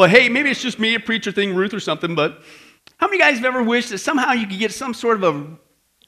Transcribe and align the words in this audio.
Well, 0.00 0.08
hey, 0.08 0.30
maybe 0.30 0.48
it's 0.48 0.62
just 0.62 0.78
me, 0.78 0.94
a 0.94 0.98
preacher 0.98 1.30
thing, 1.30 1.54
Ruth 1.54 1.74
or 1.74 1.78
something, 1.78 2.14
but 2.14 2.40
how 2.96 3.06
many 3.06 3.18
guys 3.18 3.36
have 3.36 3.44
ever 3.44 3.62
wished 3.62 3.90
that 3.90 3.98
somehow 3.98 4.32
you 4.32 4.46
could 4.46 4.58
get 4.58 4.72
some 4.72 4.94
sort 4.94 5.22
of 5.22 5.58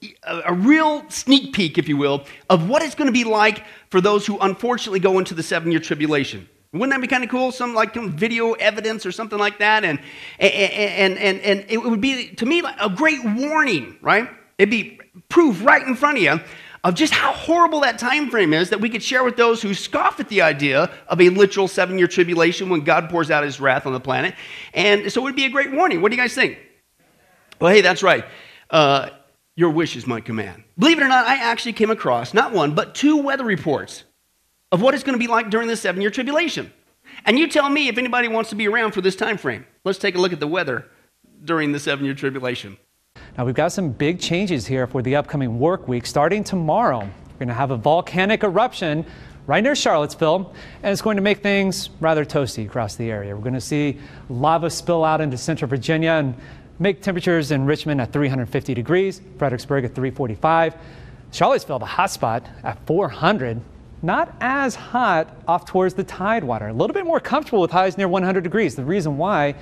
a, 0.03 0.09
a, 0.27 0.43
a 0.47 0.53
real 0.55 1.05
sneak 1.11 1.53
peek, 1.53 1.77
if 1.77 1.91
you 1.91 1.99
will, 1.99 2.25
of 2.49 2.71
what 2.71 2.83
it's 2.83 2.95
going 2.95 3.09
to 3.09 3.13
be 3.13 3.25
like 3.25 3.67
for 3.91 4.01
those 4.01 4.25
who 4.25 4.39
unfortunately 4.39 4.99
go 4.99 5.19
into 5.19 5.35
the 5.35 5.43
seven 5.43 5.71
year 5.71 5.79
tribulation? 5.79 6.49
Wouldn't 6.73 6.91
that 6.91 7.03
be 7.03 7.07
kind 7.07 7.23
of 7.23 7.29
cool? 7.29 7.53
Some 7.53 7.75
like 7.75 7.93
some 7.93 8.13
video 8.13 8.53
evidence 8.53 9.05
or 9.05 9.13
something 9.13 9.39
like 9.39 9.59
that. 9.59 9.85
And, 9.85 9.99
and, 10.39 11.19
and, 11.19 11.41
and 11.41 11.67
it 11.69 11.77
would 11.77 12.01
be, 12.01 12.29
to 12.37 12.47
me, 12.47 12.63
like 12.63 12.77
a 12.81 12.89
great 12.89 13.23
warning, 13.23 13.99
right? 14.01 14.27
It'd 14.57 14.71
be 14.71 15.01
proof 15.29 15.63
right 15.63 15.87
in 15.87 15.97
front 15.97 16.17
of 16.17 16.23
you 16.25 16.41
of 16.85 16.95
just 16.95 17.13
how 17.13 17.33
horrible 17.33 17.81
that 17.81 17.99
time 17.99 18.29
frame 18.29 18.53
is 18.53 18.71
that 18.71 18.81
we 18.81 18.89
could 18.89 19.03
share 19.03 19.23
with 19.23 19.37
those 19.37 19.63
who 19.63 19.73
scoff 19.73 20.19
at 20.19 20.29
the 20.29 20.43
idea 20.43 20.91
of 21.07 21.21
a 21.21 21.29
literal 21.29 21.69
seven 21.69 21.99
year 21.99 22.09
tribulation 22.09 22.69
when 22.69 22.81
God 22.81 23.09
pours 23.09 23.31
out 23.31 23.45
his 23.45 23.61
wrath 23.61 23.87
on 23.87 23.93
the 23.93 24.01
planet. 24.01 24.35
And 24.75 25.11
so 25.13 25.21
it 25.21 25.25
would 25.25 25.37
be 25.37 25.45
a 25.45 25.51
great 25.51 25.71
warning. 25.71 26.03
What 26.03 26.11
do 26.11 26.17
you 26.17 26.23
guys 26.23 26.35
think? 26.35 26.59
Well, 27.61 27.73
hey, 27.73 27.81
that's 27.81 28.03
right. 28.03 28.25
Uh, 28.69 29.11
your 29.55 29.71
wish 29.71 29.97
is 29.97 30.07
my 30.07 30.21
command. 30.21 30.65
Believe 30.79 30.99
it 30.99 31.05
or 31.05 31.09
not, 31.09 31.27
I 31.27 31.37
actually 31.37 31.75
came 31.75 31.91
across 31.91 32.35
not 32.35 32.53
one, 32.53 32.75
but 32.75 32.95
two 32.95 33.19
weather 33.19 33.45
reports 33.45 34.05
of 34.73 34.81
what 34.81 34.95
it's 34.95 35.05
going 35.05 35.15
to 35.15 35.25
be 35.25 35.31
like 35.31 35.51
during 35.51 35.69
the 35.69 35.77
seven 35.77 36.01
year 36.01 36.11
tribulation. 36.11 36.73
And 37.25 37.39
you 37.39 37.47
tell 37.47 37.69
me 37.69 37.89
if 37.89 37.99
anybody 37.99 38.27
wants 38.27 38.51
to 38.51 38.57
be 38.57 38.67
around 38.67 38.93
for 38.93 39.03
this 39.03 39.15
time 39.15 39.37
frame. 39.37 39.67
Let's 39.85 39.99
take 39.99 40.17
a 40.17 40.19
look 40.19 40.33
at 40.33 40.41
the 40.41 40.47
weather 40.49 40.87
during 41.45 41.71
the 41.71 41.79
seven 41.79 42.05
year 42.05 42.15
tribulation. 42.15 42.79
Now, 43.39 43.47
we've 43.47 43.55
got 43.55 43.73
some 43.73 43.93
big 43.93 44.21
changes 44.21 44.67
here 44.67 44.87
for 44.87 45.01
the 45.01 45.17
upcoming 45.17 45.59
work 45.59 45.89
week. 45.89 46.05
Starting 46.05 46.45
tomorrow, 46.45 46.99
we're 46.99 47.39
going 47.39 47.49
to 47.49 47.55
have 47.55 47.71
a 47.71 47.79
volcanic 47.79 48.45
eruption 48.45 49.07
right 49.47 49.65
near 49.65 49.75
Charlottesville, 49.75 50.55
and 50.83 50.93
it's 50.93 51.01
going 51.01 51.17
to 51.17 51.23
make 51.23 51.43
things 51.43 51.89
rather 52.01 52.27
toasty 52.27 52.67
across 52.67 52.97
the 52.97 53.11
area. 53.11 53.35
We're 53.35 53.41
going 53.41 53.55
to 53.55 53.61
see 53.61 53.99
lava 54.29 54.69
spill 54.69 55.03
out 55.03 55.23
into 55.23 55.39
central 55.39 55.67
Virginia 55.67 56.11
and 56.11 56.35
make 56.79 57.01
temperatures 57.01 57.53
in 57.53 57.65
Richmond 57.65 58.03
at 58.03 58.13
350 58.13 58.75
degrees, 58.75 59.23
Fredericksburg 59.39 59.87
at 59.87 59.95
345, 59.95 60.75
Charlottesville, 61.31 61.79
the 61.79 61.87
hot 61.87 62.11
spot, 62.11 62.47
at 62.63 62.87
400 62.87 63.63
not 64.03 64.35
as 64.41 64.75
hot 64.75 65.37
off 65.47 65.65
towards 65.65 65.95
the 65.95 66.03
tidewater. 66.03 66.69
A 66.69 66.73
little 66.73 66.93
bit 66.93 67.07
more 67.07 67.21
comfortable 67.21 67.61
with 67.61 67.71
highs 67.71 67.97
near 67.97 68.09
100 68.09 68.43
degrees. 68.43 68.75
The 68.75 68.85
reason 68.85 69.17
why 69.17 69.55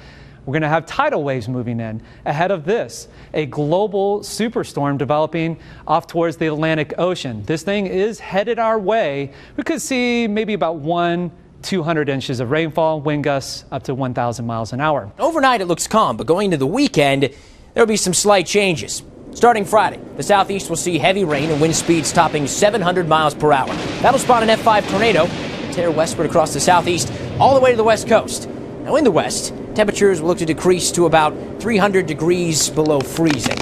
we're 0.47 0.53
going 0.53 0.63
to 0.63 0.69
have 0.69 0.87
tidal 0.87 1.23
waves 1.23 1.49
moving 1.49 1.81
in 1.81 2.03
ahead 2.25 2.51
of 2.51 2.65
this, 2.65 3.09
a 3.35 3.47
global 3.47 4.21
superstorm 4.21 4.99
developing 4.99 5.59
off 5.87 6.07
towards 6.07 6.37
the 6.37 6.47
Atlantic 6.47 6.95
Ocean. 6.99 7.43
This 7.45 7.63
thing 7.63 7.87
is 7.87 8.19
headed 8.19 8.59
our 8.59 8.79
way. 8.79 9.33
We 9.57 9.65
could 9.65 9.83
see 9.83 10.27
maybe 10.27 10.55
about 10.55 10.77
one 10.77 11.31
200 11.63 12.09
inches 12.09 12.41
of 12.41 12.51
rainfall, 12.51 13.01
wind 13.01 13.25
gusts 13.25 13.65
up 13.71 13.83
to 13.85 13.95
1,000 13.95 14.47
miles 14.47 14.73
an 14.73 14.81
hour. 14.81 15.13
Overnight, 15.19 15.61
it 15.61 15.67
looks 15.67 15.87
calm, 15.87 16.17
but 16.17 16.27
going 16.27 16.47
into 16.47 16.57
the 16.57 16.67
weekend, 16.67 17.31
there'll 17.75 17.87
be 17.87 17.97
some 17.97 18.15
slight 18.15 18.47
changes. 18.47 19.03
Starting 19.33 19.65
Friday, 19.65 20.01
the 20.17 20.23
southeast 20.23 20.69
will 20.69 20.77
see 20.77 20.99
heavy 20.99 21.25
rain 21.25 21.51
and 21.51 21.61
wind 21.61 21.77
speeds 21.77 22.13
topping 22.13 22.47
700 22.47 23.07
miles 23.07 23.35
per 23.35 23.53
hour. 23.53 23.73
That'll 24.03 24.19
spawn 24.19 24.43
an 24.43 24.59
F5 24.59 24.89
tornado, 24.91 25.27
tear 25.73 25.91
westward 25.91 26.27
across 26.27 26.53
the 26.53 26.61
southeast, 26.61 27.13
all 27.39 27.55
the 27.55 27.61
way 27.61 27.71
to 27.71 27.77
the 27.77 27.85
west 27.85 28.09
coast. 28.09 28.49
Now, 28.83 28.97
in 28.97 29.05
the 29.05 29.11
west, 29.11 29.55
temperatures 29.81 30.21
will 30.21 30.29
look 30.29 30.37
to 30.37 30.45
decrease 30.45 30.93
to 30.93 31.07
about 31.07 31.33
300 31.59 32.05
degrees 32.05 32.69
below 32.69 33.01
freezing. 33.01 33.57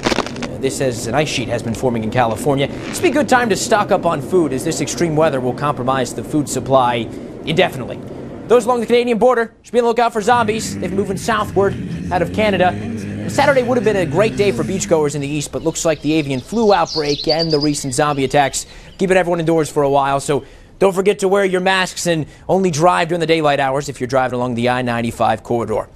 This 0.59 0.81
as 0.81 1.07
an 1.07 1.15
ice 1.15 1.29
sheet 1.29 1.47
has 1.47 1.63
been 1.63 1.73
forming 1.73 2.03
in 2.03 2.11
California. 2.11 2.67
It's 2.87 2.99
be 2.99 3.07
a 3.07 3.11
good 3.11 3.29
time 3.29 3.47
to 3.51 3.55
stock 3.55 3.89
up 3.89 4.05
on 4.05 4.21
food 4.21 4.51
as 4.51 4.65
this 4.65 4.81
extreme 4.81 5.15
weather 5.15 5.39
will 5.39 5.53
compromise 5.53 6.13
the 6.13 6.21
food 6.21 6.49
supply 6.49 7.07
indefinitely. 7.45 8.01
Those 8.49 8.65
along 8.65 8.81
the 8.81 8.85
Canadian 8.85 9.17
border 9.17 9.53
should 9.61 9.71
be 9.71 9.79
on 9.79 9.83
the 9.83 9.87
lookout 9.87 10.11
for 10.11 10.19
zombies. 10.19 10.77
They've 10.77 10.91
moving 10.91 11.15
southward 11.15 11.73
out 12.11 12.21
of 12.21 12.33
Canada. 12.33 13.29
Saturday 13.29 13.63
would 13.63 13.77
have 13.77 13.85
been 13.85 13.95
a 13.95 14.05
great 14.05 14.35
day 14.35 14.51
for 14.51 14.65
beachgoers 14.65 15.15
in 15.15 15.21
the 15.21 15.27
east, 15.27 15.53
but 15.53 15.61
looks 15.61 15.85
like 15.85 16.01
the 16.01 16.11
avian 16.11 16.41
flu 16.41 16.73
outbreak 16.73 17.29
and 17.29 17.49
the 17.49 17.59
recent 17.59 17.93
zombie 17.93 18.25
attacks 18.25 18.65
keeping 18.97 19.15
everyone 19.15 19.39
indoors 19.39 19.69
for 19.69 19.83
a 19.83 19.89
while. 19.89 20.19
So 20.19 20.43
don't 20.79 20.93
forget 20.93 21.19
to 21.19 21.27
wear 21.27 21.43
your 21.43 21.61
masks 21.61 22.07
and 22.07 22.25
only 22.47 22.71
drive 22.71 23.09
during 23.09 23.19
the 23.19 23.27
daylight 23.27 23.59
hours 23.59 23.89
if 23.89 23.99
you're 23.99 24.07
driving 24.07 24.35
along 24.37 24.55
the 24.55 24.69
I 24.69 24.81
95 24.81 25.43
corridor. 25.43 25.89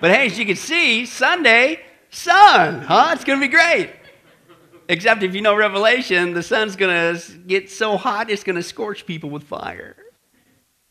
But 0.00 0.10
hey, 0.10 0.26
as 0.26 0.38
you 0.38 0.46
can 0.46 0.56
see, 0.56 1.06
Sunday, 1.06 1.80
sun, 2.10 2.82
huh? 2.82 3.10
It's 3.12 3.24
going 3.24 3.40
to 3.40 3.46
be 3.46 3.50
great. 3.50 3.90
Except 4.88 5.22
if 5.22 5.34
you 5.34 5.40
know 5.40 5.56
Revelation, 5.56 6.34
the 6.34 6.42
sun's 6.42 6.76
going 6.76 7.16
to 7.16 7.38
get 7.46 7.70
so 7.70 7.96
hot 7.96 8.30
it's 8.30 8.44
going 8.44 8.56
to 8.56 8.62
scorch 8.62 9.06
people 9.06 9.30
with 9.30 9.44
fire. 9.44 9.96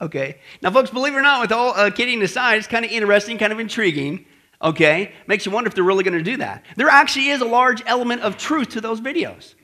Okay. 0.02 0.40
Now, 0.62 0.72
folks, 0.72 0.90
believe 0.90 1.14
it 1.14 1.18
or 1.18 1.22
not, 1.22 1.42
with 1.42 1.52
all 1.52 1.70
uh, 1.76 1.92
kidding 1.92 2.22
aside, 2.24 2.58
it's 2.58 2.68
kind 2.68 2.84
of 2.84 2.92
interesting, 2.92 3.38
kind 3.38 3.54
of 3.54 3.60
intriguing 3.60 4.26
okay? 4.64 5.12
Makes 5.28 5.46
you 5.46 5.52
wonder 5.52 5.68
if 5.68 5.76
they're 5.76 5.84
really 5.84 6.04
going 6.04 6.18
to 6.18 6.24
do 6.24 6.38
that. 6.38 6.64
There 6.78 6.88
actually 6.90 7.30
is 7.30 7.42
a 7.42 7.46
large 7.46 7.84
element 7.86 8.22
of 8.22 8.38
truth 8.38 8.70
to 8.70 8.82
those 8.82 9.02
videos. 9.02 9.56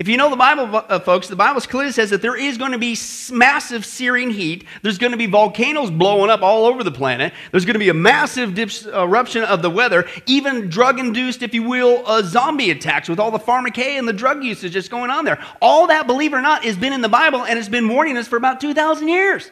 If 0.00 0.08
you 0.08 0.16
know 0.16 0.30
the 0.30 0.36
Bible, 0.36 0.82
uh, 0.88 0.98
folks, 0.98 1.28
the 1.28 1.36
Bible 1.36 1.60
clearly 1.60 1.92
says 1.92 2.08
that 2.08 2.22
there 2.22 2.34
is 2.34 2.56
going 2.56 2.72
to 2.72 2.78
be 2.78 2.96
massive 3.30 3.84
searing 3.84 4.30
heat. 4.30 4.64
There's 4.80 4.96
going 4.96 5.10
to 5.10 5.18
be 5.18 5.26
volcanoes 5.26 5.90
blowing 5.90 6.30
up 6.30 6.40
all 6.40 6.64
over 6.64 6.82
the 6.82 6.90
planet. 6.90 7.34
There's 7.50 7.66
going 7.66 7.74
to 7.74 7.80
be 7.80 7.90
a 7.90 7.94
massive 7.94 8.58
eruption 8.88 9.44
of 9.44 9.60
the 9.60 9.68
weather, 9.68 10.08
even 10.24 10.70
drug 10.70 10.98
induced, 10.98 11.42
if 11.42 11.52
you 11.52 11.64
will, 11.64 12.02
uh, 12.06 12.22
zombie 12.22 12.70
attacks 12.70 13.10
with 13.10 13.20
all 13.20 13.30
the 13.30 13.38
pharmakeia 13.38 13.98
and 13.98 14.08
the 14.08 14.14
drug 14.14 14.42
usage 14.42 14.72
that's 14.72 14.88
going 14.88 15.10
on 15.10 15.26
there. 15.26 15.38
All 15.60 15.88
that, 15.88 16.06
believe 16.06 16.32
it 16.32 16.36
or 16.36 16.40
not, 16.40 16.64
has 16.64 16.78
been 16.78 16.94
in 16.94 17.02
the 17.02 17.10
Bible 17.10 17.44
and 17.44 17.58
it's 17.58 17.68
been 17.68 17.86
warning 17.86 18.16
us 18.16 18.26
for 18.26 18.38
about 18.38 18.58
2,000 18.58 19.06
years. 19.06 19.50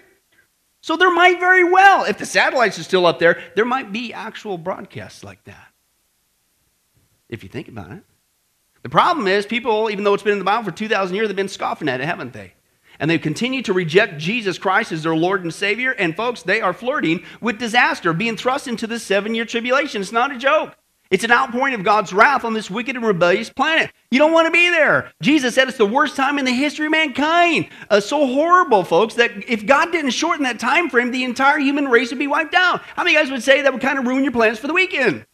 So 0.81 0.97
there 0.97 1.13
might 1.13 1.41
very 1.41 1.65
well, 1.65 2.05
if 2.05 2.17
the 2.17 2.25
satellites 2.25 2.79
are 2.79 2.85
still 2.85 3.05
up 3.05 3.19
there, 3.19 3.39
there 3.55 3.67
might 3.67 3.93
be 3.93 4.15
actual 4.15 4.57
broadcasts 4.57 5.23
like 5.23 5.45
that. 5.45 5.75
If 7.29 7.43
you 7.43 7.51
think 7.51 7.69
about 7.69 7.91
it. 7.91 8.03
The 8.89 8.93
problem 8.93 9.27
is, 9.27 9.45
people, 9.45 9.91
even 9.91 10.03
though 10.03 10.15
it's 10.15 10.23
been 10.23 10.33
in 10.33 10.39
the 10.39 10.47
Bible 10.47 10.65
for 10.65 10.71
2,000 10.71 11.15
years, 11.15 11.29
they've 11.29 11.37
been 11.37 11.47
scoffing 11.47 11.91
at 11.91 12.01
it, 12.01 12.07
haven't 12.07 12.33
they? 12.33 12.55
And 12.99 13.11
they 13.11 13.19
continue 13.19 13.61
to 13.65 13.75
reject 13.75 14.17
Jesus 14.17 14.57
Christ 14.57 14.93
as 14.93 15.03
their 15.03 15.15
Lord 15.15 15.43
and 15.43 15.53
Savior. 15.53 15.91
And 15.91 16.17
folks, 16.17 16.43
they 16.43 16.63
are 16.63 16.73
flirting 16.73 17.23
with 17.43 17.59
disaster, 17.59 18.15
being 18.15 18.35
thrust 18.35 18.67
into 18.67 18.87
this 18.87 19.03
seven 19.03 19.35
year 19.35 19.45
tribulation. 19.45 20.01
It's 20.01 20.11
not 20.11 20.35
a 20.35 20.39
joke. 20.39 20.75
It's 21.11 21.23
an 21.23 21.31
outpouring 21.31 21.75
of 21.75 21.85
God's 21.85 22.15
wrath 22.15 22.47
on 22.47 22.55
this 22.55 22.71
wicked 22.71 22.97
and 22.97 23.05
rebellious 23.05 23.51
planet. 23.51 23.93
You 24.11 24.21
don't 24.21 24.33
want 24.33 24.47
to 24.47 24.53
be 24.53 24.71
there. 24.71 25.13
Jesus 25.21 25.55
said 25.55 25.69
it's 25.69 25.77
the 25.77 25.85
worst 25.85 26.17
time 26.17 26.39
in 26.39 26.47
the 26.47 26.53
history 26.53 26.87
of 26.87 26.93
mankind. 26.93 27.69
Uh, 27.91 28.01
so 28.01 28.27
horrible, 28.27 28.85
folks, 28.85 29.17
that 29.17 29.33
if 29.47 29.67
God 29.67 29.93
didn't 29.93 30.13
shorten 30.13 30.45
that 30.45 30.59
time 30.59 30.89
frame, 30.89 31.11
the 31.11 31.25
entire 31.25 31.59
human 31.59 31.89
race 31.89 32.09
would 32.09 32.19
be 32.19 32.27
wiped 32.27 32.55
out. 32.55 32.81
How 32.97 33.05
many 33.05 33.15
guys 33.15 33.31
would 33.31 33.43
say 33.43 33.61
that 33.61 33.71
would 33.71 33.83
kind 33.83 33.99
of 33.99 34.07
ruin 34.07 34.23
your 34.23 34.33
plans 34.33 34.59
for 34.59 34.67
the 34.67 34.73
weekend? 34.73 35.27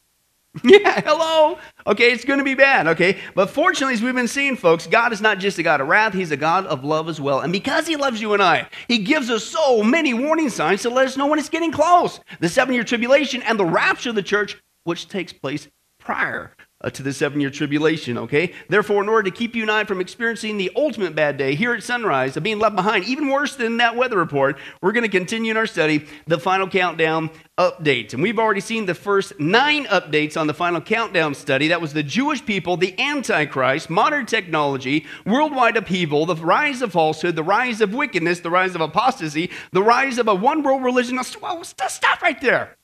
yeah, 0.63 1.01
hello. 1.01 1.59
Okay, 1.87 2.13
it's 2.13 2.25
going 2.25 2.39
to 2.39 2.45
be 2.45 2.55
bad, 2.55 2.87
okay? 2.87 3.19
But 3.35 3.51
fortunately, 3.51 3.95
as 3.95 4.03
we've 4.03 4.15
been 4.15 4.29
seeing, 4.29 4.57
folks, 4.57 4.87
God 4.87 5.13
is 5.13 5.21
not 5.21 5.39
just 5.39 5.59
a 5.59 5.65
God 5.65 5.81
of 5.81 5.89
wrath, 5.89 6.15
He's 6.15 6.31
a 6.31 6.37
God 6.37 6.67
of 6.67 6.85
love 6.85 7.09
as 7.09 7.21
well. 7.21 7.41
And 7.41 7.53
because 7.53 7.89
He 7.89 7.97
loves 7.97 8.21
you 8.21 8.35
and 8.35 8.43
I, 8.43 8.69
He 8.87 8.99
gives 8.99 9.31
us 9.31 9.43
so 9.43 9.83
many 9.83 10.15
warning 10.15 10.49
signs 10.49 10.83
to 10.83 10.91
let 10.91 11.07
us 11.07 11.17
know 11.17 11.27
when 11.27 11.41
it's 11.41 11.49
getting 11.49 11.73
close. 11.73 12.21
The 12.39 12.49
seven 12.49 12.75
year 12.75 12.85
tribulation 12.85 13.43
and 13.43 13.59
the 13.59 13.65
rapture 13.65 14.11
of 14.11 14.15
the 14.15 14.23
church 14.23 14.57
which 14.85 15.09
takes 15.09 15.33
place 15.33 15.67
prior 15.99 16.54
uh, 16.85 16.91
to 16.91 17.03
the 17.03 17.13
seven 17.13 17.41
year 17.41 17.49
tribulation, 17.49 18.19
okay? 18.19 18.53
Therefore, 18.69 19.03
in 19.03 19.09
order 19.09 19.31
to 19.31 19.37
keep 19.37 19.57
you 19.57 19.63
and 19.63 19.71
I 19.71 19.85
from 19.85 20.03
experiencing 20.03 20.59
the 20.59 20.71
ultimate 20.77 21.15
bad 21.15 21.39
day 21.39 21.55
here 21.55 21.73
at 21.73 21.83
sunrise 21.83 22.37
of 22.37 22.43
being 22.43 22.59
left 22.59 22.77
behind, 22.77 23.07
even 23.07 23.29
worse 23.29 23.57
than 23.57 23.79
that 23.79 23.97
weather 23.97 24.19
report, 24.19 24.59
we're 24.83 24.93
going 24.93 25.03
to 25.03 25.09
continue 25.09 25.51
in 25.51 25.57
our 25.57 25.67
study 25.67 26.07
the 26.27 26.39
final 26.39 26.69
countdown 26.69 27.31
updates. 27.57 28.13
And 28.13 28.23
we've 28.23 28.39
already 28.39 28.61
seen 28.61 28.85
the 28.85 28.95
first 28.95 29.41
nine 29.41 29.87
updates 29.87 30.39
on 30.39 30.47
the 30.47 30.53
final 30.53 30.83
countdown 30.83 31.35
study. 31.35 31.69
That 31.69 31.81
was 31.81 31.95
the 31.95 32.03
Jewish 32.03 32.45
people, 32.45 32.77
the 32.77 32.99
Antichrist, 33.01 33.89
modern 33.89 34.27
technology, 34.27 35.07
worldwide 35.25 35.79
upheaval, 35.79 36.27
the 36.27 36.37
rise 36.37 36.83
of 36.83 36.93
falsehood, 36.93 37.35
the 37.35 37.43
rise 37.43 37.81
of 37.81 37.95
wickedness, 37.95 38.41
the 38.41 38.51
rise 38.51 38.75
of 38.75 38.83
apostasy, 38.83 39.51
the 39.73 39.83
rise 39.83 40.19
of 40.19 40.29
a 40.29 40.35
one 40.35 40.63
world 40.63 40.85
religion. 40.85 41.19
Stop 41.25 42.21
right 42.21 42.41
there. 42.43 42.77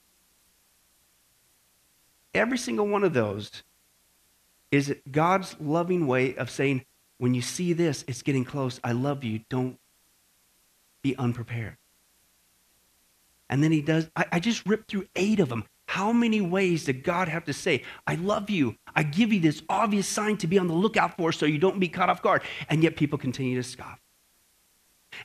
Every 2.33 2.59
single 2.59 2.87
one 2.87 3.05
of 3.05 3.13
those 3.13 3.65
is 4.71 4.91
it 4.91 5.11
God's 5.11 5.57
loving 5.61 6.07
way 6.07 6.35
of 6.37 6.51
saying, 6.51 6.85
when 7.19 7.35
you 7.35 7.43
see 7.43 7.73
this, 7.73 8.05
it's 8.09 8.23
getting 8.23 8.45
close. 8.45 8.81
I 8.83 8.93
love 8.93 9.25
you. 9.25 9.41
Don't 9.51 9.79
be 11.03 11.17
unprepared. 11.17 11.77
And 13.49 13.63
then 13.63 13.73
he 13.73 13.83
does, 13.83 14.09
I, 14.15 14.27
I, 14.33 14.41
just 14.41 14.65
ripped 14.65 14.91
through 14.91 15.07
eight 15.17 15.41
of 15.41 15.49
them. 15.49 15.65
How 15.87 16.13
many 16.13 16.41
ways 16.41 16.85
did 16.85 17.03
God 17.03 17.29
have 17.29 17.45
to 17.47 17.53
say, 17.53 17.83
I 18.07 18.15
love 18.15 18.49
you? 18.49 18.77
I 18.95 19.03
give 19.03 19.33
you 19.33 19.41
this 19.41 19.61
obvious 19.69 20.07
sign 20.07 20.37
to 20.39 20.47
be 20.47 20.57
on 20.57 20.69
the 20.69 20.75
lookout 20.75 21.17
for 21.17 21.33
so 21.33 21.47
you 21.47 21.59
don't 21.59 21.81
be 21.81 21.89
caught 21.89 22.09
off 22.09 22.23
guard. 22.23 22.43
And 22.69 22.83
yet 22.83 22.97
people 22.97 23.19
continue 23.19 23.57
to 23.57 23.69
scoff. 23.69 23.99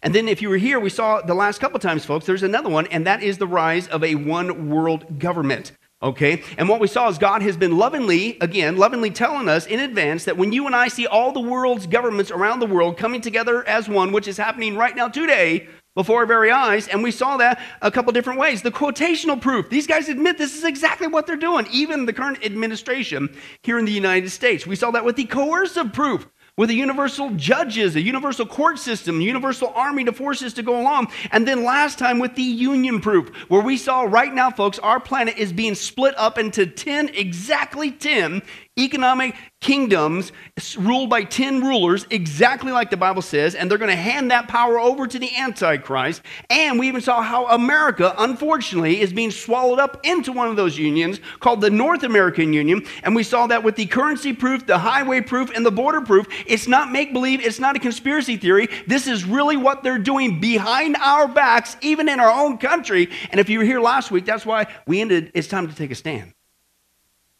And 0.01 0.15
then, 0.15 0.27
if 0.27 0.41
you 0.41 0.49
were 0.49 0.57
here, 0.57 0.79
we 0.79 0.89
saw 0.89 1.21
the 1.21 1.35
last 1.35 1.61
couple 1.61 1.79
times, 1.79 2.03
folks, 2.03 2.25
there's 2.25 2.41
another 2.41 2.69
one, 2.69 2.87
and 2.87 3.05
that 3.05 3.21
is 3.21 3.37
the 3.37 3.47
rise 3.47 3.87
of 3.87 4.03
a 4.03 4.15
one 4.15 4.69
world 4.69 5.19
government. 5.19 5.71
Okay? 6.05 6.43
And 6.59 6.69
what 6.69 6.79
we 6.79 6.87
saw 6.87 7.09
is 7.09 7.17
God 7.17 7.41
has 7.41 7.57
been 7.57 7.79
lovingly, 7.79 8.37
again, 8.39 8.77
lovingly 8.77 9.09
telling 9.09 9.49
us 9.49 9.65
in 9.65 9.79
advance 9.79 10.25
that 10.25 10.37
when 10.37 10.53
you 10.53 10.67
and 10.67 10.75
I 10.75 10.87
see 10.87 11.07
all 11.07 11.31
the 11.31 11.39
world's 11.39 11.87
governments 11.87 12.29
around 12.29 12.59
the 12.59 12.67
world 12.67 12.95
coming 12.95 13.21
together 13.21 13.67
as 13.67 13.89
one, 13.89 14.11
which 14.11 14.27
is 14.27 14.37
happening 14.37 14.77
right 14.77 14.95
now 14.95 15.07
today, 15.07 15.67
before 15.95 16.19
our 16.19 16.25
very 16.25 16.51
eyes, 16.51 16.89
and 16.89 17.01
we 17.01 17.09
saw 17.09 17.37
that 17.37 17.59
a 17.81 17.89
couple 17.89 18.11
different 18.11 18.37
ways. 18.37 18.61
The 18.61 18.69
quotational 18.69 19.41
proof. 19.41 19.69
These 19.69 19.87
guys 19.87 20.09
admit 20.09 20.37
this 20.37 20.55
is 20.55 20.65
exactly 20.65 21.07
what 21.07 21.25
they're 21.25 21.37
doing, 21.37 21.65
even 21.71 22.05
the 22.05 22.13
current 22.13 22.45
administration 22.45 23.35
here 23.63 23.79
in 23.79 23.85
the 23.85 23.93
United 23.93 24.29
States. 24.29 24.67
We 24.67 24.75
saw 24.75 24.91
that 24.91 25.05
with 25.05 25.15
the 25.15 25.23
coercive 25.23 25.93
proof 25.93 26.27
with 26.57 26.69
a 26.69 26.73
universal 26.73 27.31
judges, 27.31 27.97
a 27.97 28.01
universal 28.01 28.45
court 28.45 28.79
system, 28.79 29.19
a 29.19 29.23
universal 29.23 29.73
army 29.75 30.05
to 30.05 30.13
force 30.13 30.41
us 30.41 30.53
to 30.53 30.63
go 30.63 30.79
along. 30.79 31.11
And 31.31 31.45
then 31.45 31.65
last 31.65 31.99
time 31.99 32.17
with 32.17 32.35
the 32.35 32.43
union 32.43 33.01
proof, 33.01 33.27
where 33.49 33.61
we 33.61 33.75
saw 33.75 34.03
right 34.03 34.33
now, 34.33 34.51
folks, 34.51 34.79
our 34.79 35.01
planet 35.01 35.37
is 35.37 35.51
being 35.51 35.75
split 35.75 36.17
up 36.17 36.37
into 36.37 36.65
10, 36.65 37.09
exactly 37.09 37.91
10 37.91 38.41
economic 38.77 39.35
kingdoms 39.61 40.31
ruled 40.77 41.09
by 41.09 41.23
10 41.23 41.61
rulers, 41.61 42.05
exactly 42.09 42.71
like 42.71 42.89
the 42.89 42.97
Bible 42.97 43.21
says, 43.21 43.55
and 43.55 43.69
they're 43.69 43.77
going 43.77 43.89
to 43.89 43.95
hand 43.95 44.29
that 44.31 44.47
power 44.47 44.79
over 44.79 45.07
to 45.07 45.17
the 45.17 45.35
Antichrist. 45.35 46.21
And 46.49 46.77
we 46.77 46.87
even 46.87 47.01
saw 47.01 47.21
how 47.21 47.47
America, 47.47 48.13
unfortunately, 48.17 49.01
is 49.01 49.11
being 49.11 49.31
swallowed 49.31 49.79
up 49.79 50.01
into 50.03 50.31
one 50.31 50.49
of 50.49 50.55
those 50.55 50.77
unions 50.77 51.19
called 51.39 51.61
the 51.61 51.69
North 51.69 52.03
American 52.03 52.53
Union. 52.53 52.85
And 53.03 53.15
we 53.15 53.23
saw 53.23 53.47
that 53.47 53.63
with 53.63 53.75
the 53.75 53.87
currency 53.87 54.33
proof, 54.33 54.67
the 54.67 54.77
highway 54.77 55.21
proof, 55.21 55.49
and 55.55 55.65
the 55.65 55.71
border 55.71 56.01
proof. 56.01 56.27
It's 56.45 56.67
not 56.67 56.91
make 56.91 57.13
believe, 57.13 57.41
it's 57.41 57.59
not 57.59 57.75
a 57.75 57.79
conspiracy 57.79 58.37
theory. 58.37 58.67
This 58.87 59.07
is 59.07 59.25
really 59.25 59.57
what 59.57 59.81
they're 59.81 59.97
doing 59.97 60.39
behind 60.39 60.95
our 60.97 61.27
backs, 61.27 61.75
even 61.81 62.07
in 62.07 62.19
our 62.19 62.31
own 62.31 62.57
country. 62.57 63.09
And 63.31 63.39
if 63.39 63.49
you 63.49 63.59
were 63.59 63.65
here 63.65 63.81
last 63.81 64.11
week, 64.11 64.25
that's 64.25 64.45
why 64.45 64.67
we 64.85 65.01
ended, 65.01 65.31
it's 65.33 65.47
time 65.47 65.67
to 65.67 65.75
take 65.75 65.89
a 65.89 65.95
stand. 65.95 66.34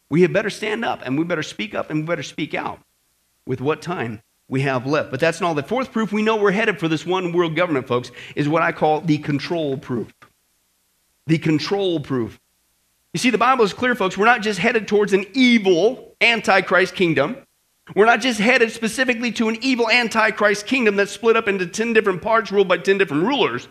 We 0.10 0.22
had 0.22 0.34
better 0.34 0.50
stand 0.50 0.86
up 0.86 1.02
and 1.04 1.18
we 1.18 1.24
better 1.24 1.44
speak 1.44 1.74
up 1.74 1.90
and 1.90 2.00
we 2.00 2.06
better 2.06 2.24
speak 2.24 2.54
out 2.54 2.80
with 3.46 3.62
what 3.62 3.82
time 3.82 4.22
we 4.48 4.62
have 4.62 4.86
left. 4.86 5.12
But 5.12 5.20
that's 5.20 5.42
not 5.42 5.48
all. 5.48 5.56
The 5.56 5.64
fourth 5.64 5.92
proof 5.92 6.12
we 6.12 6.22
know 6.22 6.36
we're 6.36 6.52
headed 6.52 6.80
for 6.80 6.88
this 6.88 7.06
one 7.06 7.32
world 7.32 7.56
government, 7.56 7.88
folks, 7.88 8.12
is 8.36 8.48
what 8.48 8.62
I 8.62 8.72
call 8.72 9.02
the 9.02 9.18
control 9.18 9.78
proof. 9.78 10.14
The 11.28 11.38
control 11.38 12.00
proof. 12.00 12.40
You 13.14 13.20
see, 13.20 13.30
the 13.30 13.38
Bible 13.38 13.64
is 13.64 13.74
clear, 13.74 13.96
folks. 13.96 14.18
We're 14.18 14.26
not 14.26 14.42
just 14.42 14.60
headed 14.60 14.88
towards 14.88 15.14
an 15.14 15.26
evil 15.34 16.16
antichrist 16.22 16.96
kingdom. 16.96 17.38
We're 17.96 18.06
not 18.06 18.20
just 18.20 18.40
headed 18.40 18.72
specifically 18.72 19.32
to 19.34 19.48
an 19.48 19.58
evil 19.62 19.90
antichrist 19.90 20.68
kingdom 20.68 20.96
that's 20.96 21.12
split 21.12 21.38
up 21.38 21.48
into 21.48 21.66
10 21.66 21.94
different 21.94 22.22
parts 22.22 22.52
ruled 22.52 22.68
by 22.68 22.78
10 22.78 22.98
different 22.98 23.24
rulers. 23.24 23.68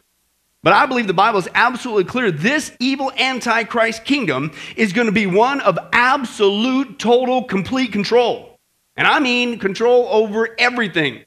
But 0.65 0.73
I 0.73 0.87
believe 0.87 1.07
the 1.07 1.13
Bible 1.13 1.39
is 1.39 1.49
absolutely 1.55 2.05
clear. 2.05 2.31
This 2.31 2.73
evil 2.81 3.13
Antichrist 3.19 4.07
kingdom 4.07 4.51
is 4.77 4.95
going 4.95 5.07
to 5.07 5.13
be 5.13 5.27
one 5.27 5.61
of 5.61 5.79
absolute, 5.93 6.99
total, 6.99 7.45
complete 7.45 7.93
control. 7.93 8.59
And 8.97 9.07
I 9.07 9.21
mean 9.21 9.59
control 9.59 10.09
over 10.11 10.57
everything. 10.59 11.23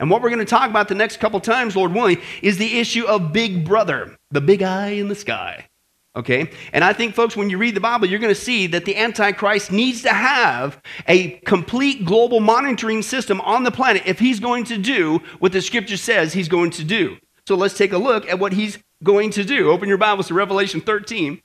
And 0.00 0.10
what 0.10 0.22
we're 0.22 0.30
going 0.30 0.40
to 0.40 0.44
talk 0.44 0.68
about 0.68 0.88
the 0.88 0.96
next 0.96 1.20
couple 1.20 1.38
times, 1.38 1.76
Lord 1.76 1.94
willing, 1.94 2.20
is 2.42 2.58
the 2.58 2.80
issue 2.80 3.04
of 3.04 3.32
Big 3.32 3.64
Brother, 3.64 4.16
the 4.32 4.40
big 4.40 4.60
eye 4.60 4.88
in 4.88 5.06
the 5.06 5.14
sky. 5.14 5.68
Okay? 6.16 6.50
And 6.72 6.82
I 6.82 6.92
think, 6.92 7.14
folks, 7.14 7.36
when 7.36 7.48
you 7.48 7.58
read 7.58 7.76
the 7.76 7.80
Bible, 7.80 8.08
you're 8.08 8.18
going 8.18 8.34
to 8.34 8.40
see 8.40 8.66
that 8.68 8.86
the 8.86 8.96
Antichrist 8.96 9.70
needs 9.70 10.02
to 10.02 10.12
have 10.12 10.82
a 11.06 11.38
complete 11.44 12.04
global 12.04 12.40
monitoring 12.40 13.02
system 13.02 13.40
on 13.42 13.62
the 13.62 13.70
planet 13.70 14.02
if 14.06 14.18
he's 14.18 14.40
going 14.40 14.64
to 14.64 14.78
do 14.78 15.20
what 15.38 15.52
the 15.52 15.62
scripture 15.62 15.96
says 15.96 16.32
he's 16.32 16.48
going 16.48 16.72
to 16.72 16.82
do. 16.82 17.18
So 17.50 17.56
let's 17.56 17.76
take 17.76 17.92
a 17.92 17.98
look 17.98 18.28
at 18.28 18.38
what 18.38 18.52
he's 18.52 18.78
going 19.02 19.30
to 19.32 19.42
do. 19.42 19.72
Open 19.72 19.88
your 19.88 19.98
Bibles 19.98 20.28
to 20.28 20.34
Revelation 20.34 20.80
13. 20.80 21.42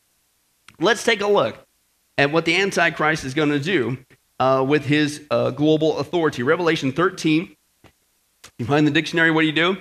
Let's 0.79 1.03
take 1.03 1.19
a 1.19 1.25
look 1.25 1.57
at 2.19 2.31
what 2.31 2.45
the 2.45 2.55
Antichrist 2.55 3.23
is 3.23 3.33
going 3.33 3.49
to 3.49 3.57
do 3.57 3.97
uh, 4.39 4.63
with 4.69 4.85
his 4.85 5.23
uh, 5.31 5.49
global 5.49 5.97
authority. 5.97 6.43
Revelation 6.43 6.91
13. 6.91 7.55
You 8.59 8.65
find 8.67 8.85
the 8.85 8.91
dictionary, 8.91 9.31
what 9.31 9.41
do 9.41 9.47
you 9.47 9.51
do? 9.51 9.77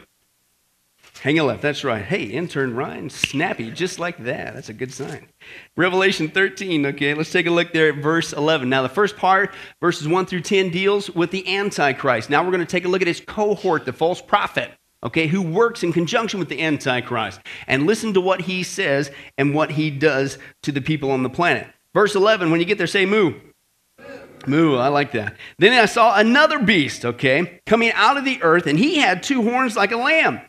Hang 1.21 1.39
a 1.39 1.45
left, 1.45 1.61
that's 1.61 1.85
right. 1.85 2.03
Hey, 2.03 2.25
intern 2.25 2.75
Ryan, 2.75 3.11
snappy, 3.11 3.71
just 3.71 3.99
like 3.99 4.17
that. 4.25 4.55
That's 4.55 4.71
a 4.71 4.75
good 4.75 4.95
sign. 4.95 5.27
Revelation 5.77 6.29
13, 6.29 6.87
okay, 6.87 7.13
let's 7.13 7.33
take 7.33 7.47
a 7.47 7.51
look 7.51 7.75
there 7.75 7.91
at 7.91 7.97
verse 7.97 8.33
11. 8.33 8.71
Now, 8.71 8.81
the 8.81 8.89
first 8.89 9.19
part, 9.19 9.53
verses 9.79 10.09
1 10.09 10.25
through 10.25 10.41
10, 10.41 10.71
deals 10.71 11.11
with 11.11 11.33
the 11.33 11.55
Antichrist. 11.55 12.31
Now, 12.31 12.43
we're 12.43 12.51
going 12.51 12.61
to 12.61 12.67
take 12.67 12.87
a 12.87 12.89
look 12.89 13.03
at 13.03 13.09
his 13.09 13.21
cohort, 13.21 13.85
the 13.85 13.93
false 13.93 14.23
prophet 14.23 14.71
okay, 15.05 15.27
who 15.27 15.43
works 15.43 15.83
in 15.83 15.93
conjunction 15.93 16.41
with 16.41 16.49
the 16.49 16.63
Antichrist. 16.63 17.41
And 17.67 17.87
listen 17.87 18.15
to 18.15 18.21
what 18.21 18.43
he 18.43 18.63
says 18.63 19.11
and 19.39 19.55
what 19.55 19.73
he 19.73 19.91
does 19.91 20.39
to 20.63 20.73
the 20.73 20.81
people 20.81 21.11
on 21.11 21.23
the 21.23 21.31
planet. 21.31 21.67
Verse 21.93 22.15
11, 22.15 22.51
when 22.51 22.61
you 22.61 22.67
get 22.67 22.79
there, 22.79 22.87
say 22.87 23.07
moo. 23.07 23.35
Moo, 24.47 24.77
I 24.77 24.89
like 24.89 25.13
that. 25.13 25.37
Then 25.59 25.73
I 25.73 25.87
saw 25.87 26.19
another 26.19 26.59
beast, 26.59 27.05
okay, 27.05 27.61
coming 27.67 27.93
out 27.93 28.17
of 28.17 28.25
the 28.25 28.43
earth, 28.43 28.67
and 28.67 28.79
he 28.79 28.99
had 28.99 29.23
two 29.23 29.43
horns 29.43 29.77
like 29.77 29.93
a 29.93 29.97
lamb, 29.97 30.41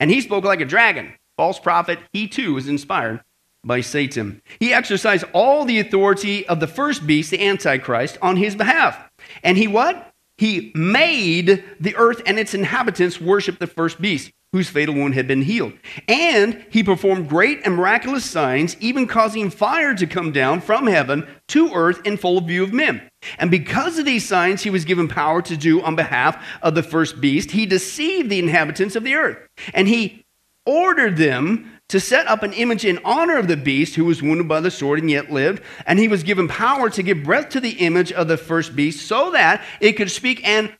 and 0.00 0.10
he 0.10 0.20
spoke 0.20 0.44
like 0.44 0.60
a 0.60 0.64
dragon. 0.64 1.12
False 1.36 1.58
prophet, 1.58 1.98
he 2.12 2.26
too 2.26 2.54
was 2.54 2.68
inspired 2.68 3.20
by 3.64 3.80
Satan. 3.80 4.42
He 4.60 4.72
exercised 4.72 5.24
all 5.32 5.64
the 5.64 5.80
authority 5.80 6.46
of 6.46 6.60
the 6.60 6.66
first 6.66 7.06
beast, 7.06 7.30
the 7.30 7.44
Antichrist, 7.44 8.18
on 8.20 8.36
his 8.36 8.54
behalf. 8.54 9.10
And 9.42 9.56
he 9.56 9.66
what? 9.66 10.13
He 10.36 10.72
made 10.74 11.64
the 11.78 11.94
earth 11.96 12.22
and 12.26 12.38
its 12.38 12.54
inhabitants 12.54 13.20
worship 13.20 13.58
the 13.58 13.66
first 13.66 14.00
beast, 14.00 14.32
whose 14.52 14.68
fatal 14.68 14.94
wound 14.94 15.14
had 15.14 15.28
been 15.28 15.42
healed. 15.42 15.74
And 16.08 16.64
he 16.70 16.82
performed 16.82 17.28
great 17.28 17.60
and 17.64 17.76
miraculous 17.76 18.24
signs, 18.24 18.76
even 18.80 19.06
causing 19.06 19.50
fire 19.50 19.94
to 19.94 20.06
come 20.06 20.32
down 20.32 20.60
from 20.60 20.86
heaven 20.86 21.26
to 21.48 21.72
earth 21.72 22.04
in 22.04 22.16
full 22.16 22.40
view 22.40 22.64
of 22.64 22.72
men. 22.72 23.02
And 23.38 23.50
because 23.50 23.98
of 23.98 24.04
these 24.04 24.26
signs, 24.26 24.62
he 24.62 24.70
was 24.70 24.84
given 24.84 25.08
power 25.08 25.40
to 25.42 25.56
do 25.56 25.82
on 25.82 25.96
behalf 25.96 26.44
of 26.62 26.74
the 26.74 26.82
first 26.82 27.20
beast. 27.20 27.52
He 27.52 27.66
deceived 27.66 28.28
the 28.28 28.38
inhabitants 28.38 28.96
of 28.96 29.04
the 29.04 29.14
earth. 29.14 29.38
And 29.72 29.88
he 29.88 30.24
ordered 30.66 31.16
them 31.16 31.73
to 31.88 32.00
set 32.00 32.26
up 32.26 32.42
an 32.42 32.52
image 32.52 32.84
in 32.84 32.98
honor 33.04 33.36
of 33.36 33.48
the 33.48 33.56
beast 33.56 33.94
who 33.94 34.04
was 34.04 34.22
wounded 34.22 34.48
by 34.48 34.60
the 34.60 34.70
sword 34.70 35.00
and 35.00 35.10
yet 35.10 35.30
lived. 35.30 35.62
And 35.86 35.98
he 35.98 36.08
was 36.08 36.22
given 36.22 36.48
power 36.48 36.90
to 36.90 37.02
give 37.02 37.24
breath 37.24 37.50
to 37.50 37.60
the 37.60 37.72
image 37.72 38.12
of 38.12 38.28
the 38.28 38.36
first 38.36 38.74
beast 38.74 39.06
so 39.06 39.30
that 39.32 39.62
it 39.80 39.92
could 39.92 40.10
speak 40.10 40.46
and 40.46 40.74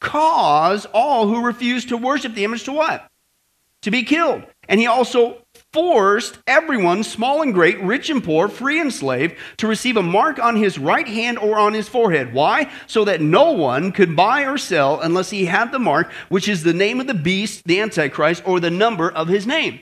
cause 0.00 0.86
all 0.86 1.26
who 1.28 1.44
refused 1.44 1.90
to 1.90 1.96
worship 1.96 2.34
the 2.34 2.44
image 2.44 2.64
to 2.64 2.72
what? 2.72 3.06
To 3.82 3.90
be 3.90 4.02
killed. 4.02 4.44
And 4.68 4.80
he 4.80 4.86
also 4.86 5.38
forced 5.72 6.38
everyone, 6.46 7.02
small 7.02 7.42
and 7.42 7.54
great, 7.54 7.80
rich 7.80 8.10
and 8.10 8.22
poor, 8.22 8.48
free 8.48 8.80
and 8.80 8.92
slave, 8.92 9.38
to 9.58 9.66
receive 9.66 9.96
a 9.96 10.02
mark 10.02 10.38
on 10.38 10.56
his 10.56 10.78
right 10.78 11.06
hand 11.06 11.38
or 11.38 11.58
on 11.58 11.72
his 11.72 11.88
forehead. 11.88 12.32
Why? 12.32 12.70
So 12.86 13.04
that 13.04 13.20
no 13.20 13.52
one 13.52 13.92
could 13.92 14.14
buy 14.16 14.42
or 14.42 14.58
sell 14.58 15.00
unless 15.00 15.30
he 15.30 15.46
had 15.46 15.72
the 15.72 15.78
mark, 15.78 16.10
which 16.28 16.48
is 16.48 16.62
the 16.62 16.74
name 16.74 17.00
of 17.00 17.06
the 17.06 17.14
beast, 17.14 17.64
the 17.64 17.80
Antichrist, 17.80 18.42
or 18.46 18.60
the 18.60 18.70
number 18.70 19.10
of 19.10 19.28
his 19.28 19.46
name. 19.46 19.80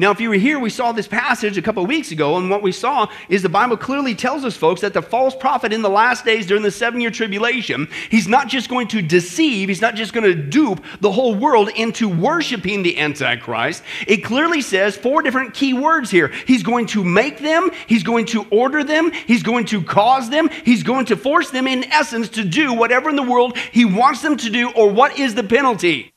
Now, 0.00 0.10
if 0.12 0.18
you 0.18 0.30
were 0.30 0.36
here, 0.36 0.58
we 0.58 0.70
saw 0.70 0.92
this 0.92 1.06
passage 1.06 1.58
a 1.58 1.62
couple 1.62 1.82
of 1.82 1.88
weeks 1.90 2.10
ago, 2.10 2.38
and 2.38 2.48
what 2.48 2.62
we 2.62 2.72
saw 2.72 3.08
is 3.28 3.42
the 3.42 3.50
Bible 3.50 3.76
clearly 3.76 4.14
tells 4.14 4.46
us, 4.46 4.56
folks, 4.56 4.80
that 4.80 4.94
the 4.94 5.02
false 5.02 5.36
prophet 5.36 5.74
in 5.74 5.82
the 5.82 5.90
last 5.90 6.24
days 6.24 6.46
during 6.46 6.62
the 6.62 6.70
seven 6.70 7.02
year 7.02 7.10
tribulation, 7.10 7.86
he's 8.08 8.26
not 8.26 8.48
just 8.48 8.70
going 8.70 8.88
to 8.88 9.02
deceive, 9.02 9.68
he's 9.68 9.82
not 9.82 9.96
just 9.96 10.14
going 10.14 10.24
to 10.24 10.34
dupe 10.34 10.82
the 11.02 11.12
whole 11.12 11.34
world 11.34 11.68
into 11.76 12.08
worshiping 12.08 12.82
the 12.82 12.98
Antichrist. 12.98 13.82
It 14.06 14.24
clearly 14.24 14.62
says 14.62 14.96
four 14.96 15.20
different 15.20 15.52
key 15.52 15.74
words 15.74 16.10
here. 16.10 16.28
He's 16.46 16.62
going 16.62 16.86
to 16.86 17.04
make 17.04 17.38
them, 17.38 17.70
he's 17.86 18.02
going 18.02 18.24
to 18.26 18.44
order 18.44 18.82
them, 18.82 19.12
he's 19.26 19.42
going 19.42 19.66
to 19.66 19.82
cause 19.82 20.30
them, 20.30 20.48
he's 20.64 20.82
going 20.82 21.04
to 21.06 21.16
force 21.18 21.50
them, 21.50 21.66
in 21.66 21.84
essence, 21.84 22.30
to 22.30 22.42
do 22.42 22.72
whatever 22.72 23.10
in 23.10 23.16
the 23.16 23.22
world 23.22 23.58
he 23.70 23.84
wants 23.84 24.22
them 24.22 24.38
to 24.38 24.48
do, 24.48 24.70
or 24.70 24.90
what 24.90 25.18
is 25.18 25.34
the 25.34 25.44
penalty? 25.44 26.14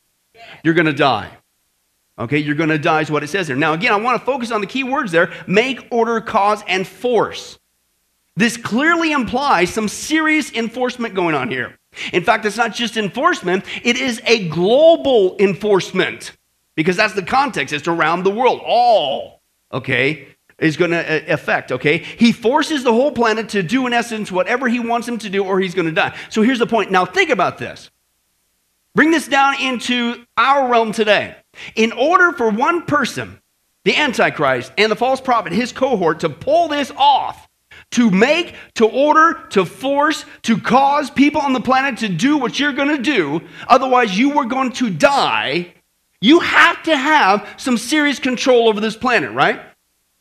You're 0.64 0.74
going 0.74 0.86
to 0.86 0.94
die. 0.94 1.32
Okay, 2.20 2.38
you're 2.38 2.56
going 2.56 2.70
to 2.70 2.78
die, 2.78 3.02
is 3.02 3.10
what 3.10 3.24
it 3.24 3.28
says 3.28 3.48
there. 3.48 3.56
Now, 3.56 3.74
again, 3.74 3.92
I 3.92 3.96
want 3.96 4.20
to 4.20 4.26
focus 4.26 4.52
on 4.52 4.62
the 4.62 4.68
key 4.68 4.84
words 4.84 5.12
there 5.12 5.32
make, 5.48 5.88
order, 5.92 6.22
cause, 6.22 6.64
and 6.68 6.88
force. 6.88 7.58
This 8.36 8.58
clearly 8.58 9.12
implies 9.12 9.72
some 9.72 9.88
serious 9.88 10.52
enforcement 10.54 11.16
going 11.16 11.36
on 11.36 11.50
here. 11.50 11.78
In 12.12 12.24
fact, 12.24 12.46
it's 12.46 12.58
not 12.58 12.74
just 12.74 12.98
enforcement, 12.98 13.66
it 13.84 13.98
is 13.98 14.22
a 14.26 14.48
global 14.50 15.36
enforcement 15.40 16.36
because 16.76 16.96
that's 16.96 17.14
the 17.14 17.24
context. 17.24 17.74
It's 17.74 17.88
around 17.88 18.24
the 18.24 18.32
world. 18.32 18.62
All, 18.66 19.42
okay, 19.72 20.28
is 20.60 20.78
going 20.78 20.92
to 20.92 20.98
uh, 20.98 21.34
affect, 21.34 21.72
okay? 21.72 21.98
He 21.98 22.32
forces 22.32 22.84
the 22.84 22.94
whole 22.94 23.12
planet 23.12 23.50
to 23.50 23.62
do, 23.62 23.86
in 23.86 23.94
essence, 23.94 24.32
whatever 24.32 24.68
he 24.68 24.80
wants 24.80 25.06
them 25.06 25.18
to 25.20 25.30
do, 25.30 25.44
or 25.44 25.60
he's 25.60 25.76
going 25.76 25.88
to 25.88 25.92
die. 25.92 26.16
So 26.30 26.42
here's 26.42 26.60
the 26.60 26.68
point. 26.68 26.92
Now, 26.92 27.06
think 27.06 27.30
about 27.30 27.58
this. 27.58 27.90
Bring 28.96 29.12
this 29.12 29.28
down 29.28 29.60
into 29.60 30.26
our 30.38 30.68
realm 30.68 30.92
today. 30.92 31.36
In 31.76 31.92
order 31.92 32.32
for 32.32 32.50
one 32.50 32.84
person, 32.84 33.40
the 33.84 33.96
Antichrist 33.96 34.72
and 34.78 34.92
the 34.92 34.96
false 34.96 35.22
prophet, 35.22 35.54
his 35.54 35.72
cohort, 35.72 36.22
to 36.22 36.30
pull 36.30 36.68
this 36.68 36.92
off, 36.98 37.48
to 37.92 38.10
make, 38.10 38.56
to 38.76 38.86
order, 38.86 39.46
to 39.50 39.66
force, 39.66 40.26
to 40.44 40.58
cause 40.60 41.10
people 41.12 41.42
on 41.42 41.54
the 41.54 41.62
planet 41.62 42.00
to 42.00 42.10
do 42.10 42.38
what 42.38 42.60
you're 42.60 42.74
going 42.74 42.96
to 42.96 43.02
do, 43.02 43.42
otherwise 43.68 44.18
you 44.18 44.32
were 44.32 44.46
going 44.46 44.72
to 44.74 44.90
die, 44.90 45.74
you 46.22 46.40
have 46.40 46.82
to 46.84 46.96
have 46.96 47.48
some 47.58 47.78
serious 47.78 48.20
control 48.20 48.70
over 48.70 48.80
this 48.80 48.96
planet, 48.96 49.32
right? 49.32 49.62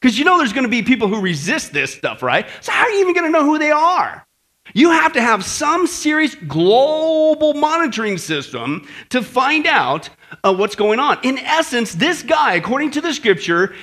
Because 0.01 0.19
you 0.19 0.25
know 0.25 0.39
there's 0.39 0.53
going 0.53 0.65
to 0.65 0.69
be 0.69 0.83
people 0.83 1.07
who 1.07 1.21
resist 1.21 1.73
this 1.73 1.95
stuff, 1.95 2.23
right? 2.23 2.49
So 2.61 2.73
how 2.73 2.85
are 2.85 2.91
you 2.91 3.01
even 3.01 3.15
going 3.15 3.27
to 3.27 3.31
know 3.31 3.45
who 3.45 3.59
they 3.59 3.71
are? 3.71 4.27
You 4.75 4.91
have 4.91 5.13
to 5.13 5.21
have 5.21 5.45
some 5.45 5.87
serious 5.87 6.35
global 6.35 7.55
monitoring 7.55 8.19
system 8.19 8.89
to 9.11 9.23
find 9.23 9.67
out 9.67 10.09
uh, 10.45 10.55
what's 10.55 10.75
going 10.75 10.99
on. 10.99 11.19
In 11.23 11.39
essence, 11.39 11.95
this 11.95 12.23
guy, 12.23 12.55
according 12.55 12.93
to 12.93 13.01
the 13.01 13.13
scripture, 13.13 13.75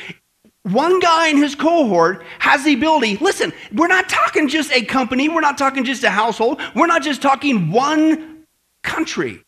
one 0.63 0.99
guy 0.99 1.29
in 1.29 1.37
his 1.37 1.55
cohort 1.55 2.23
has 2.39 2.63
the 2.63 2.73
ability. 2.73 3.17
Listen, 3.17 3.53
we're 3.73 3.87
not 3.87 4.09
talking 4.09 4.47
just 4.47 4.71
a 4.71 4.83
company, 4.83 5.29
we're 5.29 5.41
not 5.41 5.57
talking 5.57 5.83
just 5.83 6.03
a 6.03 6.09
household, 6.09 6.61
we're 6.75 6.87
not 6.87 7.03
just 7.03 7.21
talking 7.21 7.71
one 7.71 8.45
country. 8.83 9.43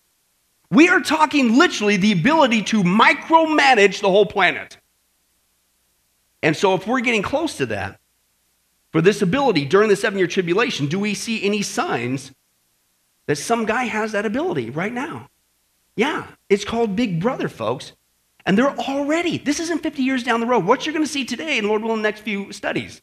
We 0.69 0.87
are 0.87 1.01
talking 1.01 1.57
literally 1.57 1.97
the 1.97 2.13
ability 2.13 2.63
to 2.63 2.83
micromanage 2.83 3.99
the 4.01 4.09
whole 4.09 4.25
planet. 4.25 4.77
And 6.41 6.55
so, 6.55 6.73
if 6.73 6.87
we're 6.87 7.01
getting 7.01 7.21
close 7.21 7.57
to 7.57 7.65
that, 7.67 7.99
for 8.91 9.01
this 9.01 9.21
ability 9.21 9.65
during 9.65 9.89
the 9.89 9.95
seven 9.95 10.17
year 10.17 10.27
tribulation, 10.27 10.87
do 10.87 10.99
we 10.99 11.13
see 11.13 11.43
any 11.43 11.61
signs 11.61 12.31
that 13.27 13.37
some 13.37 13.65
guy 13.65 13.83
has 13.85 14.11
that 14.11 14.25
ability 14.25 14.69
right 14.69 14.93
now? 14.93 15.29
Yeah, 15.95 16.27
it's 16.49 16.65
called 16.65 16.95
Big 16.95 17.19
Brother, 17.19 17.47
folks. 17.47 17.93
And 18.45 18.57
they're 18.57 18.75
already, 18.75 19.37
this 19.37 19.59
isn't 19.59 19.83
50 19.83 20.01
years 20.01 20.23
down 20.23 20.39
the 20.39 20.47
road. 20.47 20.65
What 20.65 20.85
you're 20.85 20.93
going 20.93 21.05
to 21.05 21.11
see 21.11 21.25
today, 21.25 21.57
and 21.57 21.67
Lord 21.67 21.83
willing, 21.83 22.01
the 22.01 22.09
next 22.09 22.21
few 22.21 22.51
studies, 22.51 23.01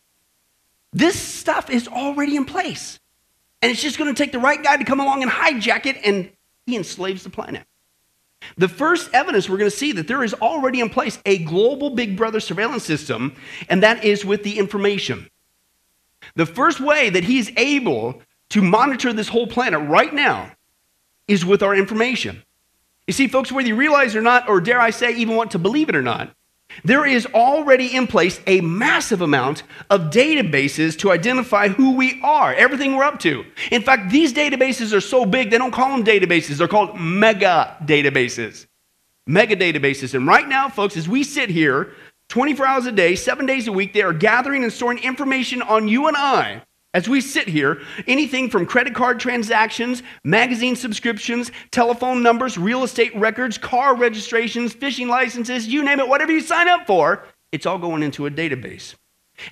this 0.92 1.18
stuff 1.18 1.70
is 1.70 1.86
already 1.86 2.36
in 2.36 2.44
place. 2.44 2.98
And 3.62 3.70
it's 3.70 3.82
just 3.82 3.98
going 3.98 4.12
to 4.12 4.20
take 4.20 4.32
the 4.32 4.38
right 4.38 4.62
guy 4.62 4.76
to 4.76 4.84
come 4.84 5.00
along 5.00 5.22
and 5.22 5.30
hijack 5.30 5.86
it, 5.86 5.96
and 6.04 6.30
he 6.66 6.76
enslaves 6.76 7.22
the 7.22 7.30
planet. 7.30 7.64
The 8.56 8.68
first 8.68 9.10
evidence 9.12 9.48
we're 9.48 9.58
going 9.58 9.70
to 9.70 9.76
see 9.76 9.92
that 9.92 10.08
there 10.08 10.22
is 10.22 10.34
already 10.34 10.80
in 10.80 10.90
place 10.90 11.18
a 11.26 11.38
global 11.38 11.90
Big 11.90 12.16
Brother 12.16 12.40
surveillance 12.40 12.84
system, 12.84 13.36
and 13.68 13.82
that 13.82 14.04
is 14.04 14.24
with 14.24 14.42
the 14.42 14.58
information. 14.58 15.28
The 16.34 16.46
first 16.46 16.80
way 16.80 17.10
that 17.10 17.24
he's 17.24 17.50
able 17.56 18.22
to 18.50 18.62
monitor 18.62 19.12
this 19.12 19.28
whole 19.28 19.46
planet 19.46 19.80
right 19.88 20.12
now 20.12 20.52
is 21.26 21.44
with 21.44 21.62
our 21.62 21.74
information. 21.74 22.42
You 23.06 23.12
see, 23.12 23.28
folks, 23.28 23.50
whether 23.50 23.68
you 23.68 23.76
realize 23.76 24.14
or 24.14 24.20
not, 24.20 24.48
or 24.48 24.60
dare 24.60 24.80
I 24.80 24.90
say, 24.90 25.14
even 25.16 25.36
want 25.36 25.52
to 25.52 25.58
believe 25.58 25.88
it 25.88 25.96
or 25.96 26.02
not, 26.02 26.34
there 26.84 27.06
is 27.06 27.26
already 27.26 27.94
in 27.94 28.06
place 28.06 28.40
a 28.46 28.60
massive 28.60 29.22
amount 29.22 29.62
of 29.90 30.10
databases 30.10 30.98
to 30.98 31.10
identify 31.10 31.68
who 31.68 31.92
we 31.96 32.20
are, 32.22 32.54
everything 32.54 32.94
we're 32.94 33.04
up 33.04 33.18
to. 33.20 33.44
In 33.70 33.82
fact, 33.82 34.10
these 34.10 34.32
databases 34.32 34.94
are 34.94 35.00
so 35.00 35.24
big, 35.24 35.50
they 35.50 35.58
don't 35.58 35.72
call 35.72 35.90
them 35.90 36.04
databases, 36.04 36.58
they're 36.58 36.68
called 36.68 37.00
mega 37.00 37.76
databases. 37.84 38.66
Mega 39.26 39.56
databases. 39.56 40.14
And 40.14 40.26
right 40.26 40.48
now, 40.48 40.68
folks, 40.68 40.96
as 40.96 41.08
we 41.08 41.22
sit 41.22 41.50
here, 41.50 41.92
24 42.28 42.66
hours 42.66 42.86
a 42.86 42.92
day, 42.92 43.14
seven 43.14 43.46
days 43.46 43.68
a 43.68 43.72
week, 43.72 43.92
they 43.94 44.02
are 44.02 44.12
gathering 44.12 44.62
and 44.62 44.72
storing 44.72 44.98
information 44.98 45.62
on 45.62 45.88
you 45.88 46.08
and 46.08 46.16
I 46.16 46.62
as 46.94 47.08
we 47.08 47.20
sit 47.20 47.48
here, 47.48 47.80
anything 48.06 48.48
from 48.48 48.66
credit 48.66 48.94
card 48.94 49.20
transactions, 49.20 50.02
magazine 50.24 50.74
subscriptions, 50.74 51.52
telephone 51.70 52.22
numbers, 52.22 52.56
real 52.56 52.82
estate 52.82 53.14
records, 53.14 53.58
car 53.58 53.94
registrations, 53.94 54.72
fishing 54.72 55.06
licenses, 55.06 55.68
you 55.68 55.84
name 55.84 56.00
it, 56.00 56.08
whatever 56.08 56.32
you 56.32 56.40
sign 56.40 56.66
up 56.66 56.86
for, 56.86 57.24
it's 57.52 57.66
all 57.66 57.78
going 57.78 58.02
into 58.02 58.26
a 58.26 58.30
database. 58.30 58.94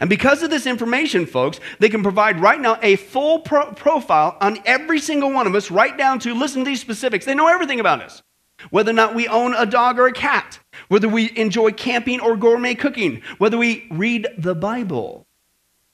And 0.00 0.11
because 0.11 0.42
of 0.42 0.50
this 0.50 0.66
information, 0.66 1.26
folks, 1.26 1.61
they 1.78 1.88
can 1.88 2.02
provide 2.02 2.40
right 2.40 2.61
now 2.61 2.78
a 2.83 2.97
full 2.97 3.40
pro- 3.40 3.73
profile 3.73 4.37
on 4.40 4.59
every 4.64 4.99
single 4.99 5.30
one 5.30 5.47
of 5.47 5.54
us, 5.54 5.71
right 5.71 5.97
down 5.97 6.18
to 6.21 6.35
listen 6.35 6.64
to 6.64 6.68
these 6.68 6.80
specifics. 6.80 7.25
They 7.25 7.35
know 7.35 7.49
everything 7.49 7.80
about 7.80 8.02
us. 8.02 8.23
Whether 8.71 8.91
or 8.91 8.95
not 8.95 9.15
we 9.15 9.29
own 9.29 9.55
a 9.55 9.67
dog 9.67 9.99
or 9.99 10.07
a 10.07 10.13
cat, 10.13 10.59
whether 10.89 11.09
we 11.09 11.37
enjoy 11.37 11.73
camping 11.73 12.21
or 12.21 12.37
gourmet 12.37 12.75
cooking, 12.75 13.23
whether 13.39 13.59
we 13.59 13.87
read 13.91 14.29
the 14.39 14.55
Bible, 14.55 15.27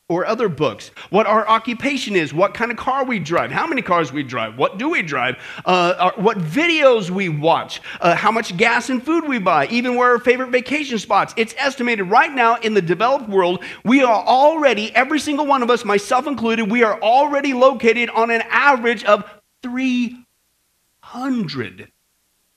or 0.08 0.26
other 0.26 0.48
books, 0.48 0.90
what 1.10 1.26
our 1.26 1.48
occupation 1.48 2.14
is, 2.14 2.32
what 2.34 2.54
kind 2.54 2.70
of 2.70 2.76
car 2.76 3.04
we 3.04 3.18
drive, 3.18 3.50
how 3.50 3.66
many 3.66 3.80
cars 3.80 4.12
we 4.12 4.22
drive, 4.22 4.58
what 4.58 4.78
do 4.78 4.90
we 4.90 5.00
drive, 5.00 5.36
uh, 5.64 5.94
our, 5.98 6.12
what 6.16 6.36
videos 6.38 7.08
we 7.08 7.30
watch, 7.30 7.80
uh, 8.00 8.14
how 8.14 8.30
much 8.30 8.54
gas 8.56 8.90
and 8.90 9.02
food 9.02 9.26
we 9.26 9.38
buy, 9.38 9.66
even 9.68 9.96
where 9.96 10.10
our 10.10 10.18
favorite 10.18 10.50
vacation 10.50 10.98
spots. 10.98 11.32
It's 11.36 11.54
estimated 11.56 12.10
right 12.10 12.32
now 12.32 12.56
in 12.56 12.74
the 12.74 12.82
developed 12.82 13.28
world, 13.28 13.64
we 13.84 14.02
are 14.02 14.24
already, 14.24 14.94
every 14.94 15.18
single 15.18 15.46
one 15.46 15.62
of 15.62 15.70
us, 15.70 15.84
myself 15.84 16.26
included, 16.26 16.70
we 16.70 16.82
are 16.82 17.00
already 17.00 17.54
located 17.54 18.10
on 18.10 18.30
an 18.30 18.42
average 18.50 19.04
of 19.04 19.24
300 19.62 21.91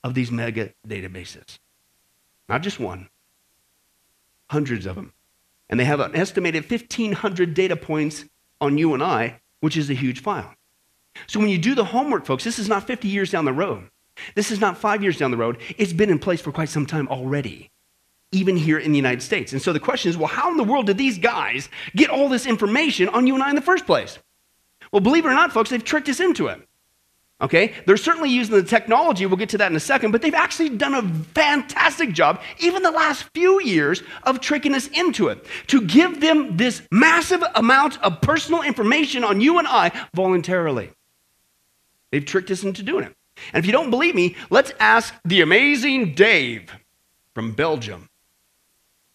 of 0.05 0.13
these 0.13 0.31
mega 0.31 0.71
databases. 0.87 1.57
Not 2.47 2.61
just 2.61 2.79
one, 2.79 3.09
hundreds 4.51 4.85
of 4.85 4.93
them. 4.93 5.13
And 5.67 5.79
they 5.79 5.85
have 5.85 5.99
an 5.99 6.15
estimated 6.15 6.69
1,500 6.69 7.55
data 7.55 7.75
points 7.75 8.23
on 8.61 8.77
you 8.77 8.93
and 8.93 9.01
I, 9.01 9.41
which 9.61 9.75
is 9.75 9.89
a 9.89 9.95
huge 9.95 10.21
file. 10.21 10.53
So 11.25 11.39
when 11.39 11.49
you 11.49 11.57
do 11.57 11.73
the 11.73 11.85
homework, 11.85 12.27
folks, 12.27 12.43
this 12.43 12.59
is 12.59 12.69
not 12.69 12.85
50 12.85 13.07
years 13.07 13.31
down 13.31 13.45
the 13.45 13.53
road. 13.53 13.89
This 14.35 14.51
is 14.51 14.61
not 14.61 14.77
five 14.77 15.01
years 15.01 15.17
down 15.17 15.31
the 15.31 15.37
road. 15.37 15.57
It's 15.75 15.91
been 15.91 16.11
in 16.11 16.19
place 16.19 16.39
for 16.39 16.51
quite 16.51 16.69
some 16.69 16.85
time 16.85 17.07
already, 17.07 17.71
even 18.31 18.55
here 18.55 18.77
in 18.77 18.91
the 18.91 18.97
United 18.97 19.23
States. 19.23 19.53
And 19.53 19.61
so 19.61 19.73
the 19.73 19.79
question 19.79 20.11
is 20.11 20.17
well, 20.17 20.27
how 20.27 20.51
in 20.51 20.57
the 20.57 20.63
world 20.63 20.85
did 20.85 20.99
these 20.99 21.17
guys 21.17 21.67
get 21.95 22.11
all 22.11 22.29
this 22.29 22.45
information 22.45 23.09
on 23.09 23.25
you 23.25 23.33
and 23.33 23.41
I 23.41 23.49
in 23.49 23.55
the 23.55 23.61
first 23.61 23.87
place? 23.87 24.19
Well, 24.91 25.01
believe 25.01 25.25
it 25.25 25.29
or 25.29 25.33
not, 25.33 25.51
folks, 25.51 25.71
they've 25.71 25.83
tricked 25.83 26.09
us 26.09 26.19
into 26.19 26.45
it. 26.45 26.61
Okay? 27.45 27.73
They're 27.85 27.95
certainly 27.95 28.31
using 28.31 28.55
the 28.55 28.63
technology, 28.63 29.27
we'll 29.27 29.37
get 29.37 29.49
to 29.49 29.59
that 29.59 29.69
in 29.69 29.77
a 29.77 29.79
second, 29.79 30.11
but 30.11 30.23
they've 30.23 30.33
actually 30.33 30.69
done 30.69 30.95
a 30.95 31.03
fantastic 31.35 32.11
job, 32.11 32.41
even 32.57 32.81
the 32.81 32.89
last 32.89 33.25
few 33.35 33.61
years, 33.61 34.01
of 34.23 34.41
tricking 34.41 34.73
us 34.73 34.87
into 34.87 35.27
it. 35.27 35.45
To 35.67 35.81
give 35.81 36.21
them 36.21 36.57
this 36.57 36.81
massive 36.91 37.43
amount 37.53 38.01
of 38.01 38.19
personal 38.19 38.63
information 38.63 39.23
on 39.23 39.41
you 39.41 39.59
and 39.59 39.67
I 39.67 39.91
voluntarily. 40.15 40.89
They've 42.11 42.25
tricked 42.25 42.49
us 42.49 42.63
into 42.63 42.81
doing 42.81 43.05
it. 43.05 43.15
And 43.53 43.63
if 43.63 43.67
you 43.67 43.71
don't 43.71 43.91
believe 43.91 44.15
me, 44.15 44.35
let's 44.49 44.71
ask 44.79 45.13
the 45.23 45.41
amazing 45.41 46.15
Dave 46.15 46.71
from 47.35 47.51
Belgium. 47.51 48.09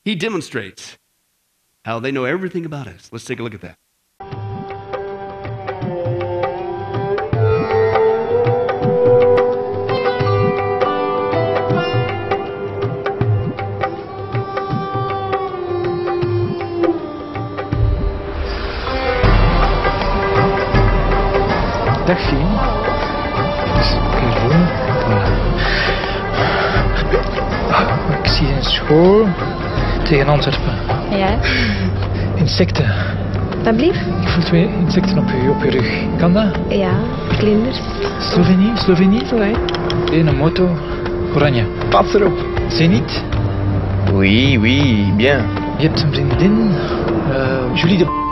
He 0.04 0.14
demonstrates 0.14 0.98
how 1.84 1.98
they 1.98 2.12
know 2.12 2.26
everything 2.26 2.64
about 2.64 2.86
us. 2.86 3.08
Let's 3.10 3.24
take 3.24 3.40
a 3.40 3.42
look 3.42 3.54
at 3.54 3.62
that. 3.62 3.76
Dag 22.10 22.20
Fien. 22.28 22.46
Dus 23.76 23.96
Caroline. 24.10 24.66
Ik 28.22 28.28
zie 28.30 28.46
een 28.46 28.62
school 28.62 29.26
tegen 30.04 30.28
Antwerpen. 30.28 30.72
Ja, 31.10 31.28
Insecten. 32.34 32.84
dat 33.62 33.76
blieft? 33.76 34.00
Ik 34.22 34.28
voel 34.28 34.42
twee 34.44 34.68
insecten 34.80 35.18
op 35.18 35.28
je, 35.28 35.50
op 35.50 35.62
je 35.62 35.70
rug. 35.70 35.88
Kan 36.18 36.32
dat? 36.32 36.46
Ja, 36.68 36.90
vlinders. 37.28 37.80
Slovenie? 38.18 38.70
Slovenie? 38.76 39.22
Ouais. 39.34 39.54
Een 40.12 40.36
moto. 40.36 40.68
Oranje. 41.34 41.64
Pas 41.88 42.14
erop. 42.14 42.38
Zenit. 42.68 43.22
Oui, 44.12 44.58
oui, 44.60 45.12
bien. 45.16 45.44
Je 45.76 45.86
hebt 45.86 46.02
een 46.02 46.12
vriendin. 46.12 46.70
eh, 47.32 47.74
Julie 47.74 47.98
de... 47.98 48.28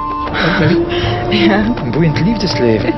Ja. 1.31 1.65
Een 1.85 1.91
boeiend 1.91 2.21
liefdesleven. 2.21 2.93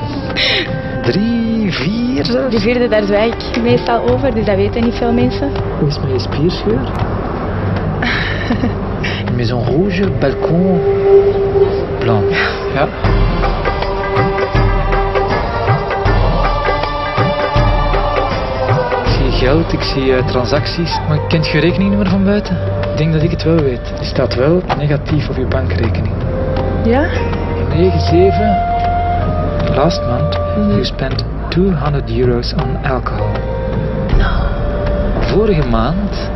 Drie, 1.01 1.73
vier 1.73 2.25
zelfs. 2.25 2.55
De 2.55 2.59
vierde, 2.59 2.87
daar 2.87 3.03
zwijg 3.03 3.33
ik 3.33 3.61
meestal 3.61 4.09
over, 4.09 4.33
dus 4.33 4.45
dat 4.45 4.55
weten 4.55 4.83
niet 4.83 4.95
veel 4.95 5.13
mensen. 5.13 5.51
Hoe 5.79 5.87
is 5.87 5.99
mijn 5.99 6.19
spierscheur? 6.19 6.79
Une 9.27 9.35
maison 9.35 9.63
rouge, 9.63 10.09
balcon 10.19 10.79
blanc. 11.99 12.31
Ja. 12.73 12.87
Ik 19.03 19.07
zie 19.07 19.31
geld, 19.31 19.73
ik 19.73 19.81
zie 19.81 20.15
eh, 20.15 20.25
transacties, 20.25 20.99
maar 21.07 21.27
kent 21.27 21.47
je 21.47 21.59
rekeningnummer 21.59 22.09
van 22.09 22.23
buiten? 22.23 22.57
Ik 22.91 22.97
denk 22.97 23.13
dat 23.13 23.23
ik 23.23 23.31
het 23.31 23.43
wel 23.43 23.57
weet. 23.59 23.93
Er 23.99 24.05
staat 24.05 24.35
wel 24.35 24.61
negatief 24.77 25.29
op 25.29 25.35
je 25.35 25.45
bankrekening. 25.45 26.13
Ja? 26.83 27.05
9, 27.75 27.99
7. 27.99 28.31
Last 29.75 30.01
month 30.07 30.35
you 30.57 30.83
spent 30.85 31.23
200 31.49 32.09
euros 32.09 32.53
on 32.53 32.77
alcohol. 32.83 33.29
Vorige 35.19 35.67
maand 35.69 36.29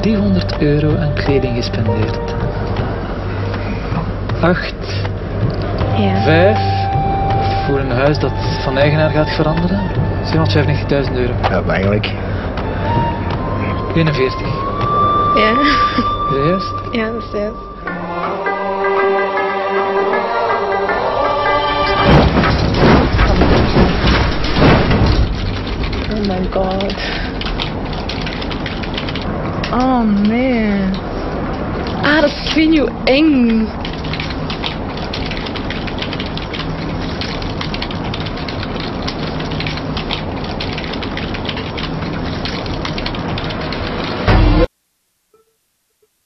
300 0.00 0.62
euro 0.62 0.96
aan 0.96 1.12
kleding 1.14 1.56
gespendeerd. 1.56 2.18
8, 4.40 4.74
Ja. 5.98 6.22
5 6.22 6.58
voor 7.66 7.78
een 7.78 7.90
huis 7.90 8.18
dat 8.18 8.32
van 8.64 8.78
eigenaar 8.78 9.10
gaat 9.10 9.30
veranderen. 9.30 9.80
795.000 10.24 11.12
euro. 11.16 11.32
Ja, 11.50 11.60
maar 11.60 11.74
eigenlijk. 11.74 12.12
41. 13.94 14.40
Ja. 15.36 15.50
Is 15.50 16.36
dat 16.36 16.44
juist? 16.46 16.74
Ja, 16.92 17.04
dat 17.10 17.22
is 17.22 17.30
juist. 17.32 17.75
My 26.26 26.44
god. 26.50 26.92
Oh 29.72 30.02
man. 30.04 30.94
Ah, 32.02 32.20
dat 32.20 32.32
vind 32.32 32.74
je 32.74 32.90
eng. 33.04 33.68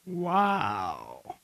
Wow. 0.05 1.37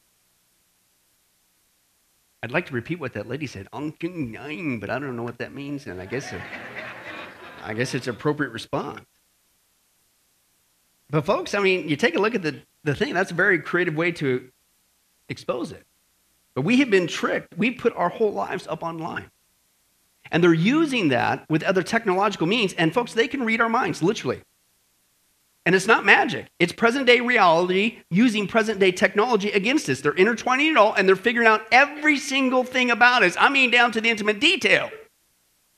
I'd 2.42 2.52
like 2.52 2.66
to 2.66 2.74
repeat 2.74 3.00
what 3.00 3.12
that 3.14 3.26
lady 3.26 3.46
said, 3.46 3.66
but 3.72 4.90
I 4.90 4.98
don't 4.98 5.16
know 5.16 5.24
what 5.24 5.38
that 5.38 5.52
means, 5.52 5.86
and 5.86 6.00
I 6.00 6.06
guess 6.06 6.32
I 7.66 7.74
guess 7.74 7.94
it's 7.94 8.06
appropriate 8.06 8.52
response. 8.52 9.04
But 11.10 11.26
folks, 11.26 11.54
I 11.54 11.60
mean, 11.60 11.88
you 11.88 11.96
take 11.96 12.14
a 12.14 12.20
look 12.20 12.34
at 12.34 12.42
the, 12.42 12.60
the 12.84 12.94
thing, 12.94 13.12
that's 13.12 13.32
a 13.32 13.34
very 13.34 13.58
creative 13.58 13.96
way 13.96 14.12
to 14.12 14.48
expose 15.28 15.72
it. 15.72 15.84
But 16.54 16.62
we 16.62 16.78
have 16.78 16.90
been 16.90 17.08
tricked. 17.08 17.56
We 17.56 17.72
put 17.72 17.94
our 17.96 18.08
whole 18.08 18.32
lives 18.32 18.66
up 18.68 18.82
online. 18.82 19.30
And 20.30 20.42
they're 20.42 20.54
using 20.54 21.08
that 21.08 21.44
with 21.50 21.62
other 21.64 21.82
technological 21.82 22.46
means. 22.46 22.72
And 22.74 22.94
folks, 22.94 23.12
they 23.12 23.28
can 23.28 23.44
read 23.44 23.60
our 23.60 23.68
minds, 23.68 24.02
literally. 24.02 24.42
And 25.64 25.74
it's 25.74 25.86
not 25.88 26.04
magic. 26.04 26.46
It's 26.60 26.72
present 26.72 27.06
day 27.06 27.18
reality 27.18 27.98
using 28.10 28.46
present 28.46 28.78
day 28.78 28.92
technology 28.92 29.50
against 29.50 29.88
us. 29.88 30.00
They're 30.00 30.14
intertwining 30.14 30.70
it 30.70 30.76
all 30.76 30.94
and 30.94 31.08
they're 31.08 31.16
figuring 31.16 31.48
out 31.48 31.62
every 31.72 32.18
single 32.18 32.62
thing 32.62 32.92
about 32.92 33.24
us. 33.24 33.36
I 33.38 33.48
mean, 33.48 33.72
down 33.72 33.90
to 33.92 34.00
the 34.00 34.08
intimate 34.08 34.38
detail. 34.38 34.90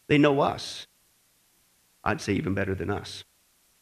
They 0.09 0.19
know 0.19 0.41
us. 0.41 0.88
I'd 2.09 2.21
say 2.21 2.33
even 2.33 2.55
better 2.55 2.75
than 2.75 2.91
us. 2.91 3.25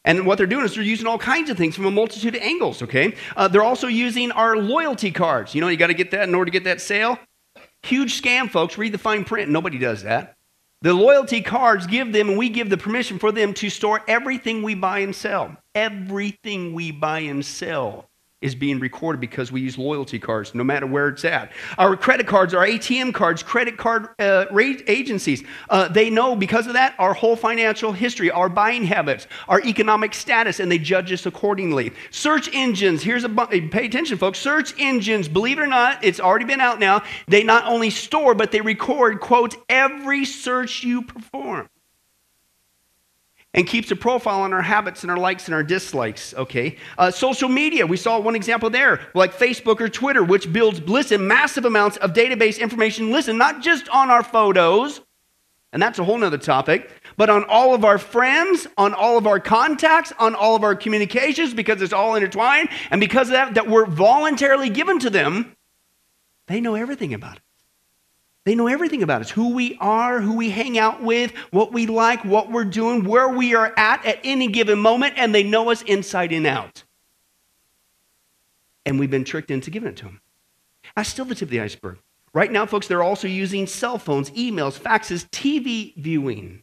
And 0.05 0.27
what 0.27 0.39
they're 0.39 0.47
doing 0.47 0.65
is 0.65 0.75
they're 0.75 0.85
using 0.85 1.07
all 1.07 1.19
kinds 1.19 1.51
of 1.51 1.57
things 1.57 1.75
from 1.75 1.87
a 1.87 1.91
multitude 1.91 2.37
of 2.37 2.43
angles, 2.43 2.83
okay? 2.83 3.15
Uh, 3.37 3.49
they're 3.49 3.63
also 3.63 3.87
using 3.87 4.31
our 4.33 4.57
loyalty 4.57 5.11
cards. 5.11 5.55
You 5.55 5.61
know, 5.61 5.69
you 5.69 5.77
got 5.77 5.89
to 5.89 5.95
get 5.95 6.13
that 6.13 6.29
in 6.29 6.35
order 6.35 6.51
to 6.51 6.53
get 6.53 6.65
that 6.65 6.81
sale. 6.81 7.19
Huge 7.83 8.21
scam, 8.21 8.51
folks. 8.51 8.79
Read 8.79 8.93
the 8.93 8.99
fine 8.99 9.25
print. 9.25 9.51
Nobody 9.51 9.79
does 9.79 10.03
that. 10.05 10.37
The 10.83 10.93
loyalty 10.93 11.41
cards 11.41 11.87
give 11.87 12.13
them, 12.13 12.29
and 12.29 12.39
we 12.39 12.49
give 12.49 12.71
the 12.71 12.77
permission 12.77 13.19
for 13.19 13.33
them 13.33 13.55
to 13.55 13.71
store 13.71 14.03
everything 14.07 14.63
we 14.63 14.75
buy 14.75 15.01
and 15.01 15.15
sell. 15.15 15.57
Everything 15.75 16.75
we 16.75 16.93
buy 16.93 17.21
and 17.21 17.45
sell 17.45 18.09
is 18.43 18.55
being 18.55 18.79
recorded 18.79 19.19
because 19.19 19.51
we 19.51 19.63
use 19.63 19.79
loyalty 19.79 20.19
cards 20.19 20.55
no 20.55 20.63
matter 20.63 20.87
where 20.87 21.09
it's 21.09 21.25
at. 21.25 21.53
Our 21.79 21.97
credit 21.97 22.27
cards, 22.27 22.53
our 22.53 22.67
ATM 22.67 23.15
cards, 23.15 23.43
credit 23.43 23.79
card 23.79 24.09
uh, 24.19 24.45
agencies, 24.87 25.43
uh, 25.71 25.89
they 25.89 26.11
know 26.11 26.37
because 26.37 26.67
of 26.67 26.75
that 26.75 26.95
our 26.99 27.15
whole 27.15 27.35
financial 27.35 27.93
history, 27.93 28.31
our 28.31 28.51
buying 28.51 28.85
habits, 28.85 29.27
our 29.49 29.61
economic 29.63 30.13
status, 30.13 30.61
and 30.61 30.71
they 30.71 30.79
judge 30.79 31.11
us 31.13 31.25
accordingly. 31.25 31.93
Search 32.11 32.51
engines, 32.53 33.03
here's 33.03 33.25
a 33.25 33.29
pay 33.29 33.87
attention, 33.87 34.19
folks. 34.19 34.39
Search 34.39 34.75
engines, 34.79 35.29
believe 35.29 35.59
it 35.59 35.63
or 35.63 35.67
not, 35.67 36.05
it's 36.05 36.21
already 36.21 36.45
been 36.45 36.61
out 36.61 36.79
now. 36.79 37.03
They 37.29 37.43
not 37.43 37.65
only 37.65 37.89
store, 37.89 38.35
but 38.35 38.53
they 38.53 38.61
record, 38.61 39.21
quote, 39.21 39.57
every 39.71 40.27
search 40.27 40.85
you 40.85 41.03
perform 41.03 41.71
and 43.57 43.67
keeps 43.67 43.91
a 43.91 43.97
profile 43.97 44.43
on 44.43 44.53
our 44.53 44.63
habits 44.63 45.03
and 45.03 45.11
our 45.11 45.17
likes 45.17 45.47
and 45.47 45.55
our 45.55 45.63
dislikes, 45.63 46.35
okay? 46.35 46.77
Uh, 46.99 47.11
social 47.11 47.49
media, 47.49 47.87
we 47.87 47.97
saw 47.97 48.21
one 48.21 48.37
example 48.37 48.69
there, 48.69 49.01
like 49.15 49.35
Facebook 49.35 49.81
or 49.81 49.89
Twitter, 49.89 50.23
which 50.23 50.53
builds, 50.53 50.81
listen, 50.83 51.27
massive 51.27 51.65
amounts 51.65 51.97
of 51.97 52.13
database 52.13 52.61
information, 52.61 53.11
listen, 53.11 53.39
not 53.39 53.63
just 53.63 53.89
on 53.89 54.11
our 54.11 54.23
photos, 54.23 55.01
and 55.73 55.83
that's 55.83 55.99
a 55.99 56.05
whole 56.05 56.19
nother 56.19 56.39
topic, 56.39 56.91
but 57.17 57.31
on 57.31 57.45
all 57.45 57.75
of 57.75 57.85
our 57.85 57.99
friends, 57.99 58.67
on 58.77 58.93
all 58.93 59.17
of 59.17 59.27
our 59.27 59.41
contacts, 59.41 60.13
on 60.19 60.35
all 60.35 60.55
of 60.55 60.63
our 60.63 60.75
communications, 60.75 61.55
because 61.55 61.81
it's 61.81 61.95
all 61.95 62.15
intertwined, 62.15 62.69
and 62.91 63.01
because 63.01 63.29
of 63.29 63.33
that, 63.33 63.55
that 63.55 63.69
we're 63.69 63.87
voluntarily 63.87 64.69
given 64.69 64.99
to 64.99 65.09
them, 65.09 65.57
they 66.47 66.61
know 66.61 66.75
everything 66.75 67.15
about 67.15 67.37
it. 67.37 67.43
They 68.47 68.55
know 68.55 68.69
everything 68.69 69.03
about 69.03 69.23
us 69.23 69.31
who 69.31 69.51
we 69.51 69.77
are, 69.81 70.21
who 70.21 70.37
we 70.37 70.51
hang 70.51 70.79
out 70.79 71.03
with, 71.03 71.33
what 71.51 71.73
we 71.73 71.89
like, 71.89 72.25
what 72.25 72.49
we're 72.49 72.65
doing, 72.65 73.03
where 73.03 73.29
we 73.29 73.57
are 73.57 73.75
at 73.77 74.07
at 74.07 74.21
any 74.23 74.47
given 74.47 74.79
moment, 74.79 75.15
and 75.17 75.35
they 75.35 75.43
know 75.43 75.69
us 75.73 75.83
inside 75.83 76.31
and 76.31 76.47
out. 76.47 76.85
And 78.87 79.01
we've 79.01 79.11
been 79.11 79.25
tricked 79.25 79.51
into 79.51 79.73
giving 79.73 79.89
it 79.89 79.97
to 79.97 80.05
them. 80.05 80.21
That's 80.95 81.09
still 81.09 81.25
the 81.25 81.35
tip 81.35 81.47
of 81.47 81.51
the 81.51 81.61
iceberg. 81.61 81.99
Right 82.33 82.53
now, 82.53 82.67
folks, 82.67 82.87
they're 82.87 83.03
also 83.03 83.27
using 83.27 83.67
cell 83.67 83.99
phones, 83.99 84.31
emails, 84.31 84.79
faxes, 84.79 85.29
TV 85.31 85.97
viewing, 85.97 86.63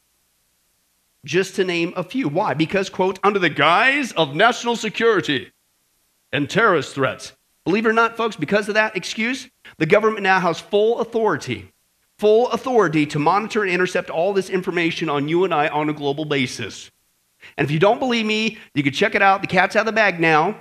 just 1.26 1.56
to 1.56 1.66
name 1.66 1.92
a 1.98 2.04
few. 2.06 2.30
Why? 2.30 2.54
Because, 2.54 2.90
quote, 2.90 3.20
under 3.24 3.40
the 3.40 3.50
guise 3.50 4.14
of 4.14 4.38
national 4.38 4.78
security 4.78 5.52
and 6.32 6.50
terrorist 6.50 6.96
threats. 6.96 7.34
Believe 7.66 7.86
it 7.86 7.90
or 7.90 7.94
not, 7.94 8.16
folks, 8.16 8.38
because 8.38 8.70
of 8.70 8.76
that 8.76 8.96
excuse, 8.96 9.50
the 9.80 9.86
government 9.86 10.24
now 10.24 10.40
has 10.40 10.62
full 10.62 11.02
authority 11.02 11.73
full 12.24 12.50
authority 12.52 13.06
to 13.06 13.20
monitor 13.20 13.64
and 13.64 13.70
intercept 13.70 14.10
all 14.10 14.32
this 14.32 14.50
information 14.50 15.10
on 15.10 15.28
you 15.28 15.44
and 15.44 15.54
I 15.54 15.68
on 15.68 15.90
a 15.90 15.94
global 15.94 16.24
basis. 16.24 16.90
And 17.58 17.66
if 17.66 17.72
you 17.72 17.80
don't 17.80 18.00
believe 18.00 18.26
me, 18.26 18.60
you 18.74 18.82
can 18.82 18.94
check 18.94 19.14
it 19.14 19.22
out. 19.22 19.42
The 19.42 19.48
cat's 19.48 19.76
out 19.76 19.82
of 19.82 19.88
the 19.88 19.92
bag 19.92 20.22
now. 20.22 20.52
A 20.52 20.58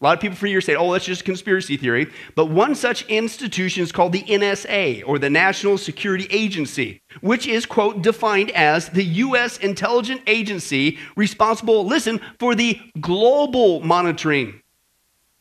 lot 0.00 0.16
of 0.16 0.20
people 0.20 0.36
for 0.36 0.46
years 0.46 0.64
say, 0.64 0.76
oh, 0.76 0.92
that's 0.92 1.04
just 1.04 1.22
a 1.22 1.24
conspiracy 1.24 1.76
theory. 1.76 2.06
But 2.36 2.50
one 2.50 2.76
such 2.76 3.04
institution 3.06 3.82
is 3.82 3.90
called 3.90 4.12
the 4.12 4.22
NSA, 4.22 5.02
or 5.04 5.18
the 5.18 5.28
National 5.28 5.76
Security 5.76 6.28
Agency, 6.30 7.02
which 7.20 7.48
is, 7.48 7.66
quote, 7.66 8.00
defined 8.00 8.52
as 8.52 8.88
the 8.90 9.02
U.S. 9.02 9.58
intelligence 9.58 10.20
agency 10.28 11.00
responsible, 11.16 11.84
listen, 11.84 12.20
for 12.38 12.54
the 12.54 12.78
global 13.00 13.80
monitoring. 13.80 14.62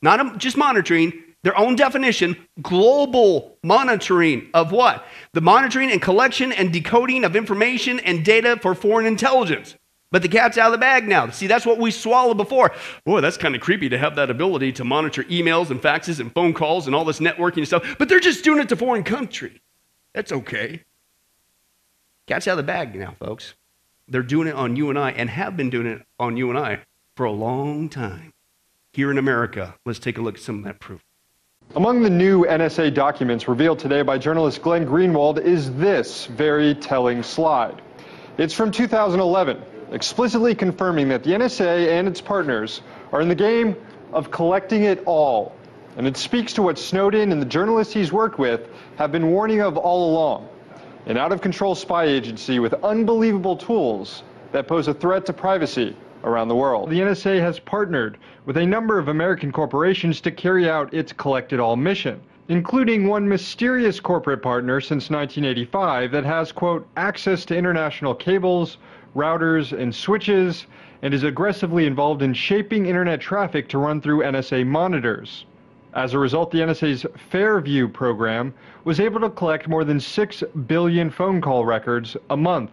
Not 0.02 0.40
just 0.40 0.58
monitoring, 0.58 1.14
their 1.44 1.58
own 1.58 1.76
definition 1.76 2.38
global 2.62 3.58
monitoring 3.64 4.50
of 4.54 4.72
what? 4.72 5.06
The 5.34 5.42
monitoring 5.42 5.92
and 5.92 6.02
collection 6.02 6.52
and 6.52 6.72
decoding 6.72 7.24
of 7.24 7.36
information 7.36 8.00
and 8.00 8.24
data 8.24 8.58
for 8.62 8.76
foreign 8.76 9.06
intelligence. 9.06 9.76
But 10.12 10.22
the 10.22 10.28
cat's 10.28 10.58
out 10.58 10.68
of 10.68 10.72
the 10.74 10.78
bag 10.78 11.08
now. 11.08 11.30
See, 11.30 11.48
that's 11.48 11.66
what 11.66 11.78
we 11.78 11.90
swallowed 11.90 12.38
before. 12.38 12.74
Boy, 13.06 13.22
that's 13.22 13.38
kind 13.38 13.56
of 13.56 13.62
creepy 13.62 13.88
to 13.90 13.98
have 13.98 14.18
that 14.18 14.30
ability 14.30 14.74
to 14.74 14.84
monitor 14.84 15.24
emails 15.24 15.70
and 15.70 15.82
faxes 15.82 16.20
and 16.20 16.34
phone 16.34 16.54
calls 16.54 16.86
and 16.86 16.96
all 16.96 17.06
this 17.06 17.20
networking 17.20 17.66
stuff. 17.66 17.96
But 17.98 18.10
they're 18.10 18.20
just 18.20 18.44
doing 18.44 18.60
it 18.60 18.70
to 18.70 18.76
foreign 18.76 19.04
country. 19.04 19.62
That's 20.14 20.34
okay. 20.34 20.84
Cat's 22.28 22.48
out 22.48 22.52
of 22.52 22.58
the 22.58 22.64
bag 22.64 22.94
now, 22.94 23.16
folks. 23.20 23.56
They're 24.08 24.22
doing 24.22 24.50
it 24.50 24.56
on 24.56 24.76
you 24.76 24.90
and 24.90 25.00
I 25.00 25.12
and 25.12 25.30
have 25.30 25.56
been 25.56 25.70
doing 25.70 25.88
it 25.88 26.02
on 26.20 26.36
you 26.36 26.50
and 26.50 26.60
I 26.60 26.82
for 27.16 27.26
a 27.26 27.32
long 27.32 27.88
time. 27.88 28.34
Here 28.92 29.10
in 29.10 29.18
America, 29.18 29.76
let's 29.86 30.00
take 30.00 30.18
a 30.18 30.22
look 30.22 30.36
at 30.36 30.42
some 30.42 30.60
of 30.60 30.64
that 30.66 30.82
proof. 30.82 31.02
Among 31.74 32.02
the 32.02 32.10
new 32.10 32.44
NSA 32.44 32.94
documents 32.94 33.48
revealed 33.48 33.80
today 33.80 34.02
by 34.02 34.18
journalist 34.18 34.62
Glenn 34.62 34.86
Greenwald 34.86 35.40
is 35.40 35.74
this 35.74 36.26
very 36.26 36.76
telling 36.76 37.24
slide. 37.24 37.82
It's 38.38 38.54
from 38.54 38.72
2011, 38.72 39.62
explicitly 39.94 40.54
confirming 40.54 41.08
that 41.10 41.24
the 41.24 41.32
NSA 41.32 41.98
and 41.98 42.10
its 42.10 42.20
partners 42.20 42.82
are 43.14 43.22
in 43.22 43.30
the 43.30 43.36
game 43.36 43.78
of 44.12 44.32
collecting 44.32 44.84
it 44.84 45.04
all. 45.06 45.56
And 45.96 46.06
it 46.08 46.18
speaks 46.18 46.52
to 46.56 46.62
what 46.62 46.78
Snowden 46.78 47.32
and 47.32 47.42
the 47.42 47.46
journalists 47.46 47.94
he's 47.94 48.12
worked 48.12 48.38
with 48.38 48.68
have 48.98 49.14
been 49.14 49.32
warning 49.32 49.62
of 49.62 49.78
all 49.78 50.12
along. 50.12 50.50
An 51.06 51.16
out-of-control 51.16 51.76
spy 51.76 52.04
agency 52.04 52.60
with 52.60 52.74
unbelievable 52.84 53.56
tools 53.56 54.24
that 54.52 54.68
pose 54.68 54.90
a 54.90 54.94
threat 54.94 55.28
to 55.28 55.34
privacy 55.34 55.96
around 56.24 56.48
the 56.48 56.56
world. 56.56 56.90
The 56.90 57.00
NSA 57.00 57.40
has 57.40 57.60
partnered 57.60 58.18
with 58.46 58.58
a 58.58 58.66
number 58.66 58.98
of 59.00 59.08
American 59.08 59.52
corporations 59.52 60.22
to 60.22 60.32
carry 60.32 60.70
out 60.70 60.94
its 60.94 61.14
Collect 61.14 61.54
It 61.54 61.60
All 61.60 61.76
mission, 61.76 62.22
including 62.50 63.08
one 63.08 63.28
mysterious 63.28 64.00
corporate 64.00 64.42
partner 64.42 64.82
since 64.82 65.10
1985 65.10 66.12
that 66.12 66.26
has, 66.26 66.52
quote, 66.52 66.88
access 66.98 67.46
to 67.46 67.56
international 67.56 68.14
cables, 68.14 68.78
routers, 69.16 69.78
and 69.78 69.94
switches, 69.94 70.68
and 71.02 71.14
is 71.14 71.24
aggressively 71.24 71.86
involved 71.86 72.22
in 72.22 72.34
shaping 72.34 72.86
internet 72.86 73.20
traffic 73.20 73.68
to 73.70 73.78
run 73.78 74.02
through 74.02 74.24
NSA 74.24 74.66
monitors. 74.66 75.46
As 75.94 76.14
a 76.14 76.20
result, 76.20 76.52
the 76.52 76.60
NSA's 76.60 77.06
Fairview 77.30 77.88
program 77.88 78.54
was 78.86 79.00
able 79.00 79.20
to 79.20 79.30
collect 79.30 79.68
more 79.68 79.84
than 79.84 80.00
6 80.00 80.44
billion 80.68 81.10
phone 81.10 81.42
call 81.42 81.66
records 81.66 82.16
a 82.30 82.38
month. 82.38 82.72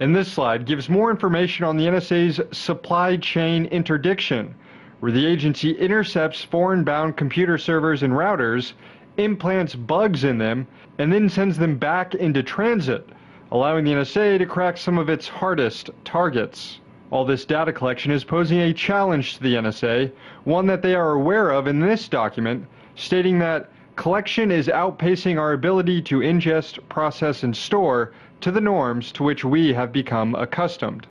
And 0.00 0.16
this 0.16 0.32
slide 0.32 0.64
gives 0.64 0.88
more 0.88 1.10
information 1.10 1.66
on 1.66 1.76
the 1.76 1.84
NSA's 1.84 2.40
supply 2.56 3.18
chain 3.18 3.66
interdiction, 3.66 4.54
where 5.00 5.12
the 5.12 5.26
agency 5.26 5.72
intercepts 5.72 6.42
foreign-bound 6.42 7.18
computer 7.18 7.58
servers 7.58 8.02
and 8.02 8.14
routers, 8.14 8.72
implants 9.18 9.74
bugs 9.74 10.24
in 10.24 10.38
them, 10.38 10.66
and 10.98 11.12
then 11.12 11.28
sends 11.28 11.58
them 11.58 11.76
back 11.76 12.14
into 12.14 12.42
transit, 12.42 13.06
allowing 13.52 13.84
the 13.84 13.92
NSA 13.92 14.38
to 14.38 14.46
crack 14.46 14.78
some 14.78 14.96
of 14.96 15.10
its 15.10 15.28
hardest 15.28 15.90
targets. 16.02 16.80
All 17.10 17.26
this 17.26 17.44
data 17.44 17.70
collection 17.70 18.10
is 18.10 18.24
posing 18.24 18.60
a 18.60 18.72
challenge 18.72 19.34
to 19.34 19.42
the 19.42 19.56
NSA, 19.56 20.10
one 20.44 20.66
that 20.66 20.80
they 20.80 20.94
are 20.94 21.12
aware 21.12 21.50
of 21.50 21.66
in 21.66 21.78
this 21.78 22.08
document, 22.08 22.66
stating 22.94 23.38
that 23.40 23.68
collection 23.96 24.50
is 24.50 24.68
outpacing 24.68 25.38
our 25.38 25.52
ability 25.52 26.00
to 26.02 26.20
ingest, 26.20 26.78
process, 26.88 27.42
and 27.42 27.54
store 27.54 28.12
to 28.42 28.50
the 28.50 28.60
norms 28.60 29.12
to 29.12 29.22
which 29.22 29.44
we 29.44 29.72
have 29.72 29.92
become 29.92 30.34
accustomed. 30.34 31.06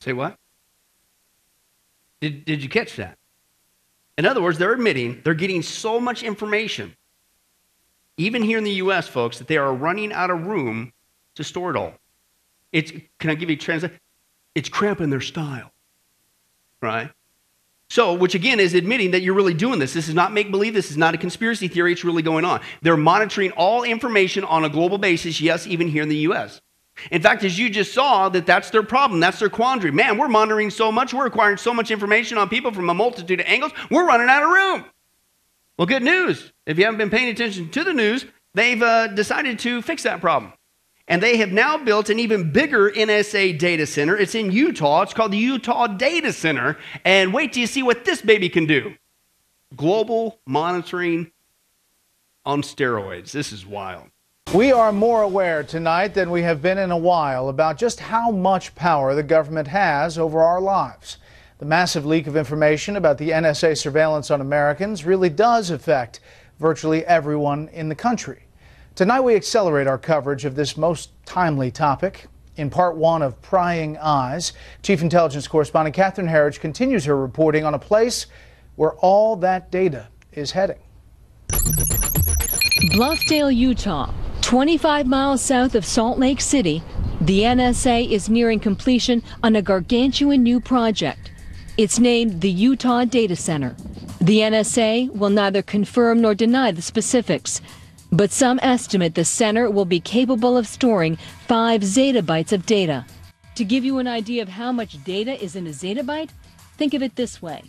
Say 0.00 0.12
what? 0.12 0.36
Did, 2.20 2.44
did 2.44 2.62
you 2.62 2.68
catch 2.68 2.96
that? 2.96 3.16
In 4.18 4.26
other 4.26 4.42
words, 4.42 4.58
they're 4.58 4.72
admitting 4.72 5.20
they're 5.24 5.34
getting 5.34 5.62
so 5.62 5.98
much 5.98 6.22
information, 6.22 6.94
even 8.16 8.42
here 8.42 8.58
in 8.58 8.64
the 8.64 8.72
US, 8.72 9.08
folks, 9.08 9.38
that 9.38 9.48
they 9.48 9.56
are 9.56 9.72
running 9.72 10.12
out 10.12 10.30
of 10.30 10.46
room 10.46 10.92
to 11.36 11.44
store 11.44 11.70
it 11.70 11.76
all. 11.76 11.94
It's, 12.72 12.92
can 13.18 13.30
I 13.30 13.34
give 13.34 13.48
you 13.48 13.56
a 13.56 13.58
translation? 13.58 13.98
It's 14.54 14.68
cramping 14.68 15.10
their 15.10 15.20
style, 15.20 15.72
right? 16.82 17.10
So, 17.90 18.14
which 18.14 18.36
again 18.36 18.60
is 18.60 18.74
admitting 18.74 19.10
that 19.10 19.22
you're 19.22 19.34
really 19.34 19.52
doing 19.52 19.80
this. 19.80 19.92
This 19.92 20.08
is 20.08 20.14
not 20.14 20.32
make 20.32 20.52
believe. 20.52 20.74
This 20.74 20.92
is 20.92 20.96
not 20.96 21.12
a 21.12 21.18
conspiracy 21.18 21.66
theory. 21.66 21.90
It's 21.90 22.04
really 22.04 22.22
going 22.22 22.44
on. 22.44 22.60
They're 22.82 22.96
monitoring 22.96 23.50
all 23.52 23.82
information 23.82 24.44
on 24.44 24.64
a 24.64 24.68
global 24.68 24.96
basis, 24.96 25.40
yes, 25.40 25.66
even 25.66 25.88
here 25.88 26.04
in 26.04 26.08
the 26.08 26.18
US. 26.18 26.60
In 27.10 27.20
fact, 27.20 27.42
as 27.42 27.58
you 27.58 27.68
just 27.68 27.92
saw, 27.92 28.28
that 28.28 28.46
that's 28.46 28.70
their 28.70 28.84
problem. 28.84 29.18
That's 29.18 29.40
their 29.40 29.48
quandary. 29.48 29.90
Man, 29.90 30.18
we're 30.18 30.28
monitoring 30.28 30.70
so 30.70 30.92
much. 30.92 31.12
We're 31.12 31.26
acquiring 31.26 31.56
so 31.56 31.74
much 31.74 31.90
information 31.90 32.38
on 32.38 32.48
people 32.48 32.72
from 32.72 32.88
a 32.88 32.94
multitude 32.94 33.40
of 33.40 33.46
angles. 33.46 33.72
We're 33.90 34.06
running 34.06 34.28
out 34.28 34.44
of 34.44 34.50
room. 34.50 34.84
Well, 35.76 35.86
good 35.86 36.04
news. 36.04 36.52
If 36.66 36.78
you 36.78 36.84
haven't 36.84 36.98
been 36.98 37.10
paying 37.10 37.28
attention 37.28 37.70
to 37.70 37.82
the 37.82 37.92
news, 37.92 38.24
they've 38.54 38.80
uh, 38.80 39.08
decided 39.08 39.58
to 39.60 39.82
fix 39.82 40.04
that 40.04 40.20
problem. 40.20 40.52
And 41.10 41.20
they 41.20 41.38
have 41.38 41.50
now 41.50 41.76
built 41.76 42.08
an 42.08 42.20
even 42.20 42.52
bigger 42.52 42.88
NSA 42.88 43.58
data 43.58 43.84
center. 43.84 44.16
It's 44.16 44.36
in 44.36 44.52
Utah. 44.52 45.02
It's 45.02 45.12
called 45.12 45.32
the 45.32 45.38
Utah 45.38 45.88
Data 45.88 46.32
Center. 46.32 46.78
And 47.04 47.34
wait 47.34 47.52
till 47.52 47.62
you 47.62 47.66
see 47.66 47.82
what 47.82 48.04
this 48.04 48.22
baby 48.22 48.48
can 48.48 48.64
do 48.64 48.94
global 49.74 50.38
monitoring 50.46 51.32
on 52.46 52.62
steroids. 52.62 53.32
This 53.32 53.52
is 53.52 53.66
wild. 53.66 54.04
We 54.54 54.70
are 54.70 54.92
more 54.92 55.22
aware 55.22 55.64
tonight 55.64 56.14
than 56.14 56.30
we 56.30 56.42
have 56.42 56.62
been 56.62 56.78
in 56.78 56.92
a 56.92 56.96
while 56.96 57.48
about 57.48 57.76
just 57.76 57.98
how 57.98 58.30
much 58.30 58.74
power 58.76 59.12
the 59.14 59.22
government 59.24 59.66
has 59.66 60.16
over 60.16 60.40
our 60.40 60.60
lives. 60.60 61.18
The 61.58 61.66
massive 61.66 62.06
leak 62.06 62.28
of 62.28 62.36
information 62.36 62.94
about 62.94 63.18
the 63.18 63.30
NSA 63.30 63.76
surveillance 63.76 64.30
on 64.30 64.40
Americans 64.40 65.04
really 65.04 65.28
does 65.28 65.70
affect 65.70 66.20
virtually 66.60 67.04
everyone 67.04 67.68
in 67.72 67.88
the 67.88 67.96
country. 67.96 68.44
Tonight, 68.94 69.20
we 69.20 69.34
accelerate 69.34 69.86
our 69.86 69.98
coverage 69.98 70.44
of 70.44 70.54
this 70.56 70.76
most 70.76 71.10
timely 71.24 71.70
topic. 71.70 72.26
In 72.56 72.68
part 72.68 72.96
one 72.96 73.22
of 73.22 73.40
Prying 73.40 73.96
Eyes, 73.98 74.52
Chief 74.82 75.00
Intelligence 75.00 75.48
Correspondent 75.48 75.94
Catherine 75.94 76.26
Herridge 76.26 76.60
continues 76.60 77.04
her 77.06 77.16
reporting 77.16 77.64
on 77.64 77.72
a 77.72 77.78
place 77.78 78.26
where 78.76 78.92
all 78.96 79.36
that 79.36 79.70
data 79.70 80.08
is 80.32 80.50
heading. 80.50 80.78
Bluffdale, 82.92 83.54
Utah, 83.54 84.12
25 84.42 85.06
miles 85.06 85.40
south 85.40 85.74
of 85.74 85.84
Salt 85.84 86.18
Lake 86.18 86.40
City, 86.40 86.82
the 87.20 87.40
NSA 87.40 88.10
is 88.10 88.28
nearing 88.28 88.58
completion 88.58 89.22
on 89.42 89.54
a 89.56 89.62
gargantuan 89.62 90.42
new 90.42 90.60
project. 90.60 91.30
It's 91.78 91.98
named 91.98 92.40
the 92.40 92.50
Utah 92.50 93.04
Data 93.04 93.36
Center. 93.36 93.76
The 94.20 94.40
NSA 94.40 95.10
will 95.14 95.30
neither 95.30 95.62
confirm 95.62 96.20
nor 96.20 96.34
deny 96.34 96.72
the 96.72 96.82
specifics. 96.82 97.62
But 98.12 98.32
some 98.32 98.58
estimate 98.62 99.14
the 99.14 99.24
center 99.24 99.70
will 99.70 99.84
be 99.84 100.00
capable 100.00 100.56
of 100.56 100.66
storing 100.66 101.16
5 101.46 101.82
zettabytes 101.82 102.52
of 102.52 102.66
data. 102.66 103.06
To 103.54 103.64
give 103.64 103.84
you 103.84 103.98
an 103.98 104.08
idea 104.08 104.42
of 104.42 104.48
how 104.48 104.72
much 104.72 105.02
data 105.04 105.42
is 105.42 105.54
in 105.54 105.66
a 105.66 105.70
zettabyte, 105.70 106.30
think 106.76 106.92
of 106.94 107.02
it 107.02 107.16
this 107.16 107.40
way. 107.40 107.62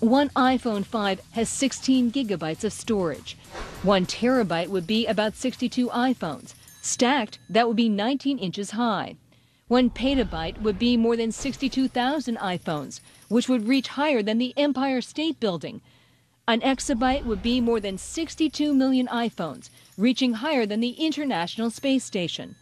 One 0.00 0.28
iPhone 0.30 0.84
5 0.84 1.20
has 1.32 1.48
16 1.48 2.10
gigabytes 2.10 2.64
of 2.64 2.72
storage. 2.72 3.38
One 3.82 4.06
terabyte 4.06 4.68
would 4.68 4.86
be 4.86 5.06
about 5.06 5.36
62 5.36 5.88
iPhones. 5.88 6.54
Stacked, 6.82 7.38
that 7.48 7.66
would 7.68 7.76
be 7.76 7.88
19 7.88 8.38
inches 8.38 8.72
high. 8.72 9.16
One 9.68 9.90
petabyte 9.90 10.60
would 10.62 10.78
be 10.78 10.96
more 10.96 11.16
than 11.16 11.32
62,000 11.32 12.36
iPhones, 12.38 13.00
which 13.28 13.48
would 13.48 13.66
reach 13.66 13.88
higher 13.88 14.22
than 14.22 14.38
the 14.38 14.54
Empire 14.56 15.00
State 15.00 15.40
Building. 15.40 15.80
An 16.48 16.60
exabyte 16.60 17.24
would 17.24 17.42
be 17.42 17.60
more 17.60 17.80
than 17.80 17.98
62 17.98 18.72
million 18.72 19.08
iPhones, 19.08 19.68
reaching 19.98 20.32
higher 20.32 20.64
than 20.64 20.78
the 20.78 20.90
International 20.90 21.70
Space 21.70 22.04
Station. 22.04 22.54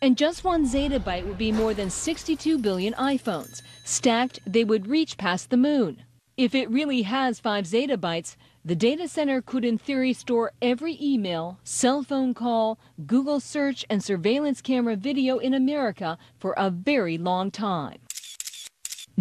And 0.00 0.16
just 0.16 0.44
one 0.44 0.64
zettabyte 0.64 1.26
would 1.26 1.38
be 1.38 1.50
more 1.50 1.74
than 1.74 1.90
62 1.90 2.58
billion 2.58 2.94
iPhones. 2.94 3.62
Stacked, 3.82 4.38
they 4.46 4.62
would 4.62 4.86
reach 4.86 5.18
past 5.18 5.50
the 5.50 5.56
moon. 5.56 6.04
If 6.36 6.54
it 6.54 6.70
really 6.70 7.02
has 7.02 7.40
5 7.40 7.64
zettabytes, 7.64 8.36
the 8.64 8.76
data 8.76 9.08
center 9.08 9.42
could 9.42 9.64
in 9.64 9.76
theory 9.76 10.12
store 10.12 10.52
every 10.62 10.96
email, 11.02 11.58
cell 11.64 12.04
phone 12.04 12.34
call, 12.34 12.78
Google 13.06 13.40
search, 13.40 13.84
and 13.90 14.04
surveillance 14.04 14.60
camera 14.60 14.94
video 14.94 15.38
in 15.38 15.52
America 15.52 16.16
for 16.38 16.54
a 16.56 16.70
very 16.70 17.18
long 17.18 17.50
time. 17.50 17.98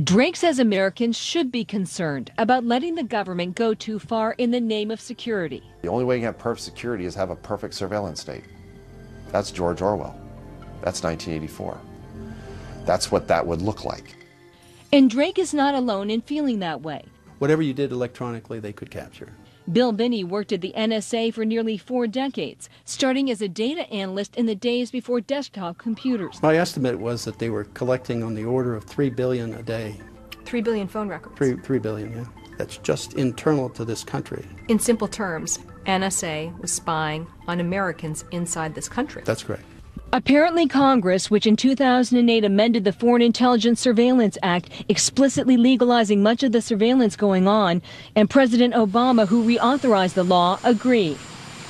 Drake 0.03 0.37
says 0.37 0.57
Americans 0.57 1.17
should 1.17 1.51
be 1.51 1.65
concerned 1.65 2.31
about 2.37 2.63
letting 2.63 2.95
the 2.95 3.03
government 3.03 3.55
go 3.55 3.73
too 3.73 3.99
far 3.99 4.31
in 4.37 4.49
the 4.49 4.59
name 4.61 4.89
of 4.89 5.01
security. 5.01 5.61
The 5.81 5.89
only 5.89 6.05
way 6.05 6.17
you 6.17 6.23
have 6.23 6.39
perfect 6.39 6.63
security 6.63 7.05
is 7.05 7.13
have 7.13 7.29
a 7.29 7.35
perfect 7.35 7.73
surveillance 7.73 8.21
state. 8.21 8.45
That's 9.31 9.51
George 9.51 9.81
Orwell. 9.81 10.19
That's 10.81 11.03
1984. 11.03 11.77
That's 12.85 13.11
what 13.11 13.27
that 13.27 13.45
would 13.45 13.61
look 13.61 13.85
like. 13.85 14.15
And 14.93 15.09
Drake 15.09 15.37
is 15.37 15.53
not 15.53 15.75
alone 15.75 16.09
in 16.09 16.21
feeling 16.21 16.59
that 16.59 16.81
way. 16.81 17.03
Whatever 17.39 17.61
you 17.61 17.73
did 17.73 17.91
electronically, 17.91 18.59
they 18.59 18.73
could 18.73 18.89
capture. 18.89 19.29
Bill 19.71 19.91
Binney 19.91 20.23
worked 20.23 20.51
at 20.51 20.61
the 20.61 20.73
NSA 20.75 21.33
for 21.33 21.45
nearly 21.45 21.77
four 21.77 22.07
decades, 22.07 22.69
starting 22.83 23.29
as 23.29 23.41
a 23.41 23.47
data 23.47 23.89
analyst 23.91 24.35
in 24.35 24.45
the 24.45 24.55
days 24.55 24.91
before 24.91 25.21
desktop 25.21 25.77
computers. 25.77 26.41
My 26.41 26.57
estimate 26.57 26.99
was 26.99 27.25
that 27.25 27.39
they 27.39 27.49
were 27.49 27.65
collecting 27.65 28.23
on 28.23 28.33
the 28.33 28.43
order 28.43 28.75
of 28.75 28.83
3 28.85 29.09
billion 29.11 29.53
a 29.53 29.63
day. 29.63 29.99
3 30.45 30.61
billion 30.61 30.87
phone 30.87 31.07
records. 31.07 31.37
3, 31.37 31.57
3 31.57 31.79
billion, 31.79 32.11
yeah. 32.11 32.25
That's 32.57 32.77
just 32.77 33.13
internal 33.13 33.69
to 33.69 33.85
this 33.85 34.03
country. 34.03 34.45
In 34.67 34.79
simple 34.79 35.07
terms, 35.07 35.59
NSA 35.85 36.59
was 36.59 36.71
spying 36.71 37.27
on 37.47 37.59
Americans 37.59 38.25
inside 38.31 38.75
this 38.75 38.89
country. 38.89 39.21
That's 39.25 39.43
correct. 39.43 39.63
Apparently, 40.13 40.67
Congress, 40.67 41.31
which 41.31 41.47
in 41.47 41.55
2008 41.55 42.43
amended 42.43 42.83
the 42.83 42.91
Foreign 42.91 43.21
Intelligence 43.21 43.79
Surveillance 43.79 44.37
Act, 44.43 44.69
explicitly 44.89 45.55
legalizing 45.55 46.21
much 46.21 46.43
of 46.43 46.51
the 46.51 46.61
surveillance 46.61 47.15
going 47.15 47.47
on, 47.47 47.81
and 48.13 48.29
President 48.29 48.73
Obama, 48.73 49.25
who 49.25 49.45
reauthorized 49.45 50.15
the 50.15 50.25
law, 50.25 50.59
agree. 50.65 51.17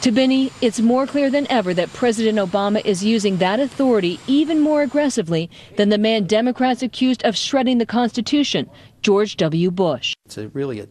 To 0.01 0.11
Binney, 0.11 0.51
it's 0.59 0.79
more 0.79 1.05
clear 1.05 1.29
than 1.29 1.45
ever 1.51 1.71
that 1.75 1.93
President 1.93 2.39
Obama 2.39 2.83
is 2.83 3.05
using 3.05 3.37
that 3.37 3.59
authority 3.59 4.19
even 4.25 4.59
more 4.59 4.81
aggressively 4.81 5.47
than 5.77 5.89
the 5.89 5.99
man 5.99 6.23
Democrats 6.23 6.81
accused 6.81 7.23
of 7.23 7.37
shredding 7.37 7.77
the 7.77 7.85
Constitution, 7.85 8.67
George 9.03 9.37
W. 9.37 9.69
Bush. 9.69 10.15
It's 10.25 10.39
a 10.39 10.47
really 10.47 10.79
a, 10.79 10.87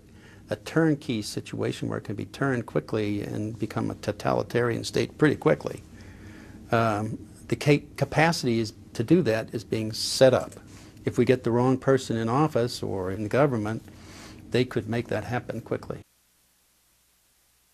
a 0.50 0.54
turnkey 0.54 1.20
situation 1.20 1.88
where 1.88 1.98
it 1.98 2.04
can 2.04 2.14
be 2.14 2.26
turned 2.26 2.66
quickly 2.66 3.22
and 3.22 3.58
become 3.58 3.90
a 3.90 3.96
totalitarian 3.96 4.84
state 4.84 5.18
pretty 5.18 5.34
quickly. 5.34 5.82
Um, 6.70 7.18
the 7.50 7.82
capacity 7.96 8.60
is 8.60 8.72
to 8.94 9.02
do 9.02 9.22
that 9.22 9.52
is 9.52 9.64
being 9.64 9.92
set 9.92 10.32
up. 10.32 10.52
If 11.04 11.18
we 11.18 11.24
get 11.24 11.42
the 11.42 11.50
wrong 11.50 11.78
person 11.78 12.16
in 12.16 12.28
office 12.28 12.80
or 12.80 13.10
in 13.10 13.26
government, 13.26 13.82
they 14.52 14.64
could 14.64 14.88
make 14.88 15.08
that 15.08 15.24
happen 15.24 15.60
quickly. 15.60 16.02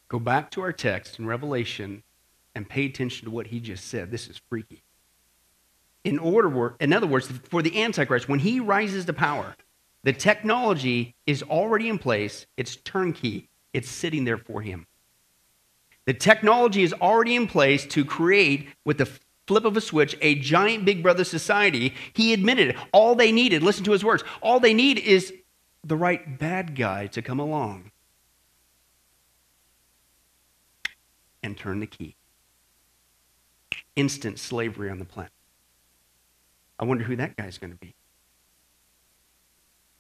Go 0.08 0.18
back 0.18 0.50
to 0.52 0.62
our 0.62 0.72
text 0.72 1.18
in 1.18 1.26
Revelation 1.26 2.02
and 2.54 2.66
pay 2.66 2.86
attention 2.86 3.26
to 3.26 3.30
what 3.30 3.48
he 3.48 3.60
just 3.60 3.86
said. 3.86 4.10
This 4.10 4.28
is 4.28 4.40
freaky. 4.48 4.82
In 6.04 6.18
order, 6.18 6.74
in 6.80 6.94
other 6.94 7.06
words, 7.06 7.26
for 7.26 7.60
the 7.60 7.82
Antichrist, 7.82 8.30
when 8.30 8.38
he 8.38 8.60
rises 8.60 9.04
to 9.04 9.12
power, 9.12 9.56
the 10.04 10.12
technology 10.14 11.14
is 11.26 11.42
already 11.42 11.90
in 11.90 11.98
place. 11.98 12.46
It's 12.56 12.76
turnkey. 12.76 13.50
It's 13.74 13.90
sitting 13.90 14.24
there 14.24 14.38
for 14.38 14.62
him. 14.62 14.86
The 16.06 16.14
technology 16.14 16.82
is 16.82 16.94
already 16.94 17.34
in 17.34 17.46
place 17.46 17.84
to 17.88 18.04
create, 18.04 18.68
with 18.84 18.98
the 18.98 19.10
flip 19.46 19.64
of 19.64 19.76
a 19.76 19.80
switch, 19.80 20.16
a 20.20 20.35
giant 20.37 20.85
Big 20.85 21.02
Brother 21.02 21.24
society. 21.24 21.94
He 22.12 22.32
admitted 22.32 22.68
it. 22.68 22.76
All 22.92 23.14
they 23.14 23.32
needed, 23.32 23.62
listen 23.62 23.85
to 23.85 23.92
his 23.92 24.04
words, 24.04 24.22
all 24.40 24.61
they 24.61 24.74
need 24.74 24.98
is 24.98 25.32
the 25.85 25.96
right 25.96 26.38
bad 26.38 26.74
guy 26.76 27.06
to 27.09 27.22
come 27.22 27.38
along 27.40 27.90
and 31.42 31.56
turn 31.56 31.80
the 31.80 31.87
key. 31.87 32.16
Instant 33.94 34.38
slavery 34.38 34.90
on 34.90 34.98
the 34.98 35.04
planet. 35.04 35.32
I 36.78 36.85
wonder 36.85 37.04
who 37.04 37.16
that 37.16 37.37
guy's 37.37 37.59
going 37.59 37.72
to 37.72 37.78
be. 37.78 37.95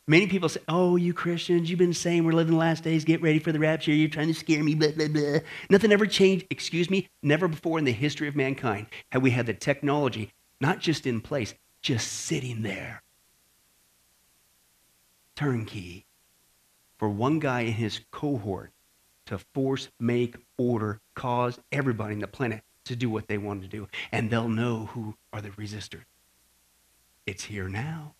Many 0.08 0.28
people 0.28 0.48
say, 0.48 0.60
Oh, 0.68 0.96
you 0.96 1.12
Christians, 1.12 1.68
you've 1.68 1.80
been 1.80 1.92
saying 1.92 2.24
we're 2.24 2.32
living 2.32 2.52
the 2.52 2.58
last 2.58 2.84
days, 2.84 3.04
get 3.04 3.22
ready 3.22 3.40
for 3.40 3.50
the 3.50 3.58
rapture, 3.58 3.92
you're 3.92 4.08
trying 4.08 4.28
to 4.28 4.34
scare 4.34 4.62
me, 4.62 4.74
blah, 4.74 4.92
blah, 4.92 5.08
blah. 5.08 5.38
Nothing 5.68 5.90
ever 5.90 6.06
changed. 6.06 6.46
Excuse 6.50 6.88
me, 6.88 7.08
never 7.22 7.48
before 7.48 7.78
in 7.78 7.84
the 7.84 7.92
history 7.92 8.28
of 8.28 8.36
mankind 8.36 8.86
have 9.10 9.22
we 9.22 9.30
had 9.30 9.46
the 9.46 9.54
technology, 9.54 10.32
not 10.60 10.78
just 10.78 11.06
in 11.06 11.20
place, 11.20 11.54
just 11.82 12.06
sitting 12.06 12.62
there. 12.62 13.02
Turnkey 15.34 16.06
for 16.98 17.08
one 17.08 17.40
guy 17.40 17.62
in 17.62 17.72
his 17.72 18.00
cohort 18.10 18.70
to 19.26 19.38
force, 19.54 19.88
make, 19.98 20.36
order, 20.56 21.00
cause 21.14 21.58
everybody 21.72 22.14
on 22.14 22.20
the 22.20 22.28
planet 22.28 22.62
to 22.84 22.94
do 22.94 23.10
what 23.10 23.26
they 23.26 23.38
want 23.38 23.62
to 23.62 23.68
do. 23.68 23.88
And 24.12 24.30
they'll 24.30 24.48
know 24.48 24.86
who 24.86 25.16
are 25.32 25.40
the 25.40 25.50
resistors. 25.50 26.04
It's 27.26 27.44
here 27.44 27.68
now. 27.68 28.14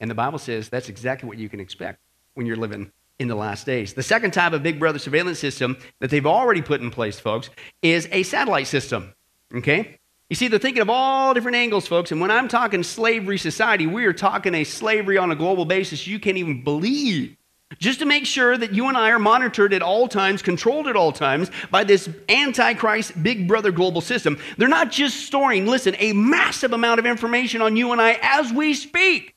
And 0.00 0.10
the 0.10 0.14
Bible 0.14 0.38
says 0.38 0.68
that's 0.68 0.88
exactly 0.88 1.28
what 1.28 1.38
you 1.38 1.48
can 1.48 1.60
expect 1.60 2.00
when 2.34 2.46
you're 2.46 2.56
living 2.56 2.90
in 3.18 3.28
the 3.28 3.34
last 3.34 3.66
days. 3.66 3.92
The 3.92 4.02
second 4.02 4.32
type 4.32 4.52
of 4.52 4.62
Big 4.62 4.78
Brother 4.78 4.98
surveillance 4.98 5.38
system 5.38 5.76
that 6.00 6.10
they've 6.10 6.26
already 6.26 6.62
put 6.62 6.80
in 6.80 6.90
place, 6.90 7.20
folks, 7.20 7.50
is 7.82 8.08
a 8.10 8.22
satellite 8.22 8.66
system. 8.66 9.14
Okay? 9.54 9.98
You 10.30 10.36
see, 10.36 10.48
they're 10.48 10.58
thinking 10.58 10.80
of 10.80 10.88
all 10.88 11.34
different 11.34 11.56
angles, 11.56 11.86
folks. 11.86 12.12
And 12.12 12.20
when 12.20 12.30
I'm 12.30 12.48
talking 12.48 12.82
slavery 12.82 13.36
society, 13.36 13.86
we 13.86 14.06
are 14.06 14.12
talking 14.12 14.54
a 14.54 14.64
slavery 14.64 15.18
on 15.18 15.30
a 15.30 15.36
global 15.36 15.64
basis 15.64 16.06
you 16.06 16.18
can't 16.18 16.38
even 16.38 16.64
believe. 16.64 17.36
Just 17.78 18.00
to 18.00 18.04
make 18.04 18.26
sure 18.26 18.56
that 18.56 18.72
you 18.72 18.88
and 18.88 18.96
I 18.96 19.10
are 19.10 19.18
monitored 19.18 19.72
at 19.72 19.82
all 19.82 20.08
times, 20.08 20.42
controlled 20.42 20.88
at 20.88 20.96
all 20.96 21.12
times 21.12 21.50
by 21.70 21.84
this 21.84 22.08
Antichrist 22.28 23.22
Big 23.22 23.46
Brother 23.46 23.70
global 23.70 24.00
system. 24.00 24.38
They're 24.56 24.68
not 24.68 24.90
just 24.90 25.26
storing, 25.26 25.66
listen, 25.66 25.94
a 25.98 26.12
massive 26.12 26.72
amount 26.72 26.98
of 26.98 27.06
information 27.06 27.62
on 27.62 27.76
you 27.76 27.92
and 27.92 28.00
I 28.00 28.18
as 28.22 28.52
we 28.52 28.74
speak, 28.74 29.36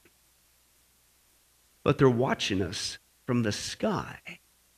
but 1.84 1.98
they're 1.98 2.10
watching 2.10 2.62
us 2.62 2.98
from 3.26 3.44
the 3.44 3.52
sky 3.52 4.18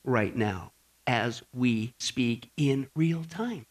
right 0.04 0.36
now 0.36 0.72
as 1.06 1.42
we 1.54 1.94
speak 1.98 2.50
in 2.56 2.88
real 2.94 3.24
time. 3.24 3.66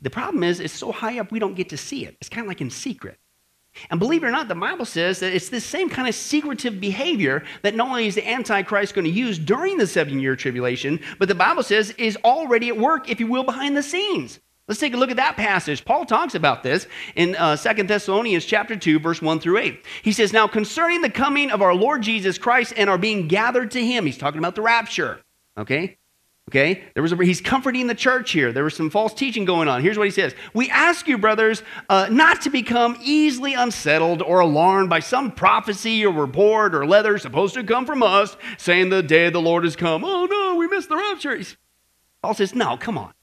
The 0.00 0.10
problem 0.10 0.44
is, 0.44 0.60
it's 0.60 0.72
so 0.72 0.92
high 0.92 1.18
up 1.18 1.32
we 1.32 1.40
don't 1.40 1.56
get 1.56 1.70
to 1.70 1.76
see 1.76 2.04
it. 2.04 2.16
It's 2.20 2.28
kind 2.28 2.44
of 2.44 2.48
like 2.48 2.60
in 2.60 2.70
secret. 2.70 3.18
And 3.90 4.00
believe 4.00 4.22
it 4.22 4.26
or 4.26 4.30
not, 4.30 4.48
the 4.48 4.54
Bible 4.54 4.84
says 4.84 5.20
that 5.20 5.32
it's 5.32 5.48
this 5.48 5.64
same 5.64 5.88
kind 5.88 6.08
of 6.08 6.14
secretive 6.14 6.80
behavior 6.80 7.44
that 7.62 7.74
not 7.74 7.88
only 7.88 8.06
is 8.06 8.14
the 8.14 8.28
Antichrist 8.28 8.94
going 8.94 9.04
to 9.04 9.10
use 9.10 9.38
during 9.38 9.76
the 9.76 9.86
seven 9.86 10.20
year 10.20 10.36
tribulation, 10.36 11.00
but 11.18 11.28
the 11.28 11.34
Bible 11.34 11.62
says 11.62 11.90
is 11.92 12.16
already 12.24 12.68
at 12.68 12.76
work, 12.76 13.08
if 13.08 13.20
you 13.20 13.26
will, 13.26 13.44
behind 13.44 13.76
the 13.76 13.82
scenes. 13.82 14.40
Let's 14.68 14.80
take 14.80 14.92
a 14.92 14.98
look 14.98 15.10
at 15.10 15.16
that 15.16 15.38
passage. 15.38 15.82
Paul 15.82 16.04
talks 16.04 16.34
about 16.34 16.62
this 16.62 16.86
in 17.16 17.34
uh, 17.36 17.56
2 17.56 17.84
Thessalonians 17.84 18.44
chapter 18.44 18.76
2, 18.76 18.98
verse 18.98 19.22
1 19.22 19.40
through 19.40 19.58
8. 19.58 19.82
He 20.02 20.12
says, 20.12 20.34
Now 20.34 20.46
concerning 20.46 21.00
the 21.00 21.08
coming 21.08 21.50
of 21.50 21.62
our 21.62 21.74
Lord 21.74 22.02
Jesus 22.02 22.36
Christ 22.36 22.74
and 22.76 22.90
our 22.90 22.98
being 22.98 23.28
gathered 23.28 23.70
to 23.72 23.84
him, 23.84 24.04
he's 24.04 24.18
talking 24.18 24.38
about 24.38 24.54
the 24.54 24.60
rapture. 24.60 25.20
Okay? 25.56 25.96
Okay? 26.50 26.84
There 26.92 27.02
was 27.02 27.12
a, 27.12 27.16
he's 27.16 27.40
comforting 27.40 27.86
the 27.86 27.94
church 27.94 28.30
here. 28.32 28.52
There 28.52 28.64
was 28.64 28.76
some 28.76 28.90
false 28.90 29.14
teaching 29.14 29.46
going 29.46 29.68
on. 29.68 29.80
Here's 29.80 29.96
what 29.96 30.06
he 30.06 30.10
says 30.10 30.34
We 30.52 30.68
ask 30.68 31.08
you, 31.08 31.16
brothers, 31.16 31.62
uh, 31.88 32.08
not 32.10 32.42
to 32.42 32.50
become 32.50 32.98
easily 33.02 33.54
unsettled 33.54 34.20
or 34.20 34.40
alarmed 34.40 34.90
by 34.90 35.00
some 35.00 35.32
prophecy 35.32 36.04
or 36.04 36.12
report 36.12 36.74
or 36.74 36.86
letter 36.86 37.16
supposed 37.16 37.54
to 37.54 37.64
come 37.64 37.86
from 37.86 38.02
us 38.02 38.36
saying 38.58 38.90
the 38.90 39.02
day 39.02 39.26
of 39.26 39.32
the 39.32 39.40
Lord 39.40 39.64
has 39.64 39.76
come. 39.76 40.04
Oh 40.04 40.26
no, 40.26 40.56
we 40.56 40.68
missed 40.68 40.90
the 40.90 40.96
rapture. 40.96 41.40
Paul 42.22 42.34
says, 42.34 42.54
No, 42.54 42.76
come 42.76 42.98
on. 42.98 43.14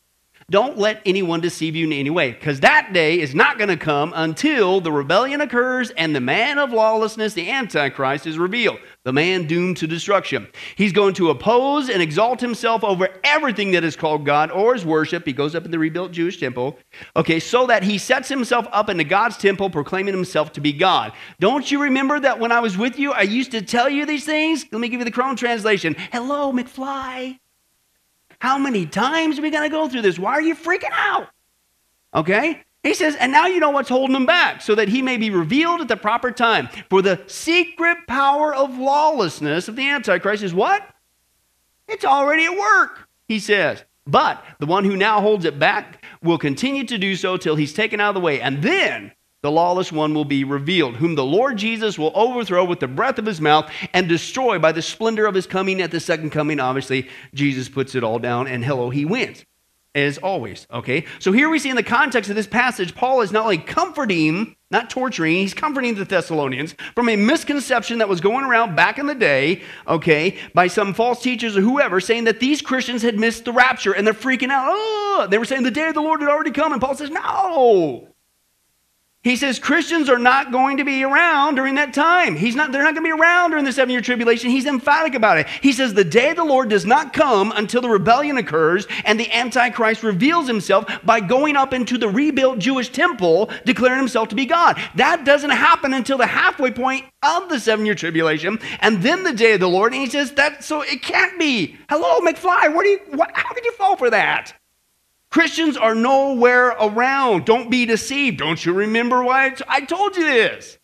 Don't 0.52 0.78
let 0.78 1.02
anyone 1.08 1.42
deceive 1.42 1.76
you 1.76 1.88
in 1.88 1.94
any 1.94 2.12
way, 2.12 2.32
because 2.32 2.60
that 2.60 2.94
day 2.94 3.20
is 3.20 3.34
not 3.34 3.58
going 3.58 3.70
to 3.70 3.78
come 3.78 4.14
until 4.16 4.80
the 4.80 4.92
rebellion 4.92 5.42
occurs 5.42 5.90
and 5.90 6.16
the 6.16 6.22
man 6.22 6.60
of 6.60 6.72
lawlessness, 6.72 7.34
the 7.34 7.50
Antichrist, 7.50 8.28
is 8.28 8.38
revealed, 8.38 8.78
the 9.06 9.12
man 9.12 9.48
doomed 9.48 9.78
to 9.78 9.88
destruction. 9.88 10.48
He's 10.76 10.94
going 10.94 11.16
to 11.16 11.32
oppose 11.32 11.90
and 11.90 12.00
exalt 12.00 12.42
himself 12.42 12.84
over 12.84 13.10
everything 13.24 13.72
that 13.72 13.84
is 13.84 13.96
called 13.96 14.24
God 14.24 14.52
or 14.52 14.76
is 14.76 14.86
worship. 14.86 15.26
He 15.26 15.34
goes 15.34 15.56
up 15.56 15.66
in 15.66 15.72
the 15.72 15.80
rebuilt 15.80 16.12
Jewish 16.12 16.40
temple, 16.40 16.78
okay, 17.16 17.40
so 17.40 17.66
that 17.66 17.82
he 17.82 17.98
sets 17.98 18.30
himself 18.30 18.68
up 18.72 18.88
into 18.88 19.04
God's 19.04 19.38
temple, 19.38 19.72
proclaiming 19.72 20.14
himself 20.14 20.54
to 20.54 20.62
be 20.62 20.74
God. 20.74 21.14
Don't 21.40 21.72
you 21.72 21.82
remember 21.82 22.20
that 22.20 22.40
when 22.40 22.52
I 22.52 22.60
was 22.60 22.78
with 22.78 23.00
you, 23.00 23.14
I 23.14 23.24
used 23.24 23.50
to 23.50 23.64
tell 23.64 23.90
you 23.90 24.06
these 24.06 24.26
things? 24.26 24.64
Let 24.72 24.80
me 24.80 24.90
give 24.90 25.00
you 25.00 25.06
the 25.06 25.12
Crone 25.12 25.38
translation. 25.38 25.96
Hello, 26.12 26.54
McFly. 26.54 27.40
How 28.40 28.58
many 28.58 28.86
times 28.86 29.40
are 29.40 29.42
we 29.42 29.50
going 29.50 29.70
to 29.70 29.76
go 29.76 29.88
through 29.88 30.02
this? 30.02 30.20
Why 30.20 30.34
are 30.34 30.42
you 30.42 30.56
freaking 30.56 30.92
out? 30.94 31.28
Okay? 32.14 32.64
He 32.84 32.94
says, 32.94 33.16
and 33.16 33.32
now 33.32 33.48
you 33.48 33.60
know 33.60 33.72
what's 33.72 33.90
holding 33.90 34.16
him 34.16 34.28
back, 34.28 34.62
so 34.62 34.76
that 34.76 34.90
he 34.90 35.02
may 35.02 35.18
be 35.18 35.32
revealed 35.32 35.82
at 35.82 35.88
the 35.88 35.98
proper 35.98 36.32
time. 36.32 36.70
For 36.90 37.02
the 37.02 37.24
secret 37.26 37.98
power 38.08 38.54
of 38.54 38.78
lawlessness 38.78 39.68
of 39.68 39.76
the 39.76 39.90
Antichrist 39.90 40.44
is 40.44 40.54
what? 40.54 40.88
It's 41.88 42.06
already 42.06 42.46
at 42.46 42.58
work, 42.58 43.08
he 43.28 43.40
says. 43.40 43.84
But 44.06 44.44
the 44.60 44.68
one 44.68 44.84
who 44.84 44.96
now 44.96 45.20
holds 45.20 45.46
it 45.46 45.58
back 45.58 46.06
will 46.22 46.38
continue 46.38 46.84
to 46.84 46.98
do 47.00 47.16
so 47.16 47.38
till 47.38 47.56
he's 47.56 47.74
taken 47.74 48.00
out 48.00 48.10
of 48.10 48.16
the 48.16 48.22
way. 48.22 48.40
And 48.40 48.62
then 48.62 49.14
the 49.46 49.52
lawless 49.52 49.92
one 49.92 50.16
will 50.16 50.26
be 50.26 50.44
revealed, 50.44 50.96
whom 50.96 51.14
the 51.14 51.24
Lord 51.24 51.58
Jesus 51.58 52.00
will 52.00 52.12
overthrow 52.16 52.66
with 52.66 52.80
the 52.80 52.88
breath 52.88 53.20
of 53.20 53.28
his 53.28 53.40
mouth 53.40 53.70
and 53.94 54.10
destroy 54.10 54.58
by 54.58 54.72
the 54.72 54.82
splendor 54.82 55.28
of 55.28 55.36
his 55.36 55.46
coming 55.46 55.82
at 55.82 55.92
the 55.92 56.00
second 56.00 56.32
coming. 56.32 56.60
Obviously, 56.60 57.08
Jesus 57.34 57.70
puts 57.70 57.94
it 57.94 58.04
all 58.04 58.18
down, 58.18 58.48
and 58.48 58.66
hello, 58.66 58.90
he 58.90 59.06
wins. 59.06 59.46
As 59.94 60.18
always, 60.18 60.66
okay? 60.74 61.06
So 61.20 61.32
here 61.32 61.48
we 61.48 61.60
see 61.60 61.70
in 61.70 61.76
the 61.76 61.84
context 61.84 62.30
of 62.30 62.36
this 62.36 62.48
passage, 62.48 62.96
Paul 62.96 63.22
is 63.22 63.32
not 63.32 63.44
only 63.44 63.60
comforting, 63.60 64.56
not 64.72 64.90
torturing, 64.90 65.36
he's 65.36 65.54
comforting 65.54 65.94
the 65.94 66.06
Thessalonians 66.06 66.74
from 66.96 67.08
a 67.08 67.16
misconception 67.16 68.00
that 68.00 68.10
was 68.10 68.22
going 68.22 68.46
around 68.46 68.76
back 68.76 68.98
in 68.98 69.06
the 69.06 69.14
day, 69.14 69.62
okay, 69.88 70.40
by 70.56 70.68
some 70.68 70.96
false 70.96 71.22
teachers 71.22 71.56
or 71.56 71.62
whoever, 71.62 72.00
saying 72.00 72.24
that 72.24 72.40
these 72.40 72.64
Christians 72.64 73.04
had 73.04 73.20
missed 73.20 73.46
the 73.46 73.54
rapture 73.54 73.94
and 73.94 74.08
they're 74.08 74.14
freaking 74.16 74.50
out. 74.50 74.66
Oh, 74.68 75.28
they 75.30 75.38
were 75.38 75.46
saying 75.46 75.62
the 75.62 75.72
day 75.72 75.88
of 75.88 75.94
the 75.94 76.02
Lord 76.02 76.20
had 76.20 76.32
already 76.32 76.52
come. 76.52 76.72
And 76.72 76.82
Paul 76.82 76.96
says, 76.96 77.12
no, 77.12 78.10
he 79.26 79.36
says 79.36 79.58
Christians 79.58 80.08
are 80.08 80.20
not 80.20 80.52
going 80.52 80.78
to 80.78 80.86
be 80.86 81.04
around 81.04 81.56
during 81.56 81.74
that 81.76 81.96
time. 81.96 82.36
He's 82.36 82.56
not, 82.56 82.72
they're 82.72 82.84
not 82.84 82.94
going 82.94 83.04
to 83.04 83.16
be 83.16 83.20
around 83.20 83.50
during 83.50 83.66
the 83.66 83.74
seven 83.74 83.90
year 83.90 84.00
tribulation. 84.00 84.52
He's 84.52 84.68
emphatic 84.68 85.16
about 85.16 85.40
it. 85.40 85.48
He 85.62 85.74
says 85.74 85.96
the 85.96 86.04
day 86.04 86.30
of 86.30 86.36
the 86.36 86.44
Lord 86.44 86.70
does 86.70 86.86
not 86.86 87.12
come 87.12 87.52
until 87.56 87.82
the 87.82 87.90
rebellion 87.90 88.38
occurs 88.38 88.86
and 89.04 89.20
the 89.20 89.32
Antichrist 89.34 90.04
reveals 90.04 90.46
himself 90.46 90.86
by 91.04 91.22
going 91.22 91.56
up 91.56 91.74
into 91.74 91.98
the 91.98 92.08
rebuilt 92.08 92.60
Jewish 92.60 92.90
temple, 92.90 93.50
declaring 93.66 93.98
himself 93.98 94.30
to 94.30 94.36
be 94.36 94.46
God. 94.46 94.80
That 94.94 95.26
doesn't 95.26 95.50
happen 95.50 95.96
until 95.96 96.20
the 96.20 96.28
halfway 96.28 96.70
point 96.70 97.06
of 97.24 97.50
the 97.50 97.60
seven 97.60 97.88
year 97.88 97.96
tribulation 97.96 98.60
and 98.80 99.02
then 99.02 99.24
the 99.24 99.34
day 99.34 99.54
of 99.54 99.60
the 99.60 99.68
Lord. 99.68 99.92
And 99.92 100.04
he 100.04 100.08
says 100.10 100.34
that 100.34 100.64
so 100.64 100.84
it 100.84 101.02
can't 101.02 101.40
be. 101.40 101.78
Hello, 101.90 102.20
McFly, 102.20 102.72
where 102.72 102.84
do 102.84 102.90
you, 102.90 103.00
what, 103.18 103.32
how 103.34 103.52
could 103.54 103.66
you 103.66 103.72
fall 103.72 103.98
for 103.98 104.12
that? 104.12 104.54
Christians 105.36 105.76
are 105.76 105.96
nowhere 105.96 106.70
around. 106.80 107.44
Don't 107.44 107.70
be 107.70 107.86
deceived. 107.86 108.38
Don't 108.38 108.66
you 108.66 108.72
remember 108.72 109.22
why 109.22 109.54
I 109.68 109.82
told 109.82 110.16
you 110.16 110.24
this? 110.24 110.78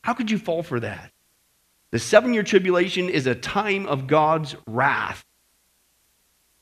How 0.00 0.14
could 0.14 0.30
you 0.30 0.38
fall 0.38 0.62
for 0.62 0.80
that? 0.80 1.12
The 1.90 1.98
seven 1.98 2.32
year 2.32 2.42
tribulation 2.42 3.10
is 3.10 3.26
a 3.26 3.34
time 3.34 3.84
of 3.84 4.06
God's 4.06 4.56
wrath. 4.66 5.22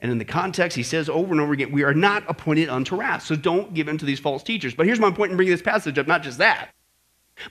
And 0.01 0.11
in 0.11 0.19
the 0.19 0.25
context, 0.25 0.77
he 0.77 0.83
says 0.83 1.09
over 1.09 1.31
and 1.31 1.41
over 1.41 1.53
again, 1.53 1.71
we 1.71 1.85
are 1.85 1.95
not 1.95 2.25
appointed 2.29 2.69
unto 2.69 2.97
wrath. 2.97 3.23
So 3.23 3.37
don't 3.37 3.73
give 3.73 3.87
in 3.87 3.99
to 3.99 4.05
these 4.05 4.19
false 4.19 4.43
teachers. 4.43 4.75
But 4.75 4.87
here's 4.87 4.99
my 4.99 5.13
point 5.13 5.31
in 5.31 5.37
bringing 5.37 5.55
this 5.55 5.63
passage 5.63 5.97
up 6.01 6.09
not 6.09 6.25
just 6.25 6.39
that, 6.39 6.71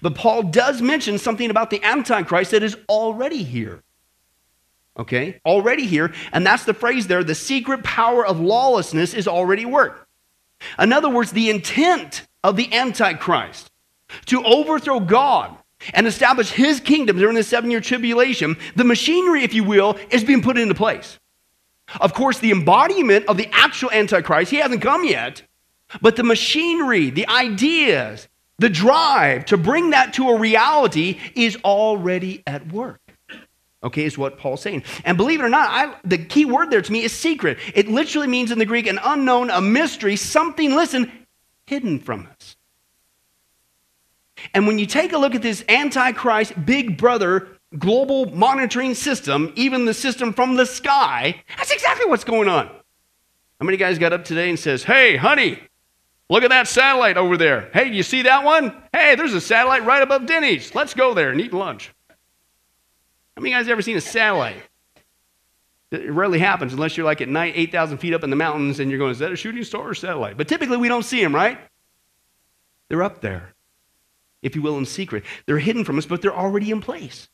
but 0.01 0.15
Paul 0.15 0.43
does 0.43 0.81
mention 0.81 1.17
something 1.17 1.49
about 1.49 1.69
the 1.69 1.81
Antichrist 1.81 2.51
that 2.51 2.61
is 2.61 2.75
already 2.89 3.41
here 3.41 3.81
okay, 4.97 5.39
already 5.45 5.85
here. 5.85 6.13
And 6.31 6.45
that's 6.45 6.65
the 6.65 6.73
phrase 6.73 7.07
there 7.07 7.23
the 7.23 7.35
secret 7.35 7.83
power 7.83 8.25
of 8.25 8.39
lawlessness 8.39 9.13
is 9.13 9.27
already 9.27 9.65
worked. 9.65 10.07
In 10.79 10.93
other 10.93 11.09
words, 11.09 11.31
the 11.31 11.49
intent 11.49 12.27
of 12.43 12.55
the 12.55 12.71
Antichrist 12.73 13.71
to 14.27 14.43
overthrow 14.43 14.99
God 14.99 15.55
and 15.93 16.05
establish 16.05 16.51
his 16.51 16.79
kingdom 16.79 17.17
during 17.17 17.35
the 17.35 17.43
seven 17.43 17.71
year 17.71 17.81
tribulation, 17.81 18.57
the 18.75 18.83
machinery, 18.83 19.43
if 19.43 19.53
you 19.53 19.63
will, 19.63 19.97
is 20.09 20.23
being 20.23 20.41
put 20.41 20.57
into 20.57 20.75
place. 20.75 21.17
Of 21.99 22.13
course, 22.13 22.39
the 22.39 22.51
embodiment 22.51 23.25
of 23.27 23.37
the 23.37 23.49
actual 23.51 23.91
Antichrist, 23.91 24.51
he 24.51 24.57
hasn't 24.57 24.81
come 24.81 25.03
yet, 25.03 25.41
but 26.01 26.15
the 26.15 26.23
machinery, 26.23 27.09
the 27.09 27.27
ideas, 27.27 28.29
the 28.59 28.69
drive 28.69 29.45
to 29.45 29.57
bring 29.57 29.89
that 29.89 30.13
to 30.13 30.29
a 30.29 30.39
reality 30.39 31.19
is 31.35 31.57
already 31.65 32.43
at 32.45 32.71
work. 32.71 33.00
Okay, 33.83 34.05
is 34.05 34.17
what 34.17 34.37
Paul's 34.37 34.61
saying. 34.61 34.83
And 35.05 35.17
believe 35.17 35.39
it 35.39 35.43
or 35.43 35.49
not, 35.49 35.69
I, 35.69 35.95
the 36.03 36.19
key 36.19 36.45
word 36.45 36.69
there 36.69 36.83
to 36.83 36.91
me 36.91 37.03
is 37.03 37.11
secret. 37.11 37.57
It 37.73 37.87
literally 37.87 38.27
means 38.27 38.51
in 38.51 38.59
the 38.59 38.65
Greek 38.65 38.85
an 38.85 38.99
unknown, 39.03 39.49
a 39.49 39.59
mystery, 39.59 40.15
something, 40.15 40.75
listen, 40.75 41.11
hidden 41.65 41.99
from 41.99 42.27
us. 42.27 42.57
And 44.53 44.67
when 44.67 44.77
you 44.77 44.85
take 44.85 45.13
a 45.13 45.17
look 45.17 45.33
at 45.33 45.41
this 45.41 45.63
Antichrist 45.67 46.53
Big 46.65 46.97
Brother 46.97 47.47
global 47.77 48.25
monitoring 48.27 48.93
system, 48.93 49.51
even 49.55 49.85
the 49.85 49.93
system 49.93 50.33
from 50.33 50.57
the 50.57 50.65
sky, 50.65 51.41
that's 51.57 51.71
exactly 51.71 52.05
what's 52.05 52.23
going 52.23 52.49
on. 52.49 52.67
How 52.67 53.65
many 53.65 53.77
guys 53.77 53.97
got 53.97 54.13
up 54.13 54.25
today 54.25 54.49
and 54.49 54.59
says, 54.59 54.83
"Hey, 54.83 55.15
honey, 55.15 55.59
look 56.29 56.43
at 56.43 56.49
that 56.49 56.67
satellite 56.67 57.17
over 57.17 57.37
there. 57.37 57.69
Hey, 57.73 57.91
you 57.91 58.03
see 58.03 58.23
that 58.23 58.43
one? 58.43 58.75
Hey, 58.91 59.15
there's 59.15 59.33
a 59.33 59.41
satellite 59.41 59.85
right 59.85 60.01
above 60.01 60.25
Denny's. 60.25 60.73
Let's 60.75 60.93
go 60.93 61.13
there 61.13 61.29
and 61.29 61.39
eat 61.39 61.53
lunch." 61.53 61.91
How 63.35 63.41
many 63.41 63.53
guys 63.53 63.67
ever 63.67 63.81
seen 63.81 63.97
a 63.97 64.01
satellite? 64.01 64.61
It 65.91 66.11
rarely 66.11 66.39
happens 66.39 66.73
unless 66.73 66.95
you're 66.95 67.05
like 67.05 67.21
at 67.21 67.27
night, 67.27 67.53
8,000 67.55 67.97
feet 67.97 68.13
up 68.13 68.23
in 68.23 68.29
the 68.29 68.35
mountains, 68.35 68.79
and 68.79 68.89
you're 68.89 68.99
going, 68.99 69.11
is 69.11 69.19
that 69.19 69.31
a 69.31 69.35
shooting 69.35 69.63
star 69.63 69.89
or 69.89 69.93
satellite? 69.93 70.37
But 70.37 70.47
typically 70.47 70.77
we 70.77 70.87
don't 70.87 71.03
see 71.03 71.21
them, 71.21 71.35
right? 71.35 71.59
They're 72.87 73.03
up 73.03 73.21
there, 73.21 73.53
if 74.41 74.55
you 74.55 74.61
will, 74.61 74.77
in 74.77 74.85
secret. 74.85 75.23
They're 75.45 75.59
hidden 75.59 75.83
from 75.83 75.97
us, 75.97 76.05
but 76.05 76.21
they're 76.21 76.35
already 76.35 76.71
in 76.71 76.81
place. 76.81 77.29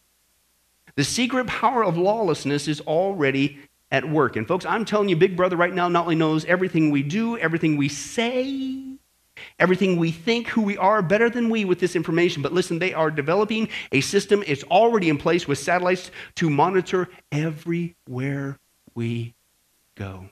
The 0.95 1.03
secret 1.03 1.45
power 1.45 1.83
of 1.83 1.97
lawlessness 1.97 2.67
is 2.67 2.81
already 2.81 3.59
at 3.91 4.09
work. 4.09 4.35
And 4.35 4.47
folks, 4.47 4.65
I'm 4.65 4.85
telling 4.85 5.09
you, 5.09 5.15
Big 5.15 5.37
Brother 5.37 5.55
right 5.55 5.73
now 5.73 5.87
not 5.87 6.03
only 6.03 6.15
knows 6.15 6.43
everything 6.45 6.89
we 6.89 7.03
do, 7.03 7.37
everything 7.37 7.77
we 7.77 7.89
say, 7.89 8.96
everything 9.59 9.97
we 9.97 10.11
think, 10.11 10.47
who 10.47 10.61
we 10.61 10.77
are, 10.77 11.01
better 11.01 11.29
than 11.29 11.49
we 11.49 11.65
with 11.65 11.79
this 11.79 11.95
information. 11.95 12.41
But 12.41 12.53
listen, 12.53 12.79
they 12.79 12.93
are 12.93 13.11
developing 13.11 13.69
a 13.91 14.01
system, 14.01 14.43
it's 14.47 14.63
already 14.65 15.09
in 15.09 15.17
place 15.17 15.47
with 15.47 15.59
satellites 15.59 16.11
to 16.35 16.49
monitor 16.49 17.09
everywhere 17.31 18.59
we 18.95 19.35
go. 19.95 20.29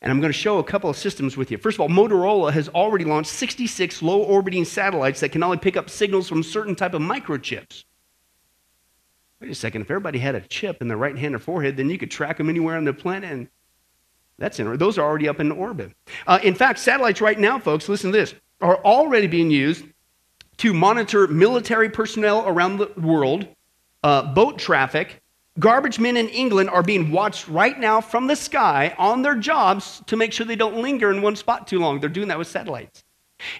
And 0.00 0.12
I'm 0.12 0.20
going 0.20 0.32
to 0.32 0.38
show 0.38 0.58
a 0.58 0.64
couple 0.64 0.88
of 0.88 0.96
systems 0.96 1.36
with 1.36 1.50
you. 1.50 1.58
First 1.58 1.76
of 1.76 1.80
all, 1.80 1.88
Motorola 1.88 2.52
has 2.52 2.68
already 2.68 3.04
launched 3.04 3.30
66 3.30 4.00
low 4.00 4.22
orbiting 4.22 4.64
satellites 4.64 5.20
that 5.20 5.30
can 5.30 5.42
only 5.42 5.56
pick 5.56 5.76
up 5.76 5.90
signals 5.90 6.28
from 6.28 6.42
certain 6.42 6.76
type 6.76 6.94
of 6.94 7.02
microchips. 7.02 7.84
Wait 9.40 9.50
a 9.50 9.54
second, 9.54 9.82
if 9.82 9.90
everybody 9.90 10.18
had 10.18 10.34
a 10.34 10.40
chip 10.40 10.80
in 10.80 10.88
their 10.88 10.96
right 10.96 11.16
hand 11.16 11.34
or 11.34 11.38
forehead, 11.38 11.76
then 11.76 11.90
you 11.90 11.98
could 11.98 12.10
track 12.10 12.38
them 12.38 12.48
anywhere 12.48 12.76
on 12.76 12.84
the 12.84 12.92
planet 12.92 13.30
and 13.30 13.48
that's 14.38 14.58
in, 14.60 14.76
those 14.76 14.98
are 14.98 15.04
already 15.04 15.28
up 15.28 15.40
in 15.40 15.50
orbit. 15.50 15.92
Uh, 16.26 16.38
in 16.42 16.54
fact, 16.54 16.78
satellites 16.78 17.20
right 17.20 17.38
now, 17.38 17.58
folks, 17.58 17.88
listen 17.88 18.12
to 18.12 18.18
this, 18.18 18.34
are 18.60 18.76
already 18.84 19.26
being 19.26 19.50
used 19.50 19.84
to 20.58 20.72
monitor 20.74 21.26
military 21.26 21.88
personnel 21.88 22.44
around 22.46 22.78
the 22.78 22.90
world, 22.96 23.46
uh, 24.02 24.22
boat 24.34 24.58
traffic, 24.58 25.22
Garbage 25.58 25.98
men 25.98 26.16
in 26.16 26.28
England 26.28 26.70
are 26.70 26.84
being 26.84 27.10
watched 27.10 27.48
right 27.48 27.78
now 27.78 28.00
from 28.00 28.28
the 28.28 28.36
sky 28.36 28.94
on 28.96 29.22
their 29.22 29.34
jobs 29.34 30.02
to 30.06 30.16
make 30.16 30.32
sure 30.32 30.46
they 30.46 30.54
don't 30.54 30.80
linger 30.80 31.10
in 31.10 31.20
one 31.20 31.34
spot 31.34 31.66
too 31.66 31.80
long. 31.80 31.98
They're 31.98 32.08
doing 32.08 32.28
that 32.28 32.38
with 32.38 32.46
satellites. 32.46 33.02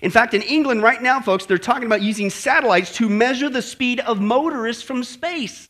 In 0.00 0.10
fact, 0.10 0.34
in 0.34 0.42
England 0.42 0.82
right 0.82 1.02
now, 1.02 1.20
folks, 1.20 1.46
they're 1.46 1.58
talking 1.58 1.86
about 1.86 2.02
using 2.02 2.30
satellites 2.30 2.94
to 2.96 3.08
measure 3.08 3.48
the 3.48 3.62
speed 3.62 3.98
of 4.00 4.20
motorists 4.20 4.82
from 4.82 5.02
space. 5.02 5.68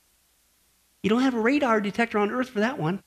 You 1.03 1.09
don't 1.09 1.23
have 1.23 1.35
a 1.35 1.41
radar 1.41 1.81
detector 1.81 2.19
on 2.19 2.31
Earth 2.31 2.51
for 2.51 2.61
that 2.61 2.79
one. 2.79 3.03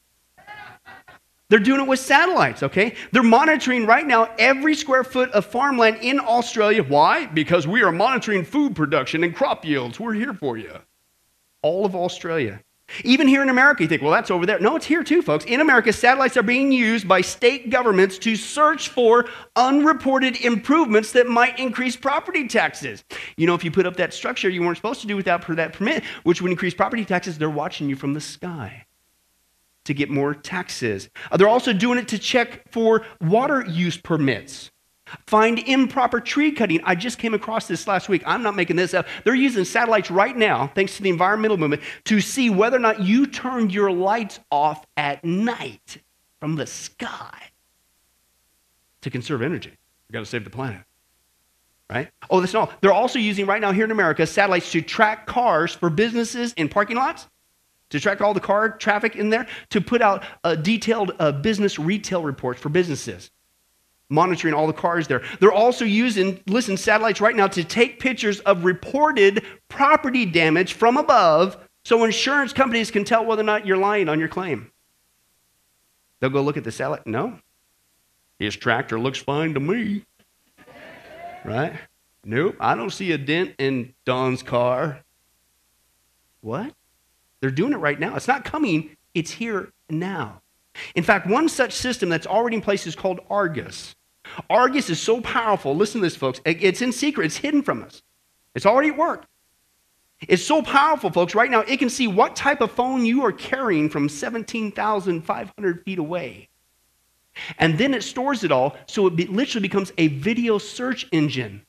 They're 1.52 1.60
doing 1.60 1.82
it 1.82 1.88
with 1.88 2.00
satellites, 2.00 2.64
okay? 2.64 2.96
They're 3.12 3.24
monitoring 3.24 3.86
right 3.86 4.08
now 4.08 4.34
every 4.40 4.74
square 4.74 5.04
foot 5.04 5.30
of 5.32 5.46
farmland 5.46 5.98
in 6.02 6.18
Australia. 6.18 6.82
Why? 6.82 7.26
Because 7.26 7.68
we 7.68 7.84
are 7.84 7.92
monitoring 7.92 8.46
food 8.46 8.74
production 8.74 9.26
and 9.26 9.36
crop 9.36 9.66
yields. 9.66 10.00
We're 10.00 10.14
here 10.14 10.34
for 10.34 10.58
you. 10.58 10.72
All 11.62 11.86
of 11.86 11.94
Australia. 11.94 12.62
Even 13.04 13.28
here 13.28 13.42
in 13.42 13.50
America, 13.50 13.84
you 13.84 13.90
think, 13.90 14.02
well, 14.02 14.14
that's 14.14 14.32
over 14.32 14.46
there. 14.46 14.60
No, 14.60 14.78
it's 14.78 14.86
here 14.86 15.04
too, 15.04 15.22
folks. 15.22 15.44
In 15.44 15.60
America, 15.60 15.92
satellites 15.92 16.38
are 16.38 16.44
being 16.44 16.72
used 16.72 17.06
by 17.06 17.20
state 17.20 17.70
governments 17.70 18.18
to 18.20 18.38
search 18.38 18.88
for 18.88 19.28
unreported 19.58 20.40
improvements 20.46 21.12
that 21.12 21.28
might 21.28 21.60
increase 21.60 21.98
property 21.98 22.48
taxes. 22.48 23.04
You 23.36 23.46
know, 23.46 23.56
if 23.56 23.66
you 23.66 23.72
put 23.72 23.86
up 23.86 23.98
that 23.98 24.14
structure 24.14 24.48
you 24.48 24.62
weren't 24.62 24.78
supposed 24.78 25.02
to 25.02 25.08
do 25.08 25.18
without 25.18 25.46
that 25.58 25.74
permit, 25.74 26.06
which 26.24 26.42
would 26.42 26.52
increase 26.52 26.74
property 26.74 27.04
taxes, 27.04 27.38
they're 27.38 27.50
watching 27.50 27.90
you 27.90 27.98
from 27.98 28.14
the 28.14 28.22
sky 28.22 28.86
to 29.92 29.98
get 29.98 30.10
more 30.10 30.34
taxes. 30.34 31.10
Uh, 31.32 31.38
they're 31.38 31.48
also 31.48 31.74
doing 31.74 32.00
it 32.00 32.08
to 32.08 32.18
check 32.18 32.72
for 32.72 33.06
water 33.20 33.66
use 33.68 33.98
permits. 33.98 34.72
Find 35.28 35.60
improper 35.60 36.22
tree 36.22 36.54
cutting. 36.54 36.80
I 36.86 36.96
just 36.96 37.20
came 37.20 37.34
across 37.34 37.68
this 37.68 37.86
last 37.86 38.08
week. 38.08 38.24
I'm 38.26 38.44
not 38.44 38.56
making 38.56 38.78
this 38.78 38.94
up. 38.94 39.08
They're 39.26 39.36
using 39.36 39.66
satellites 39.66 40.10
right 40.10 40.36
now, 40.36 40.72
thanks 40.74 40.96
to 40.98 41.04
the 41.04 41.10
environmental 41.10 41.58
movement, 41.58 41.82
to 42.06 42.22
see 42.22 42.50
whether 42.50 42.78
or 42.78 42.80
not 42.80 43.02
you 43.02 43.28
turned 43.28 43.74
your 43.74 43.92
lights 43.92 44.40
off 44.50 44.86
at 44.96 45.24
night 45.26 45.98
from 46.40 46.56
the 46.56 46.66
sky 46.66 47.38
to 49.02 49.10
conserve 49.10 49.42
energy. 49.42 49.72
We've 50.08 50.14
got 50.14 50.20
to 50.22 50.26
save 50.26 50.46
the 50.46 50.50
planet. 50.50 50.82
Right? 51.90 52.10
Oh, 52.30 52.40
that's 52.40 52.54
not. 52.54 52.80
They're 52.82 52.94
also 52.94 53.20
using 53.20 53.46
right 53.46 53.60
now 53.60 53.74
here 53.74 53.84
in 53.84 53.92
America 53.92 54.26
satellites 54.26 54.72
to 54.72 54.82
track 54.82 55.28
cars 55.28 55.74
for 55.74 55.90
businesses 55.90 56.54
in 56.54 56.70
parking 56.70 56.96
lots, 56.96 57.28
to 57.92 58.00
track 58.00 58.20
all 58.22 58.34
the 58.34 58.40
car 58.40 58.70
traffic 58.70 59.16
in 59.16 59.30
there, 59.30 59.48
to 59.70 59.80
put 59.80 60.02
out 60.02 60.24
uh, 60.44 60.56
detailed 60.56 61.14
uh, 61.20 61.32
business 61.32 61.80
retail 61.80 62.24
reports 62.24 62.60
for 62.60 62.70
businesses 62.70 63.32
monitoring 64.12 64.54
all 64.54 64.68
the 64.68 64.74
cars 64.74 65.08
there. 65.08 65.24
They're 65.40 65.54
also 65.54 65.86
using, 65.86 66.44
listen, 66.46 66.78
satellites 66.78 67.22
right 67.22 67.36
now 67.36 67.48
to 67.48 67.64
take 67.64 68.00
pictures 68.00 68.42
of 68.42 68.66
reported 68.66 69.44
property 69.70 70.26
damage 70.26 70.74
from 70.74 70.98
above 70.98 71.58
so 71.84 72.04
insurance 72.04 72.54
companies 72.54 72.92
can 72.92 73.06
tell 73.06 73.26
whether 73.26 73.42
or 73.42 73.46
not 73.46 73.66
you're 73.66 73.78
lying 73.78 74.10
on 74.10 74.20
your 74.20 74.28
claim. 74.28 74.72
They'll 76.20 76.30
go 76.30 76.42
look 76.42 76.58
at 76.58 76.64
the 76.64 76.72
satellite. 76.72 77.08
No, 77.08 77.40
his 78.38 78.56
tractor 78.56 79.00
looks 79.00 79.18
fine 79.18 79.56
to 79.56 79.60
me. 79.60 80.06
Right? 81.44 81.74
Nope, 82.24 82.56
I 82.60 82.76
don't 82.76 82.92
see 82.92 83.12
a 83.14 83.18
dent 83.18 83.56
in 83.58 83.96
Don's 84.06 84.44
car. 84.44 85.04
What? 86.42 86.74
They're 87.42 87.52
doing 87.52 87.74
it 87.74 87.78
right 87.78 88.00
now. 88.00 88.16
It's 88.16 88.28
not 88.28 88.46
coming, 88.46 88.96
it's 89.14 89.32
here 89.32 89.72
now. 89.90 90.42
In 90.96 91.04
fact, 91.04 91.28
one 91.28 91.50
such 91.50 91.74
system 91.74 92.08
that's 92.08 92.28
already 92.28 92.56
in 92.56 92.62
place 92.62 92.88
is 92.88 92.96
called 92.96 93.20
Argus. 93.30 93.96
Argus 94.50 94.90
is 94.90 95.02
so 95.02 95.20
powerful. 95.22 95.76
Listen 95.76 96.00
to 96.00 96.06
this, 96.06 96.16
folks. 96.16 96.40
It's 96.46 96.82
in 96.82 96.92
secret, 96.92 97.26
it's 97.26 97.38
hidden 97.38 97.62
from 97.62 97.84
us. 97.84 98.02
It's 98.56 98.66
already 98.66 98.90
at 98.90 98.98
work. 98.98 99.26
It's 100.28 100.46
so 100.46 100.62
powerful, 100.62 101.10
folks. 101.10 101.34
Right 101.34 101.50
now, 101.50 101.62
it 101.62 101.78
can 101.78 101.90
see 101.90 102.08
what 102.08 102.36
type 102.36 102.62
of 102.62 102.72
phone 102.72 103.06
you 103.06 103.26
are 103.26 103.32
carrying 103.32 103.90
from 103.90 104.08
17,500 104.08 105.84
feet 105.84 106.00
away. 106.00 106.48
And 107.58 107.78
then 107.78 107.94
it 107.94 108.04
stores 108.04 108.44
it 108.44 108.52
all, 108.52 108.76
so 108.86 109.08
it 109.08 109.16
be, 109.16 109.26
literally 109.26 109.68
becomes 109.68 109.92
a 109.98 110.08
video 110.08 110.58
search 110.58 111.08
engine. 111.12 111.66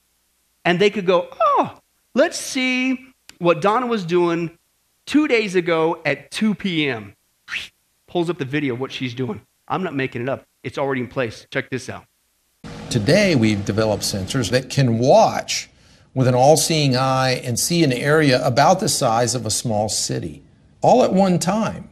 And 0.64 0.78
they 0.78 0.90
could 0.90 1.06
go, 1.06 1.28
oh, 1.40 1.78
let's 2.14 2.38
see 2.38 3.06
what 3.38 3.62
Donna 3.62 3.86
was 3.86 4.04
doing 4.04 4.58
two 5.06 5.28
days 5.28 5.54
ago 5.54 6.00
at 6.04 6.30
2 6.30 6.54
p.m. 6.54 7.14
Pulls 8.06 8.28
up 8.28 8.38
the 8.38 8.44
video 8.44 8.74
of 8.74 8.80
what 8.80 8.92
she's 8.92 9.14
doing. 9.14 9.42
I'm 9.68 9.82
not 9.82 9.94
making 9.94 10.22
it 10.22 10.28
up. 10.28 10.44
It's 10.62 10.78
already 10.78 11.00
in 11.00 11.08
place. 11.08 11.46
Check 11.50 11.70
this 11.70 11.88
out. 11.88 12.04
Today, 12.90 13.34
we've 13.34 13.64
developed 13.64 14.02
sensors 14.02 14.50
that 14.50 14.68
can 14.68 14.98
watch 14.98 15.70
with 16.14 16.28
an 16.28 16.34
all 16.34 16.58
seeing 16.58 16.94
eye 16.94 17.40
and 17.42 17.58
see 17.58 17.82
an 17.82 17.92
area 17.92 18.44
about 18.46 18.80
the 18.80 18.88
size 18.88 19.34
of 19.34 19.46
a 19.46 19.50
small 19.50 19.88
city, 19.88 20.42
all 20.82 21.02
at 21.02 21.12
one 21.12 21.38
time. 21.38 21.88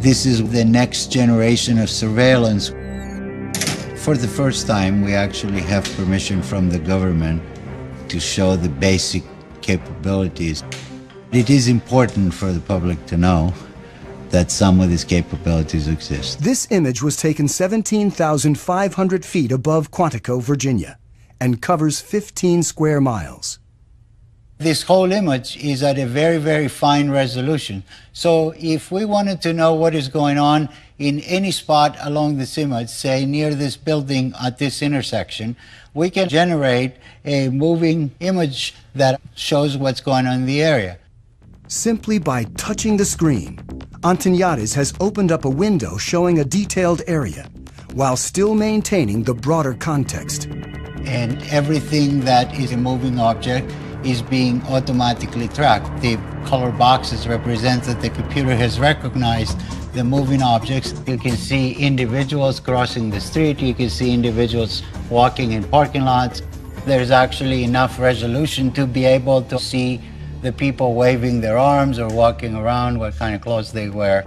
This 0.00 0.26
is 0.26 0.50
the 0.50 0.64
next 0.64 1.10
generation 1.10 1.78
of 1.78 1.88
surveillance. 1.88 2.68
For 4.02 4.16
the 4.16 4.28
first 4.28 4.66
time, 4.66 5.02
we 5.02 5.14
actually 5.14 5.60
have 5.62 5.84
permission 5.96 6.42
from 6.42 6.68
the 6.68 6.78
government 6.78 7.42
to 8.08 8.20
show 8.20 8.56
the 8.56 8.68
basic 8.68 9.22
capabilities. 9.70 10.64
It 11.32 11.48
is 11.48 11.68
important 11.68 12.34
for 12.34 12.50
the 12.52 12.60
public 12.60 12.98
to 13.06 13.16
know 13.16 13.52
that 14.30 14.50
some 14.50 14.80
of 14.80 14.88
these 14.90 15.04
capabilities 15.04 15.86
exist. 15.86 16.42
This 16.42 16.66
image 16.70 17.02
was 17.02 17.16
taken 17.16 17.46
17,500 17.48 19.24
feet 19.24 19.52
above 19.52 19.90
Quantico, 19.90 20.42
Virginia, 20.42 20.98
and 21.40 21.62
covers 21.62 22.00
15 22.00 22.62
square 22.62 23.00
miles. 23.00 23.60
This 24.60 24.82
whole 24.82 25.10
image 25.10 25.56
is 25.56 25.82
at 25.82 25.98
a 25.98 26.04
very, 26.04 26.36
very 26.36 26.68
fine 26.68 27.10
resolution. 27.10 27.82
So 28.12 28.52
if 28.58 28.92
we 28.92 29.06
wanted 29.06 29.40
to 29.40 29.54
know 29.54 29.72
what 29.72 29.94
is 29.94 30.08
going 30.08 30.36
on 30.36 30.68
in 30.98 31.20
any 31.20 31.50
spot 31.50 31.96
along 32.02 32.36
this 32.36 32.58
image, 32.58 32.90
say 32.90 33.24
near 33.24 33.54
this 33.54 33.78
building 33.78 34.34
at 34.38 34.58
this 34.58 34.82
intersection, 34.82 35.56
we 35.94 36.10
can 36.10 36.28
generate 36.28 36.96
a 37.24 37.48
moving 37.48 38.10
image 38.20 38.74
that 38.94 39.18
shows 39.34 39.78
what's 39.78 40.02
going 40.02 40.26
on 40.26 40.34
in 40.34 40.44
the 40.44 40.62
area. 40.62 40.98
Simply 41.66 42.18
by 42.18 42.44
touching 42.58 42.98
the 42.98 43.06
screen, 43.06 43.58
Antoniades 44.04 44.74
has 44.74 44.92
opened 45.00 45.32
up 45.32 45.46
a 45.46 45.50
window 45.50 45.96
showing 45.96 46.38
a 46.38 46.44
detailed 46.44 47.00
area, 47.06 47.48
while 47.94 48.14
still 48.14 48.54
maintaining 48.54 49.22
the 49.22 49.32
broader 49.32 49.72
context. 49.72 50.48
And 51.06 51.42
everything 51.44 52.20
that 52.26 52.54
is 52.60 52.72
a 52.72 52.76
moving 52.76 53.18
object 53.18 53.72
is 54.04 54.22
being 54.22 54.62
automatically 54.64 55.48
tracked. 55.48 56.00
The 56.00 56.16
color 56.46 56.70
boxes 56.70 57.28
represent 57.28 57.84
that 57.84 58.00
the 58.00 58.10
computer 58.10 58.54
has 58.54 58.80
recognized 58.80 59.58
the 59.92 60.04
moving 60.04 60.42
objects. 60.42 60.94
You 61.06 61.18
can 61.18 61.36
see 61.36 61.72
individuals 61.72 62.60
crossing 62.60 63.10
the 63.10 63.20
street. 63.20 63.60
You 63.60 63.74
can 63.74 63.90
see 63.90 64.12
individuals 64.14 64.82
walking 65.10 65.52
in 65.52 65.64
parking 65.64 66.02
lots. 66.02 66.42
There's 66.86 67.10
actually 67.10 67.64
enough 67.64 67.98
resolution 67.98 68.70
to 68.72 68.86
be 68.86 69.04
able 69.04 69.42
to 69.42 69.58
see 69.58 70.00
the 70.42 70.52
people 70.52 70.94
waving 70.94 71.40
their 71.40 71.58
arms 71.58 71.98
or 71.98 72.08
walking 72.08 72.54
around, 72.54 72.98
what 72.98 73.16
kind 73.16 73.34
of 73.34 73.42
clothes 73.42 73.72
they 73.72 73.90
wear. 73.90 74.24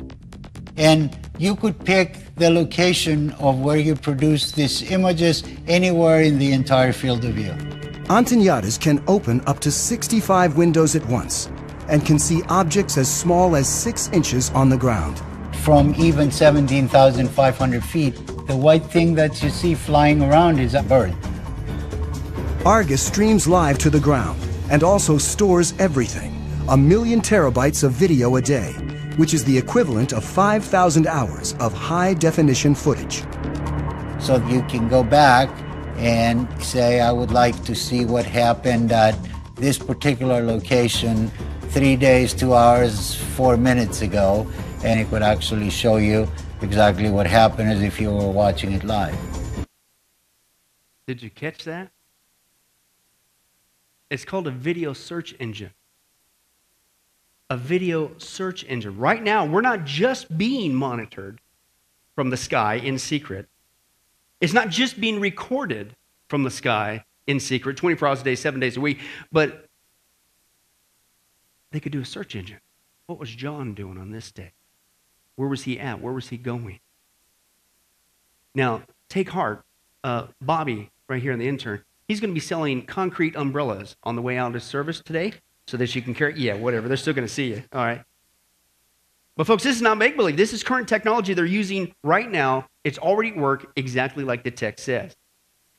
And 0.78 1.17
you 1.39 1.55
could 1.55 1.84
pick 1.84 2.17
the 2.36 2.49
location 2.49 3.32
of 3.39 3.59
where 3.59 3.78
you 3.78 3.95
produce 3.95 4.51
these 4.51 4.91
images 4.91 5.43
anywhere 5.67 6.21
in 6.21 6.38
the 6.38 6.51
entire 6.51 6.93
field 6.93 7.26
of 7.26 7.34
view. 7.34 7.72
Antoniades 8.14 8.78
can 8.78 9.03
open 9.07 9.41
up 9.47 9.59
to 9.61 9.72
65 9.72 10.55
windows 10.55 10.95
at 10.95 11.03
once 11.07 11.49
and 11.88 12.05
can 12.05 12.20
see 12.20 12.43
objects 12.43 12.95
as 12.95 13.11
small 13.11 13.55
as 13.55 13.68
6 13.68 14.09
inches 14.14 14.51
on 14.51 14.70
the 14.70 14.78
ground. 14.78 15.20
From 15.64 15.95
even 15.95 16.30
17,500 16.30 17.84
feet, 17.84 18.14
the 18.45 18.55
white 18.55 18.86
thing 18.86 19.16
that 19.16 19.41
you 19.41 19.49
see 19.49 19.74
flying 19.74 20.22
around 20.22 20.59
is 20.59 20.76
a 20.76 20.84
bird. 20.84 21.16
Argus 22.64 23.01
streams 23.01 23.47
live 23.47 23.80
to 23.80 23.89
the 23.89 23.99
ground 23.99 24.39
and 24.70 24.84
also 24.84 25.18
stores 25.18 25.74
everything, 25.80 26.39
a 26.70 26.78
million 26.78 27.20
terabytes 27.20 27.84
of 27.84 27.93
video 27.93 28.36
a 28.36 28.41
day, 28.43 28.74
which 29.18 29.34
is 29.34 29.43
the 29.43 29.57
equivalent 29.57 30.14
of 30.14 30.24
5,000 30.24 31.07
hours 31.07 31.55
of 31.59 31.74
high 31.74 32.14
definition 32.14 32.76
footage. 32.76 33.24
So 34.20 34.36
you 34.49 34.61
can 34.70 34.88
go 34.88 35.03
back 35.03 35.49
and 36.03 36.47
say, 36.61 36.99
I 36.99 37.13
would 37.13 37.31
like 37.31 37.63
to 37.63 37.73
see 37.73 38.03
what 38.03 38.25
happened 38.25 38.91
at 38.91 39.17
this 39.55 39.77
particular 39.77 40.43
location 40.43 41.31
three 41.69 41.95
days, 41.95 42.33
two 42.33 42.53
hours, 42.53 43.15
four 43.15 43.55
minutes 43.55 44.01
ago, 44.01 44.45
and 44.83 44.99
it 44.99 45.09
would 45.11 45.23
actually 45.23 45.69
show 45.69 45.95
you 45.95 46.27
exactly 46.61 47.09
what 47.09 47.25
happened 47.25 47.69
as 47.69 47.81
if 47.81 48.01
you 48.01 48.11
were 48.11 48.29
watching 48.29 48.73
it 48.73 48.83
live. 48.83 49.17
Did 51.07 51.23
you 51.23 51.29
catch 51.29 51.63
that? 51.63 51.91
It's 54.09 54.25
called 54.25 54.47
a 54.47 54.51
video 54.51 54.91
search 54.91 55.33
engine. 55.39 55.71
A 57.49 57.55
video 57.55 58.11
search 58.17 58.65
engine. 58.67 58.97
Right 58.97 59.23
now, 59.23 59.45
we're 59.45 59.61
not 59.61 59.85
just 59.85 60.37
being 60.37 60.75
monitored 60.75 61.39
from 62.13 62.29
the 62.29 62.37
sky 62.37 62.75
in 62.75 62.99
secret. 62.99 63.47
It's 64.43 64.51
not 64.51 64.67
just 64.67 64.99
being 64.99 65.21
recorded 65.21 65.95
from 66.27 66.43
the 66.43 66.51
sky 66.51 67.05
in 67.27 67.39
secret, 67.39 67.77
24 67.77 68.09
hours 68.09 68.19
a 68.19 68.23
day, 68.25 68.35
seven 68.35 68.59
days 68.59 68.75
a 68.75 68.81
week, 68.81 68.99
but 69.31 69.67
they 71.71 71.79
could 71.79 71.93
do 71.93 72.01
a 72.01 72.05
search 72.05 72.35
engine. 72.35 72.59
What 73.05 73.19
was 73.19 73.29
John 73.29 73.73
doing 73.73 73.97
on 73.97 74.11
this 74.11 74.33
day? 74.33 74.51
Where 75.37 75.47
was 75.47 75.63
he 75.63 75.79
at? 75.79 76.01
Where 76.01 76.11
was 76.11 76.27
he 76.27 76.35
going? 76.35 76.81
Now, 78.53 78.81
take 79.07 79.29
heart. 79.29 79.63
Uh, 80.03 80.27
Bobby, 80.41 80.91
right 81.07 81.21
here 81.21 81.31
in 81.31 81.39
the 81.39 81.47
intern, 81.47 81.81
he's 82.09 82.19
going 82.19 82.31
to 82.31 82.33
be 82.33 82.41
selling 82.41 82.85
concrete 82.85 83.37
umbrellas 83.37 83.95
on 84.03 84.17
the 84.17 84.21
way 84.21 84.37
out 84.37 84.57
of 84.57 84.61
service 84.61 84.99
today 84.99 85.35
so 85.67 85.77
that 85.77 85.95
you 85.95 86.01
can 86.01 86.13
carry. 86.13 86.37
Yeah, 86.37 86.55
whatever. 86.55 86.89
They're 86.89 86.97
still 86.97 87.13
going 87.13 87.25
to 87.25 87.33
see 87.33 87.47
you. 87.47 87.63
All 87.71 87.85
right. 87.85 88.03
But, 89.36 89.47
folks, 89.47 89.63
this 89.63 89.75
is 89.75 89.81
not 89.81 89.97
make 89.97 90.15
believe. 90.15 90.38
This 90.38 90.53
is 90.53 90.63
current 90.63 90.88
technology 90.88 91.34
they're 91.34 91.45
using 91.45 91.93
right 92.03 92.29
now. 92.29 92.67
It's 92.84 92.99
already 92.99 93.31
work 93.31 93.71
exactly 93.75 94.23
like 94.23 94.43
the 94.43 94.51
text 94.51 94.86
says. 94.86 95.15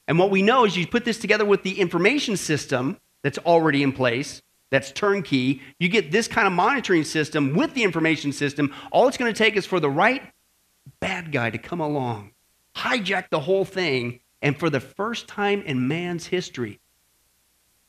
And 0.09 0.18
what 0.18 0.30
we 0.30 0.42
know 0.42 0.64
is 0.64 0.76
you 0.76 0.86
put 0.86 1.05
this 1.05 1.18
together 1.18 1.44
with 1.44 1.62
the 1.62 1.80
information 1.80 2.36
system 2.36 2.98
that's 3.22 3.38
already 3.38 3.82
in 3.82 3.92
place, 3.92 4.42
that's 4.70 4.90
turnkey. 4.90 5.62
You 5.78 5.88
get 5.88 6.11
this 6.11 6.26
kind 6.26 6.46
of 6.46 6.52
monitoring 6.52 7.05
system 7.05 7.55
with 7.55 7.74
the 7.74 7.84
information 7.84 8.32
system. 8.32 8.74
All 8.90 9.07
it's 9.07 9.16
going 9.16 9.32
to 9.32 9.38
take 9.38 9.57
is 9.57 9.66
for 9.66 9.78
the 9.80 9.90
right 9.90 10.22
bad 11.00 11.32
guy 11.32 11.50
to 11.50 11.59
come 11.59 11.80
along, 11.80 12.32
hijack 12.76 13.30
the 13.30 13.40
whole 13.40 13.64
thing, 13.64 14.20
and 14.42 14.59
for 14.59 14.68
the 14.68 14.80
first 14.80 15.28
time 15.28 15.62
in 15.62 15.88
man's 15.88 16.26
history, 16.26 16.80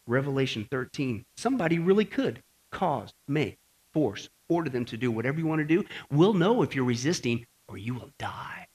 Revelation 0.08 0.68
13, 0.70 1.26
somebody 1.36 1.80
really 1.80 2.06
could 2.06 2.44
cause, 2.72 3.14
make, 3.28 3.58
force, 3.92 4.30
order 4.50 4.70
them 4.70 4.86
to 4.86 4.98
do 4.98 5.12
whatever 5.12 5.40
you 5.40 5.46
want 5.46 5.60
to 5.60 5.66
do. 5.66 5.84
We'll 6.12 6.34
know 6.34 6.62
if 6.62 6.76
you're 6.76 6.86
resisting 6.86 7.46
or 7.68 7.78
you 7.78 7.94
will 7.94 8.12
die. 8.18 8.68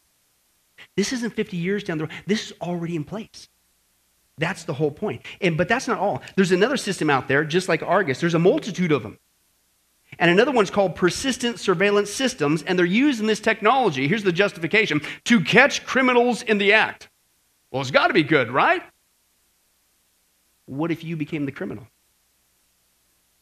This 0.96 1.12
isn't 1.12 1.34
50 1.34 1.56
years 1.56 1.84
down 1.84 1.98
the 1.98 2.04
road. 2.04 2.12
This 2.26 2.46
is 2.46 2.52
already 2.60 2.96
in 2.96 3.04
place. 3.04 3.48
That's 4.38 4.64
the 4.64 4.74
whole 4.74 4.90
point. 4.90 5.22
And, 5.40 5.56
but 5.56 5.68
that's 5.68 5.86
not 5.86 5.98
all. 5.98 6.22
There's 6.34 6.52
another 6.52 6.76
system 6.76 7.10
out 7.10 7.28
there, 7.28 7.44
just 7.44 7.68
like 7.68 7.82
Argus. 7.82 8.20
There's 8.20 8.34
a 8.34 8.38
multitude 8.38 8.90
of 8.90 9.02
them. 9.02 9.18
And 10.18 10.30
another 10.30 10.50
one's 10.50 10.70
called 10.70 10.96
persistent 10.96 11.60
surveillance 11.60 12.10
systems, 12.10 12.62
and 12.62 12.78
they're 12.78 12.86
using 12.86 13.26
this 13.26 13.38
technology. 13.38 14.08
Here's 14.08 14.24
the 14.24 14.32
justification 14.32 15.02
to 15.24 15.40
catch 15.42 15.84
criminals 15.84 16.42
in 16.42 16.58
the 16.58 16.72
act. 16.72 17.08
Well, 17.70 17.80
it's 17.82 17.90
got 17.90 18.08
to 18.08 18.14
be 18.14 18.24
good, 18.24 18.50
right? 18.50 18.82
What 20.66 20.90
if 20.90 21.04
you 21.04 21.16
became 21.16 21.46
the 21.46 21.52
criminal? 21.52 21.86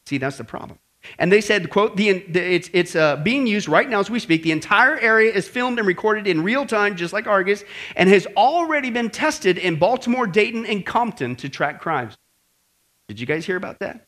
See, 0.07 0.19
that's 0.19 0.37
the 0.37 0.45
problem. 0.45 0.79
And 1.19 1.33
they 1.33 1.41
said, 1.41 1.71
quote, 1.71 1.97
the, 1.97 2.21
the 2.29 2.41
it's, 2.41 2.71
it's 2.73 2.97
uh, 2.97 3.17
being 3.17 3.47
used 3.47 3.69
right 3.69 3.89
now 3.89 4.01
as 4.01 4.11
we 4.11 4.19
speak. 4.19 4.43
The 4.43 4.53
entire 4.53 4.99
area 4.99 5.33
is 5.33 5.49
filmed 5.49 5.79
and 5.79 5.87
recorded 5.87 6.27
in 6.27 6.43
real 6.43 6.67
time, 6.67 6.97
just 6.97 7.13
like 7.13 7.27
Argus, 7.27 7.65
and 7.97 8.09
has 8.09 8.27
already 8.37 8.91
been 8.91 9.11
tested 9.11 9.59
in 9.59 9.77
Baltimore, 9.77 10.27
Dayton, 10.27 10.67
and 10.67 10.85
Compton 10.85 11.37
to 11.37 11.49
track 11.49 11.81
crimes. 11.81 12.17
Did 13.07 13.21
you 13.21 13.27
guys 13.27 13.47
hear 13.47 13.57
about 13.57 13.79
that? 13.79 14.07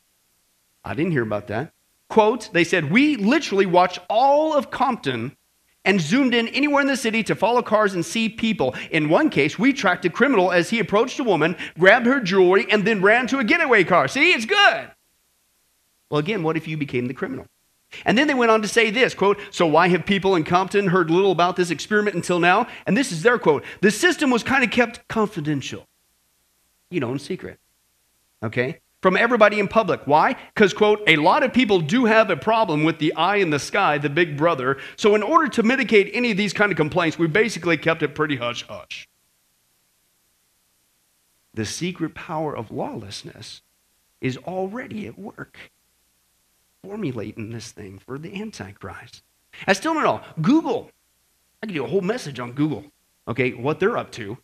I 0.83 0.93
didn't 0.93 1.11
hear 1.11 1.23
about 1.23 1.47
that. 1.47 1.73
Quote, 2.09 2.51
they 2.51 2.63
said, 2.63 2.91
we 2.91 3.15
literally 3.15 3.65
watched 3.65 3.99
all 4.09 4.53
of 4.53 4.69
Compton 4.69 5.35
and 5.85 5.99
zoomed 5.99 6.33
in 6.33 6.47
anywhere 6.49 6.81
in 6.81 6.87
the 6.87 6.97
city 6.97 7.23
to 7.23 7.35
follow 7.35 7.61
cars 7.61 7.93
and 7.93 8.05
see 8.05 8.29
people. 8.29 8.75
In 8.91 9.09
one 9.09 9.29
case, 9.29 9.57
we 9.57 9.73
tracked 9.73 10.05
a 10.05 10.09
criminal 10.09 10.51
as 10.51 10.69
he 10.69 10.79
approached 10.79 11.19
a 11.19 11.23
woman, 11.23 11.55
grabbed 11.79 12.05
her 12.05 12.19
jewelry, 12.19 12.67
and 12.69 12.85
then 12.85 13.01
ran 13.01 13.27
to 13.27 13.39
a 13.39 13.43
getaway 13.43 13.83
car. 13.83 14.07
See, 14.07 14.33
it's 14.33 14.45
good. 14.45 14.91
Well, 16.11 16.19
again, 16.19 16.43
what 16.43 16.57
if 16.57 16.67
you 16.67 16.75
became 16.77 17.07
the 17.07 17.13
criminal? 17.13 17.47
And 18.05 18.17
then 18.17 18.27
they 18.27 18.33
went 18.33 18.51
on 18.51 18.61
to 18.61 18.67
say 18.67 18.91
this 18.91 19.13
quote, 19.13 19.39
So 19.49 19.65
why 19.65 19.87
have 19.87 20.05
people 20.05 20.35
in 20.35 20.43
Compton 20.43 20.87
heard 20.87 21.09
little 21.09 21.31
about 21.31 21.55
this 21.55 21.71
experiment 21.71 22.15
until 22.15 22.39
now? 22.39 22.67
And 22.85 22.95
this 22.95 23.11
is 23.11 23.23
their 23.23 23.39
quote 23.39 23.63
The 23.79 23.91
system 23.91 24.29
was 24.29 24.43
kind 24.43 24.63
of 24.63 24.69
kept 24.69 25.07
confidential, 25.07 25.87
you 26.89 26.99
know, 26.99 27.13
in 27.13 27.19
secret. 27.19 27.59
Okay? 28.43 28.79
From 29.01 29.17
everybody 29.17 29.59
in 29.59 29.67
public. 29.67 30.01
Why? 30.05 30.35
Because, 30.53 30.73
quote, 30.73 31.01
a 31.07 31.15
lot 31.15 31.41
of 31.41 31.53
people 31.53 31.79
do 31.79 32.05
have 32.05 32.29
a 32.29 32.37
problem 32.37 32.83
with 32.83 32.99
the 32.99 33.15
eye 33.15 33.37
in 33.37 33.49
the 33.49 33.57
sky, 33.57 33.97
the 33.97 34.09
big 34.09 34.37
brother. 34.37 34.77
So, 34.95 35.15
in 35.15 35.23
order 35.23 35.47
to 35.49 35.63
mitigate 35.63 36.11
any 36.13 36.31
of 36.31 36.37
these 36.37 36.53
kind 36.53 36.71
of 36.71 36.77
complaints, 36.77 37.17
we 37.17 37.25
basically 37.27 37.77
kept 37.77 38.03
it 38.03 38.13
pretty 38.13 38.35
hush 38.35 38.63
hush. 38.67 39.07
The 41.53 41.65
secret 41.65 42.13
power 42.13 42.55
of 42.55 42.69
lawlessness 42.69 43.61
is 44.19 44.37
already 44.37 45.07
at 45.07 45.17
work 45.17 45.57
formulating 46.83 47.51
this 47.51 47.71
thing 47.71 47.99
for 47.99 48.17
the 48.17 48.41
Antichrist. 48.41 49.23
I 49.67 49.73
still 49.73 49.93
don't 49.93 50.03
know. 50.03 50.21
Google. 50.41 50.89
I 51.61 51.67
could 51.67 51.75
do 51.75 51.83
a 51.83 51.87
whole 51.87 52.01
message 52.01 52.39
on 52.39 52.53
Google, 52.53 52.85
okay, 53.27 53.51
what 53.51 53.79
they're 53.79 53.97
up 53.97 54.11
to. 54.13 54.37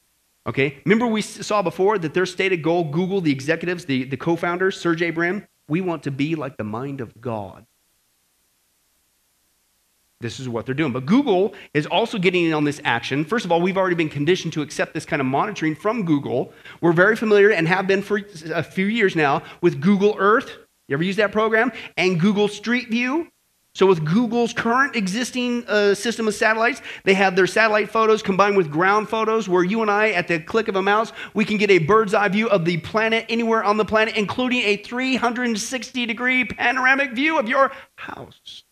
Okay, 0.46 0.78
remember 0.86 1.08
we 1.08 1.22
saw 1.22 1.62
before 1.62 1.98
that 1.98 2.14
their 2.14 2.26
stated 2.26 2.64
goal, 2.64 2.86
Google, 2.86 3.20
the 3.20 3.32
executives, 3.32 3.86
the, 3.86 4.06
the 4.06 4.16
co 4.16 4.36
founders, 4.36 4.80
Sergey 4.80 5.10
Brin, 5.10 5.46
we 5.68 5.82
want 5.82 6.04
to 6.04 6.12
be 6.12 6.36
like 6.36 6.58
the 6.58 6.64
mind 6.64 7.02
of 7.02 7.20
God. 7.20 7.66
This 10.20 10.40
is 10.40 10.48
what 10.48 10.66
they're 10.66 10.74
doing. 10.74 10.94
But 10.94 11.06
Google 11.06 11.54
is 11.74 11.86
also 11.86 12.18
getting 12.18 12.46
in 12.46 12.54
on 12.54 12.64
this 12.64 12.82
action. 12.84 13.26
First 13.26 13.46
of 13.46 13.52
all, 13.52 13.62
we've 13.62 13.78
already 13.78 13.96
been 13.96 14.10
conditioned 14.10 14.54
to 14.54 14.62
accept 14.62 14.94
this 14.94 15.06
kind 15.06 15.20
of 15.20 15.26
monitoring 15.26 15.76
from 15.76 16.06
Google. 16.06 16.54
We're 16.82 16.94
very 16.94 17.16
familiar 17.16 17.52
and 17.52 17.68
have 17.68 17.86
been 17.86 18.02
for 18.02 18.22
a 18.52 18.64
few 18.64 18.86
years 18.86 19.16
now 19.16 19.44
with 19.62 19.82
Google 19.82 20.16
Earth, 20.18 20.58
you 20.88 20.96
ever 20.96 21.04
use 21.04 21.18
that 21.18 21.32
program? 21.32 21.72
And 21.98 22.20
Google 22.20 22.48
Street 22.48 22.90
View. 22.90 23.30
So, 23.78 23.86
with 23.86 24.04
Google's 24.04 24.54
current 24.54 24.96
existing 24.96 25.64
uh, 25.68 25.94
system 25.94 26.28
of 26.28 26.34
satellites, 26.34 26.82
they 27.04 27.14
have 27.14 27.36
their 27.36 27.46
satellite 27.46 27.92
photos 27.92 28.24
combined 28.24 28.58
with 28.58 28.72
ground 28.72 29.08
photos, 29.08 29.48
where 29.48 29.64
you 29.64 29.84
and 29.84 29.92
I, 29.92 30.10
at 30.10 30.28
the 30.28 30.40
click 30.40 30.68
of 30.68 30.76
a 30.76 30.82
mouse, 30.82 31.14
we 31.36 31.46
can 31.46 31.58
get 31.58 31.70
a 31.70 31.78
bird's 31.78 32.16
eye 32.16 32.28
view 32.30 32.50
of 32.50 32.66
the 32.66 32.78
planet 32.78 33.28
anywhere 33.30 33.64
on 33.64 33.78
the 33.78 33.86
planet, 33.86 34.16
including 34.18 34.64
a 34.64 34.78
360 34.78 36.06
degree 36.08 36.44
panoramic 36.44 37.12
view 37.12 37.38
of 37.38 37.48
your 37.48 37.72
house. 37.98 38.64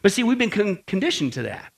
But 0.00 0.12
see, 0.12 0.22
we've 0.22 0.38
been 0.38 0.48
con- 0.48 0.82
conditioned 0.86 1.34
to 1.34 1.42
that, 1.42 1.70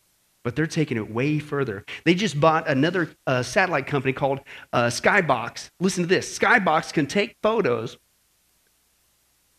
but 0.44 0.54
they're 0.54 0.68
taking 0.68 0.96
it 0.96 1.10
way 1.10 1.40
further. 1.40 1.84
They 2.04 2.14
just 2.14 2.38
bought 2.38 2.68
another 2.68 3.10
uh, 3.26 3.42
satellite 3.42 3.88
company 3.88 4.12
called 4.12 4.38
uh, 4.72 4.84
Skybox. 4.84 5.70
Listen 5.80 6.04
to 6.04 6.08
this 6.08 6.38
Skybox 6.38 6.92
can 6.92 7.06
take 7.06 7.36
photos 7.42 7.96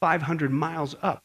500 0.03 0.51
miles 0.51 0.97
up. 1.01 1.23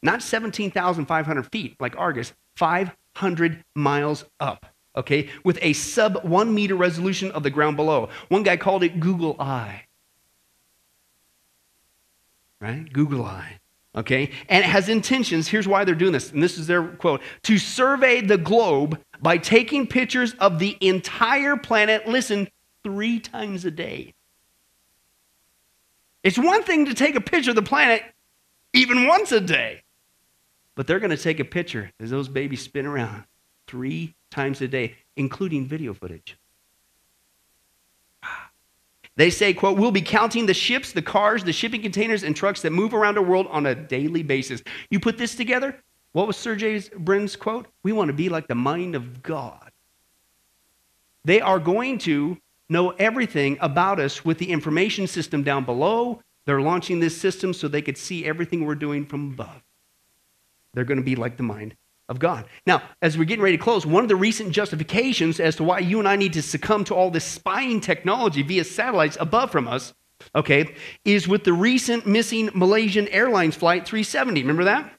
Not 0.00 0.22
17,500 0.22 1.50
feet 1.50 1.74
like 1.80 1.96
Argus, 1.98 2.32
500 2.54 3.64
miles 3.74 4.24
up, 4.38 4.66
okay, 4.94 5.30
with 5.42 5.58
a 5.60 5.72
sub 5.72 6.24
one 6.24 6.54
meter 6.54 6.76
resolution 6.76 7.32
of 7.32 7.42
the 7.42 7.50
ground 7.50 7.76
below. 7.76 8.08
One 8.28 8.44
guy 8.44 8.56
called 8.56 8.84
it 8.84 9.00
Google 9.00 9.34
Eye. 9.40 9.82
Right? 12.60 12.92
Google 12.92 13.24
Eye. 13.24 13.58
Okay? 13.96 14.30
And 14.48 14.64
it 14.64 14.68
has 14.68 14.88
intentions. 14.88 15.48
Here's 15.48 15.66
why 15.66 15.82
they're 15.82 15.96
doing 15.96 16.12
this. 16.12 16.30
And 16.30 16.40
this 16.40 16.58
is 16.58 16.68
their 16.68 16.86
quote 16.86 17.20
to 17.42 17.58
survey 17.58 18.20
the 18.20 18.38
globe 18.38 19.00
by 19.20 19.38
taking 19.38 19.88
pictures 19.88 20.34
of 20.34 20.60
the 20.60 20.76
entire 20.80 21.56
planet, 21.56 22.06
listen, 22.06 22.46
three 22.84 23.18
times 23.18 23.64
a 23.64 23.72
day. 23.72 24.14
It's 26.26 26.36
one 26.36 26.64
thing 26.64 26.86
to 26.86 26.94
take 26.94 27.14
a 27.14 27.20
picture 27.20 27.50
of 27.50 27.54
the 27.54 27.62
planet 27.62 28.02
even 28.72 29.06
once 29.06 29.30
a 29.30 29.40
day, 29.40 29.84
but 30.74 30.88
they're 30.88 30.98
going 30.98 31.16
to 31.16 31.16
take 31.16 31.38
a 31.38 31.44
picture 31.44 31.92
as 32.00 32.10
those 32.10 32.26
babies 32.26 32.62
spin 32.62 32.84
around 32.84 33.22
three 33.68 34.16
times 34.28 34.60
a 34.60 34.66
day, 34.66 34.96
including 35.16 35.66
video 35.66 35.94
footage. 35.94 36.36
They 39.14 39.30
say, 39.30 39.54
quote, 39.54 39.78
we'll 39.78 39.92
be 39.92 40.02
counting 40.02 40.44
the 40.46 40.52
ships, 40.52 40.92
the 40.92 41.00
cars, 41.00 41.44
the 41.44 41.52
shipping 41.52 41.80
containers, 41.80 42.24
and 42.24 42.34
trucks 42.34 42.60
that 42.62 42.72
move 42.72 42.92
around 42.92 43.14
the 43.14 43.22
world 43.22 43.46
on 43.48 43.64
a 43.64 43.74
daily 43.74 44.24
basis. 44.24 44.62
You 44.90 44.98
put 44.98 45.16
this 45.16 45.36
together, 45.36 45.80
what 46.10 46.26
was 46.26 46.36
Sergey 46.36 46.82
Brin's 46.98 47.36
quote? 47.36 47.68
We 47.84 47.92
want 47.92 48.08
to 48.08 48.14
be 48.14 48.28
like 48.28 48.48
the 48.48 48.56
mind 48.56 48.96
of 48.96 49.22
God. 49.22 49.70
They 51.24 51.40
are 51.40 51.60
going 51.60 51.98
to 51.98 52.36
know 52.68 52.90
everything 52.90 53.58
about 53.60 54.00
us 54.00 54.24
with 54.24 54.38
the 54.38 54.50
information 54.50 55.06
system 55.06 55.42
down 55.42 55.64
below. 55.64 56.20
They're 56.46 56.60
launching 56.60 57.00
this 57.00 57.16
system 57.20 57.52
so 57.52 57.68
they 57.68 57.82
could 57.82 57.98
see 57.98 58.24
everything 58.24 58.64
we're 58.64 58.74
doing 58.74 59.06
from 59.06 59.32
above. 59.32 59.62
They're 60.74 60.84
going 60.84 60.98
to 60.98 61.04
be 61.04 61.16
like 61.16 61.36
the 61.36 61.42
mind 61.42 61.76
of 62.08 62.18
God. 62.18 62.46
Now, 62.66 62.82
as 63.02 63.18
we're 63.18 63.24
getting 63.24 63.42
ready 63.42 63.56
to 63.56 63.62
close, 63.62 63.84
one 63.84 64.02
of 64.02 64.08
the 64.08 64.16
recent 64.16 64.52
justifications 64.52 65.40
as 65.40 65.56
to 65.56 65.64
why 65.64 65.80
you 65.80 65.98
and 65.98 66.06
I 66.06 66.16
need 66.16 66.34
to 66.34 66.42
succumb 66.42 66.84
to 66.84 66.94
all 66.94 67.10
this 67.10 67.24
spying 67.24 67.80
technology 67.80 68.42
via 68.42 68.64
satellites 68.64 69.16
above 69.18 69.50
from 69.50 69.66
us, 69.66 69.92
okay, 70.34 70.74
is 71.04 71.26
with 71.26 71.44
the 71.44 71.52
recent 71.52 72.06
missing 72.06 72.50
Malaysian 72.54 73.08
Airlines 73.08 73.56
Flight 73.56 73.86
370. 73.86 74.42
Remember 74.42 74.64
that? 74.64 74.95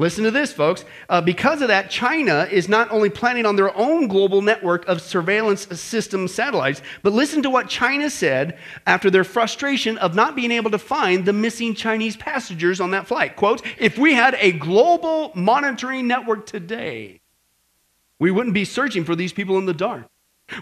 Listen 0.00 0.24
to 0.24 0.30
this, 0.30 0.50
folks. 0.50 0.86
Uh, 1.10 1.20
because 1.20 1.60
of 1.60 1.68
that, 1.68 1.90
China 1.90 2.48
is 2.50 2.70
not 2.70 2.90
only 2.90 3.10
planning 3.10 3.44
on 3.44 3.56
their 3.56 3.76
own 3.76 4.08
global 4.08 4.40
network 4.40 4.88
of 4.88 5.02
surveillance 5.02 5.66
system 5.78 6.26
satellites, 6.26 6.80
but 7.02 7.12
listen 7.12 7.42
to 7.42 7.50
what 7.50 7.68
China 7.68 8.08
said 8.08 8.58
after 8.86 9.10
their 9.10 9.24
frustration 9.24 9.98
of 9.98 10.14
not 10.14 10.34
being 10.34 10.52
able 10.52 10.70
to 10.70 10.78
find 10.78 11.26
the 11.26 11.34
missing 11.34 11.74
Chinese 11.74 12.16
passengers 12.16 12.80
on 12.80 12.92
that 12.92 13.06
flight. 13.06 13.36
Quote, 13.36 13.60
if 13.78 13.98
we 13.98 14.14
had 14.14 14.38
a 14.40 14.52
global 14.52 15.32
monitoring 15.34 16.06
network 16.06 16.46
today, 16.46 17.20
we 18.18 18.30
wouldn't 18.30 18.54
be 18.54 18.64
searching 18.64 19.04
for 19.04 19.14
these 19.14 19.34
people 19.34 19.58
in 19.58 19.66
the 19.66 19.74
dark. 19.74 20.06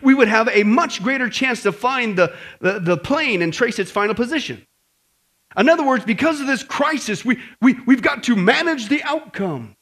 We 0.02 0.14
would 0.14 0.26
have 0.26 0.48
a 0.48 0.64
much 0.64 1.00
greater 1.00 1.30
chance 1.30 1.62
to 1.62 1.70
find 1.70 2.18
the, 2.18 2.34
the, 2.58 2.80
the 2.80 2.96
plane 2.96 3.42
and 3.42 3.54
trace 3.54 3.78
its 3.78 3.92
final 3.92 4.16
position. 4.16 4.66
In 5.58 5.68
other 5.68 5.84
words, 5.84 6.04
because 6.04 6.40
of 6.40 6.46
this 6.46 6.62
crisis, 6.62 7.24
we, 7.24 7.38
we, 7.60 7.74
we've 7.84 8.02
got 8.02 8.22
to 8.24 8.36
manage 8.36 8.88
the 8.88 9.02
outcome. 9.02 9.74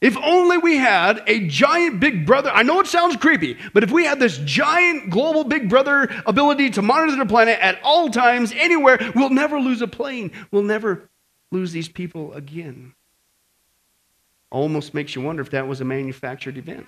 If 0.00 0.16
only 0.18 0.58
we 0.58 0.76
had 0.76 1.22
a 1.26 1.46
giant 1.48 2.00
big 2.00 2.26
brother, 2.26 2.50
I 2.50 2.62
know 2.62 2.80
it 2.80 2.86
sounds 2.86 3.16
creepy, 3.16 3.56
but 3.74 3.82
if 3.82 3.90
we 3.90 4.04
had 4.04 4.18
this 4.18 4.38
giant 4.38 5.10
global 5.10 5.44
big 5.44 5.68
brother 5.68 6.08
ability 6.26 6.70
to 6.70 6.82
monitor 6.82 7.16
the 7.16 7.26
planet 7.26 7.58
at 7.60 7.78
all 7.82 8.08
times, 8.08 8.52
anywhere, 8.54 8.98
we'll 9.14 9.30
never 9.30 9.58
lose 9.58 9.82
a 9.82 9.86
plane. 9.86 10.32
We'll 10.50 10.62
never 10.62 11.08
lose 11.50 11.72
these 11.72 11.88
people 11.88 12.32
again. 12.34 12.94
Almost 14.50 14.94
makes 14.94 15.14
you 15.14 15.22
wonder 15.22 15.42
if 15.42 15.50
that 15.50 15.66
was 15.66 15.80
a 15.80 15.84
manufactured 15.84 16.56
event. 16.56 16.86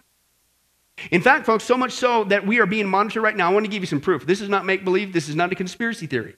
In 1.11 1.23
fact, 1.23 1.47
folks, 1.47 1.65
so 1.65 1.77
much 1.77 1.93
so 1.93 2.25
that 2.25 2.47
we 2.47 2.61
are 2.61 2.67
being 2.67 2.87
monitored 2.87 3.23
right 3.23 3.37
now. 3.37 3.51
I 3.51 3.53
want 3.53 3.65
to 3.65 3.71
give 3.71 3.83
you 3.83 3.87
some 3.87 4.01
proof. 4.01 4.27
This 4.27 4.41
is 4.41 4.49
not 4.49 4.65
make 4.65 4.85
believe, 4.85 5.13
this 5.13 5.29
is 5.29 5.37
not 5.37 5.53
a 5.53 5.55
conspiracy 5.55 6.07
theory. 6.07 6.37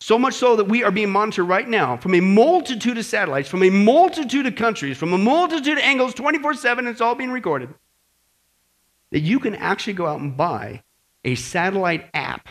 So 0.00 0.18
much 0.18 0.34
so 0.34 0.56
that 0.56 0.64
we 0.64 0.82
are 0.82 0.90
being 0.90 1.10
monitored 1.10 1.46
right 1.46 1.68
now 1.68 1.98
from 1.98 2.14
a 2.14 2.20
multitude 2.20 2.96
of 2.96 3.04
satellites, 3.04 3.48
from 3.48 3.62
a 3.62 3.70
multitude 3.70 4.46
of 4.46 4.56
countries, 4.56 4.96
from 4.96 5.12
a 5.12 5.18
multitude 5.18 5.76
of 5.76 5.84
angles, 5.84 6.14
24 6.14 6.54
7, 6.54 6.86
it's 6.86 7.02
all 7.02 7.14
being 7.14 7.30
recorded. 7.30 7.72
That 9.10 9.20
you 9.20 9.38
can 9.38 9.54
actually 9.54 9.92
go 9.92 10.06
out 10.06 10.20
and 10.20 10.36
buy 10.36 10.82
a 11.24 11.34
satellite 11.34 12.08
app 12.14 12.48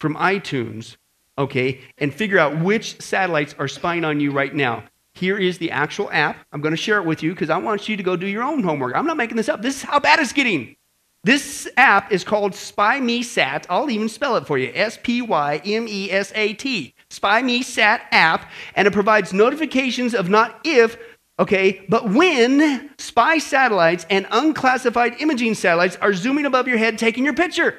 from 0.00 0.16
iTunes, 0.16 0.96
okay, 1.38 1.80
and 1.98 2.12
figure 2.12 2.38
out 2.38 2.58
which 2.58 3.00
satellites 3.00 3.54
are 3.58 3.68
spying 3.68 4.04
on 4.04 4.18
you 4.18 4.32
right 4.32 4.54
now. 4.54 4.82
Here 5.14 5.38
is 5.38 5.58
the 5.58 5.70
actual 5.70 6.10
app. 6.10 6.38
I'm 6.52 6.60
going 6.60 6.72
to 6.72 6.76
share 6.76 6.98
it 6.98 7.04
with 7.04 7.22
you 7.22 7.32
because 7.32 7.50
I 7.50 7.58
want 7.58 7.88
you 7.88 7.96
to 7.96 8.02
go 8.02 8.16
do 8.16 8.26
your 8.26 8.42
own 8.42 8.62
homework. 8.62 8.96
I'm 8.96 9.06
not 9.06 9.16
making 9.16 9.36
this 9.36 9.48
up. 9.48 9.62
This 9.62 9.76
is 9.76 9.82
how 9.82 10.00
bad 10.00 10.18
it's 10.18 10.32
getting. 10.32 10.76
This 11.22 11.68
app 11.76 12.12
is 12.12 12.24
called 12.24 12.54
Spy 12.54 12.98
Me 12.98 13.22
Sat. 13.22 13.66
I'll 13.68 13.90
even 13.90 14.08
spell 14.08 14.36
it 14.36 14.46
for 14.46 14.56
you 14.56 14.72
S 14.74 14.98
P 15.02 15.20
Y 15.20 15.60
M 15.66 15.86
E 15.86 16.10
S 16.10 16.32
A 16.34 16.54
T. 16.54 16.94
Spy 17.10 17.42
Me 17.42 17.62
Sat 17.62 18.06
app, 18.10 18.50
and 18.74 18.88
it 18.88 18.92
provides 18.92 19.34
notifications 19.34 20.14
of 20.14 20.30
not 20.30 20.60
if, 20.64 20.96
okay, 21.38 21.84
but 21.90 22.08
when 22.08 22.90
spy 22.98 23.36
satellites 23.36 24.06
and 24.08 24.26
unclassified 24.30 25.20
imaging 25.20 25.54
satellites 25.54 25.96
are 25.96 26.14
zooming 26.14 26.46
above 26.46 26.66
your 26.66 26.78
head 26.78 26.98
taking 26.98 27.24
your 27.24 27.34
picture. 27.34 27.76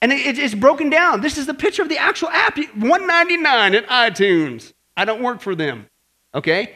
And 0.00 0.10
it, 0.10 0.36
it's 0.36 0.54
broken 0.54 0.90
down. 0.90 1.20
This 1.20 1.38
is 1.38 1.46
the 1.46 1.54
picture 1.54 1.82
of 1.82 1.88
the 1.88 1.98
actual 1.98 2.30
app, 2.30 2.56
199 2.56 3.76
at 3.76 3.86
iTunes. 3.86 4.72
I 4.96 5.04
don't 5.04 5.22
work 5.22 5.40
for 5.40 5.54
them. 5.54 5.86
Okay? 6.34 6.74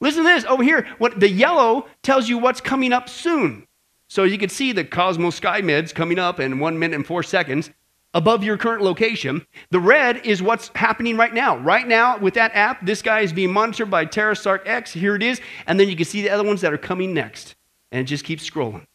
Listen 0.00 0.22
to 0.22 0.28
this 0.28 0.44
over 0.44 0.62
here. 0.62 0.86
What 0.98 1.18
the 1.18 1.28
yellow 1.28 1.88
tells 2.04 2.28
you 2.28 2.38
what's 2.38 2.60
coming 2.60 2.92
up 2.92 3.08
soon. 3.08 3.66
So 4.08 4.24
you 4.24 4.38
can 4.38 4.48
see 4.48 4.72
the 4.72 4.84
COSMO-SkyMed 4.84 5.94
coming 5.94 6.18
up 6.18 6.40
in 6.40 6.58
one 6.58 6.78
minute 6.78 6.96
and 6.96 7.06
four 7.06 7.22
seconds 7.22 7.70
above 8.14 8.42
your 8.42 8.56
current 8.56 8.82
location. 8.82 9.46
The 9.70 9.80
red 9.80 10.24
is 10.24 10.42
what's 10.42 10.70
happening 10.74 11.16
right 11.18 11.32
now. 11.32 11.58
Right 11.58 11.86
now, 11.86 12.18
with 12.18 12.34
that 12.34 12.54
app, 12.54 12.84
this 12.84 13.02
guy 13.02 13.20
is 13.20 13.34
being 13.34 13.52
monitored 13.52 13.90
by 13.90 14.06
TerraSAR-X. 14.06 14.92
Here 14.94 15.14
it 15.14 15.22
is. 15.22 15.40
And 15.66 15.78
then 15.78 15.88
you 15.90 15.96
can 15.96 16.06
see 16.06 16.22
the 16.22 16.30
other 16.30 16.44
ones 16.44 16.62
that 16.62 16.72
are 16.72 16.78
coming 16.78 17.12
next. 17.12 17.54
And 17.92 18.00
it 18.00 18.04
just 18.04 18.24
keeps 18.24 18.48
scrolling. 18.48 18.86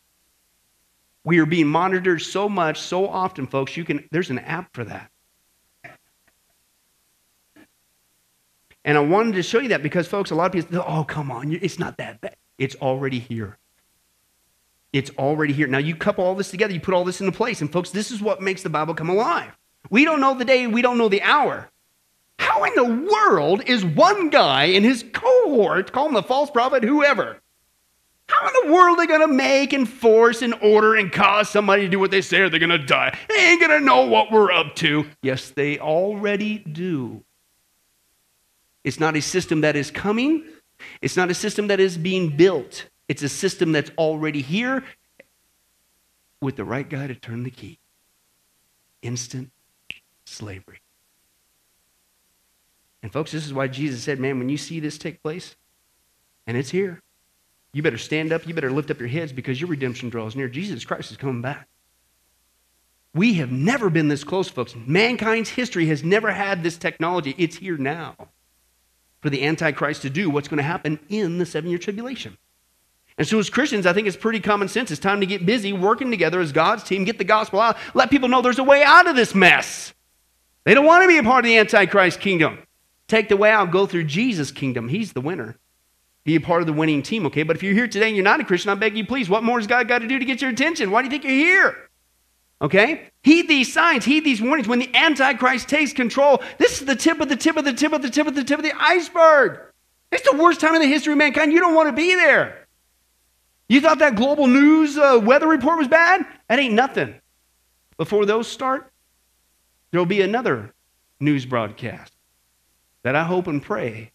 We 1.23 1.39
are 1.39 1.45
being 1.45 1.67
monitored 1.67 2.21
so 2.21 2.49
much, 2.49 2.81
so 2.81 3.07
often, 3.07 3.47
folks. 3.47 3.77
You 3.77 3.85
can 3.85 4.07
there's 4.11 4.29
an 4.29 4.39
app 4.39 4.73
for 4.73 4.83
that. 4.83 5.09
And 8.83 8.97
I 8.97 9.01
wanted 9.01 9.35
to 9.35 9.43
show 9.43 9.59
you 9.59 9.69
that 9.69 9.81
because, 9.81 10.07
folks, 10.07 10.31
a 10.31 10.35
lot 10.35 10.47
of 10.47 10.51
people, 10.51 10.83
oh, 10.85 11.05
come 11.05 11.31
on, 11.31 11.53
it's 11.53 11.79
not 11.79 11.95
that 11.97 12.19
bad. 12.19 12.35
It's 12.57 12.75
already 12.75 13.19
here. 13.19 13.57
It's 14.93 15.09
already 15.17 15.53
here. 15.53 15.67
Now, 15.67 15.79
you 15.79 15.95
couple 15.95 16.23
all 16.23 16.35
this 16.35 16.51
together, 16.51 16.73
you 16.73 16.79
put 16.79 16.93
all 16.93 17.03
this 17.03 17.19
into 17.19 17.31
place. 17.33 17.61
And, 17.61 17.71
folks, 17.71 17.89
this 17.89 18.11
is 18.11 18.21
what 18.21 18.41
makes 18.41 18.63
the 18.63 18.69
Bible 18.69 18.93
come 18.93 19.09
alive. 19.09 19.51
We 19.89 20.05
don't 20.05 20.21
know 20.21 20.35
the 20.35 20.45
day, 20.45 20.67
we 20.67 20.81
don't 20.81 20.97
know 20.97 21.09
the 21.09 21.23
hour. 21.23 21.69
How 22.39 22.63
in 22.63 22.75
the 22.75 23.09
world 23.11 23.63
is 23.65 23.83
one 23.83 24.29
guy 24.29 24.65
in 24.65 24.83
his 24.83 25.03
cohort, 25.13 25.91
call 25.91 26.07
him 26.07 26.13
the 26.13 26.23
false 26.23 26.49
prophet, 26.49 26.83
whoever, 26.83 27.39
how 28.27 28.47
in 28.47 28.67
the 28.67 28.73
world 28.73 28.97
are 28.97 29.01
they 29.01 29.07
going 29.07 29.27
to 29.27 29.33
make 29.33 29.73
and 29.73 29.87
force 29.87 30.41
and 30.41 30.53
order 30.61 30.95
and 30.95 31.11
cause 31.11 31.49
somebody 31.49 31.83
to 31.83 31.89
do 31.89 31.99
what 31.99 32.11
they 32.11 32.21
say 32.21 32.39
or 32.39 32.49
they're 32.49 32.59
going 32.59 32.69
to 32.69 32.77
die? 32.77 33.17
They 33.29 33.51
ain't 33.51 33.59
going 33.59 33.79
to 33.79 33.85
know 33.85 34.07
what 34.07 34.31
we're 34.31 34.51
up 34.51 34.75
to. 34.77 35.05
Yes, 35.21 35.49
they 35.49 35.77
already 35.77 36.59
do. 36.59 37.23
It's 38.83 38.99
not 38.99 39.15
a 39.15 39.21
system 39.21 39.61
that 39.61 39.75
is 39.75 39.91
coming, 39.91 40.45
it's 41.01 41.15
not 41.15 41.31
a 41.31 41.33
system 41.33 41.67
that 41.67 41.79
is 41.79 41.97
being 41.97 42.35
built. 42.35 42.89
It's 43.07 43.23
a 43.23 43.29
system 43.29 43.71
that's 43.71 43.91
already 43.97 44.41
here 44.41 44.83
with 46.41 46.55
the 46.55 46.63
right 46.63 46.87
guy 46.87 47.07
to 47.07 47.15
turn 47.15 47.43
the 47.43 47.51
key. 47.51 47.79
Instant 49.01 49.51
slavery. 50.25 50.79
And, 53.01 53.11
folks, 53.11 53.31
this 53.31 53.45
is 53.45 53.53
why 53.53 53.67
Jesus 53.67 54.03
said, 54.03 54.19
man, 54.19 54.39
when 54.39 54.49
you 54.49 54.57
see 54.57 54.79
this 54.79 54.97
take 54.97 55.21
place, 55.21 55.55
and 56.47 56.55
it's 56.55 56.69
here, 56.69 57.01
you 57.73 57.83
better 57.83 57.97
stand 57.97 58.31
up, 58.31 58.47
you 58.47 58.53
better 58.53 58.71
lift 58.71 58.91
up 58.91 58.99
your 58.99 59.09
heads 59.09 59.33
because 59.33 59.59
your 59.59 59.69
redemption 59.69 60.09
draws 60.09 60.35
near. 60.35 60.47
Jesus 60.47 60.85
Christ 60.85 61.11
is 61.11 61.17
coming 61.17 61.41
back. 61.41 61.67
We 63.13 63.35
have 63.35 63.51
never 63.51 63.89
been 63.89 64.07
this 64.07 64.23
close, 64.23 64.47
folks. 64.47 64.75
Mankind's 64.75 65.49
history 65.49 65.87
has 65.87 66.03
never 66.03 66.31
had 66.31 66.63
this 66.63 66.77
technology. 66.77 67.35
It's 67.37 67.57
here 67.57 67.77
now 67.77 68.15
for 69.21 69.29
the 69.29 69.45
Antichrist 69.45 70.01
to 70.03 70.09
do 70.09 70.29
what's 70.29 70.47
going 70.47 70.57
to 70.57 70.63
happen 70.63 70.99
in 71.09 71.37
the 71.37 71.45
seven 71.45 71.69
year 71.69 71.79
tribulation. 71.79 72.37
And 73.17 73.27
so, 73.27 73.37
as 73.37 73.49
Christians, 73.49 73.85
I 73.85 73.93
think 73.93 74.07
it's 74.07 74.17
pretty 74.17 74.39
common 74.39 74.67
sense. 74.67 74.89
It's 74.89 74.99
time 74.99 75.19
to 75.19 75.25
get 75.25 75.45
busy 75.45 75.71
working 75.71 76.09
together 76.09 76.39
as 76.39 76.51
God's 76.51 76.83
team, 76.83 77.03
get 77.03 77.17
the 77.17 77.23
gospel 77.23 77.59
out, 77.59 77.77
let 77.93 78.09
people 78.09 78.27
know 78.27 78.41
there's 78.41 78.59
a 78.59 78.63
way 78.63 78.83
out 78.83 79.07
of 79.07 79.15
this 79.15 79.35
mess. 79.35 79.93
They 80.63 80.73
don't 80.73 80.85
want 80.85 81.03
to 81.03 81.07
be 81.07 81.17
a 81.17 81.23
part 81.23 81.45
of 81.45 81.49
the 81.49 81.57
Antichrist 81.57 82.19
kingdom. 82.19 82.59
Take 83.07 83.29
the 83.29 83.37
way 83.37 83.51
out, 83.51 83.71
go 83.71 83.85
through 83.85 84.05
Jesus' 84.05 84.51
kingdom. 84.51 84.87
He's 84.87 85.13
the 85.13 85.21
winner. 85.21 85.57
Be 86.23 86.35
a 86.35 86.41
part 86.41 86.61
of 86.61 86.67
the 86.67 86.73
winning 86.73 87.03
team, 87.03 87.25
okay? 87.25 87.43
But 87.43 87.57
if 87.57 87.63
you're 87.63 87.73
here 87.73 87.87
today 87.87 88.07
and 88.07 88.15
you're 88.15 88.23
not 88.23 88.39
a 88.39 88.45
Christian, 88.45 88.71
I 88.71 88.75
beg 88.75 88.97
you, 88.97 89.05
please, 89.05 89.29
what 89.29 89.43
more 89.43 89.59
has 89.59 89.67
God 89.67 89.87
got 89.89 89.99
to 89.99 90.07
do 90.07 90.17
to 90.17 90.25
get 90.25 90.41
your 90.41 90.51
attention? 90.51 90.89
Why 90.89 91.01
do 91.01 91.07
you 91.07 91.11
think 91.11 91.25
you're 91.25 91.33
here? 91.33 91.89
Okay? 92.61 93.09
Heed 93.23 93.49
these 93.49 93.73
signs, 93.73 94.05
heed 94.05 94.23
these 94.23 94.41
warnings. 94.41 94.69
When 94.69 94.79
the 94.79 94.95
Antichrist 94.95 95.67
takes 95.67 95.91
control, 95.91 96.41
this 96.57 96.79
is 96.79 96.87
the 96.87 96.95
tip 96.95 97.19
of 97.19 97.27
the 97.27 97.35
tip 97.35 97.57
of 97.57 97.65
the 97.65 97.73
tip 97.73 97.91
of 97.91 98.01
the 98.01 98.09
tip 98.09 98.25
of 98.25 98.35
the 98.35 98.43
tip 98.43 98.57
of 98.57 98.63
the 98.63 98.73
iceberg. 98.79 99.59
It's 100.13 100.29
the 100.29 100.37
worst 100.37 100.61
time 100.61 100.75
in 100.75 100.81
the 100.81 100.87
history 100.87 101.11
of 101.11 101.19
mankind. 101.19 101.51
You 101.51 101.59
don't 101.59 101.75
want 101.75 101.89
to 101.89 101.93
be 101.93 102.15
there. 102.15 102.62
You 103.69 103.81
thought 103.81 103.99
that 103.99 104.15
global 104.15 104.47
news 104.47 104.97
uh, 104.97 105.19
weather 105.23 105.47
report 105.47 105.77
was 105.77 105.87
bad? 105.87 106.25
That 106.49 106.59
ain't 106.59 106.73
nothing. 106.73 107.15
Before 107.97 108.25
those 108.25 108.47
start, 108.47 108.91
there'll 109.91 110.05
be 110.05 110.21
another 110.21 110.73
news 111.19 111.45
broadcast 111.45 112.13
that 113.03 113.15
I 113.15 113.23
hope 113.23 113.47
and 113.47 113.61
pray 113.61 114.11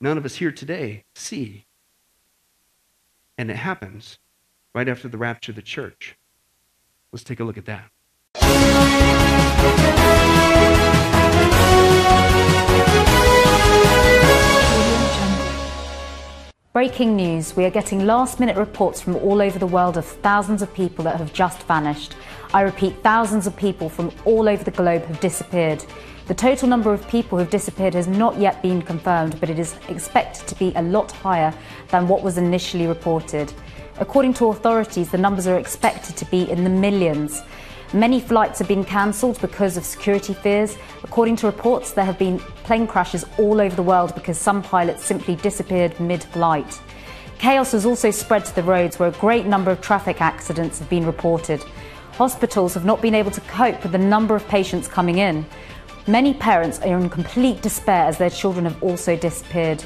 none 0.00 0.18
of 0.18 0.24
us 0.24 0.36
here 0.36 0.52
today 0.52 1.04
see. 1.14 1.66
And 3.38 3.50
it 3.50 3.56
happens 3.56 4.18
right 4.74 4.88
after 4.88 5.08
the 5.08 5.18
rapture 5.18 5.52
of 5.52 5.56
the 5.56 5.62
church. 5.62 6.16
Let's 7.12 7.24
take 7.24 7.40
a 7.40 7.44
look 7.44 7.58
at 7.58 7.66
that. 7.66 7.90
Breaking 16.76 17.16
news. 17.16 17.56
We 17.56 17.64
are 17.64 17.70
getting 17.70 18.04
last 18.04 18.38
minute 18.38 18.58
reports 18.58 19.00
from 19.00 19.16
all 19.16 19.40
over 19.40 19.58
the 19.58 19.66
world 19.66 19.96
of 19.96 20.04
thousands 20.04 20.60
of 20.60 20.74
people 20.74 21.04
that 21.04 21.16
have 21.16 21.32
just 21.32 21.62
vanished. 21.62 22.14
I 22.52 22.60
repeat, 22.60 23.02
thousands 23.02 23.46
of 23.46 23.56
people 23.56 23.88
from 23.88 24.12
all 24.26 24.46
over 24.46 24.62
the 24.62 24.70
globe 24.70 25.06
have 25.06 25.18
disappeared. 25.18 25.82
The 26.26 26.34
total 26.34 26.68
number 26.68 26.92
of 26.92 27.08
people 27.08 27.38
who 27.38 27.44
have 27.44 27.50
disappeared 27.50 27.94
has 27.94 28.06
not 28.06 28.38
yet 28.38 28.60
been 28.60 28.82
confirmed, 28.82 29.40
but 29.40 29.48
it 29.48 29.58
is 29.58 29.74
expected 29.88 30.46
to 30.48 30.54
be 30.56 30.74
a 30.76 30.82
lot 30.82 31.10
higher 31.12 31.54
than 31.88 32.08
what 32.08 32.22
was 32.22 32.36
initially 32.36 32.86
reported. 32.86 33.54
According 33.98 34.34
to 34.34 34.48
authorities, 34.48 35.10
the 35.10 35.16
numbers 35.16 35.46
are 35.46 35.58
expected 35.58 36.14
to 36.18 36.26
be 36.26 36.42
in 36.50 36.62
the 36.62 36.68
millions. 36.68 37.40
Many 37.92 38.20
flights 38.20 38.58
have 38.58 38.66
been 38.66 38.84
cancelled 38.84 39.40
because 39.40 39.76
of 39.76 39.84
security 39.84 40.34
fears. 40.34 40.76
According 41.04 41.36
to 41.36 41.46
reports, 41.46 41.92
there 41.92 42.04
have 42.04 42.18
been 42.18 42.40
plane 42.64 42.86
crashes 42.86 43.24
all 43.38 43.60
over 43.60 43.76
the 43.76 43.82
world 43.82 44.14
because 44.14 44.38
some 44.38 44.60
pilots 44.60 45.04
simply 45.04 45.36
disappeared 45.36 45.98
mid 46.00 46.24
flight. 46.24 46.80
Chaos 47.38 47.72
has 47.72 47.86
also 47.86 48.10
spread 48.10 48.44
to 48.44 48.54
the 48.54 48.62
roads 48.62 48.98
where 48.98 49.08
a 49.08 49.12
great 49.12 49.46
number 49.46 49.70
of 49.70 49.80
traffic 49.80 50.20
accidents 50.20 50.80
have 50.80 50.90
been 50.90 51.06
reported. 51.06 51.62
Hospitals 52.12 52.74
have 52.74 52.84
not 52.84 53.00
been 53.00 53.14
able 53.14 53.30
to 53.30 53.40
cope 53.42 53.80
with 53.82 53.92
the 53.92 53.98
number 53.98 54.34
of 54.34 54.48
patients 54.48 54.88
coming 54.88 55.18
in. 55.18 55.46
Many 56.08 56.34
parents 56.34 56.80
are 56.80 56.98
in 56.98 57.08
complete 57.08 57.62
despair 57.62 58.06
as 58.06 58.18
their 58.18 58.30
children 58.30 58.64
have 58.64 58.82
also 58.82 59.16
disappeared. 59.16 59.84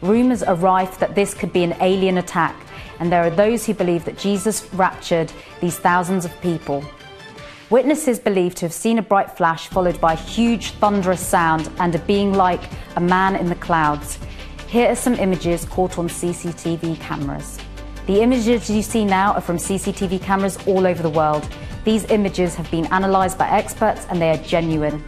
Rumours 0.00 0.42
are 0.42 0.54
rife 0.54 0.98
that 1.00 1.14
this 1.14 1.34
could 1.34 1.52
be 1.52 1.64
an 1.64 1.76
alien 1.80 2.18
attack, 2.18 2.56
and 2.98 3.12
there 3.12 3.22
are 3.22 3.30
those 3.30 3.66
who 3.66 3.74
believe 3.74 4.04
that 4.04 4.16
Jesus 4.16 4.72
raptured 4.72 5.32
these 5.60 5.78
thousands 5.78 6.24
of 6.24 6.40
people. 6.40 6.84
Witnesses 7.72 8.18
believe 8.18 8.54
to 8.56 8.66
have 8.66 8.72
seen 8.74 8.98
a 8.98 9.02
bright 9.02 9.34
flash 9.34 9.66
followed 9.68 9.98
by 9.98 10.12
a 10.12 10.16
huge 10.16 10.72
thunderous 10.72 11.26
sound 11.26 11.70
and 11.78 11.94
a 11.94 11.98
being 12.00 12.34
like 12.34 12.60
a 12.96 13.00
man 13.00 13.34
in 13.34 13.46
the 13.46 13.54
clouds. 13.54 14.18
Here 14.68 14.90
are 14.90 14.94
some 14.94 15.14
images 15.14 15.64
caught 15.64 15.96
on 15.96 16.06
CCTV 16.06 17.00
cameras. 17.00 17.58
The 18.06 18.20
images 18.20 18.68
you 18.68 18.82
see 18.82 19.06
now 19.06 19.32
are 19.32 19.40
from 19.40 19.56
CCTV 19.56 20.20
cameras 20.20 20.58
all 20.66 20.86
over 20.86 21.02
the 21.02 21.08
world. 21.08 21.48
These 21.86 22.04
images 22.10 22.54
have 22.56 22.70
been 22.70 22.84
analysed 22.92 23.38
by 23.38 23.48
experts 23.48 24.06
and 24.10 24.20
they 24.20 24.32
are 24.32 24.44
genuine. 24.44 25.02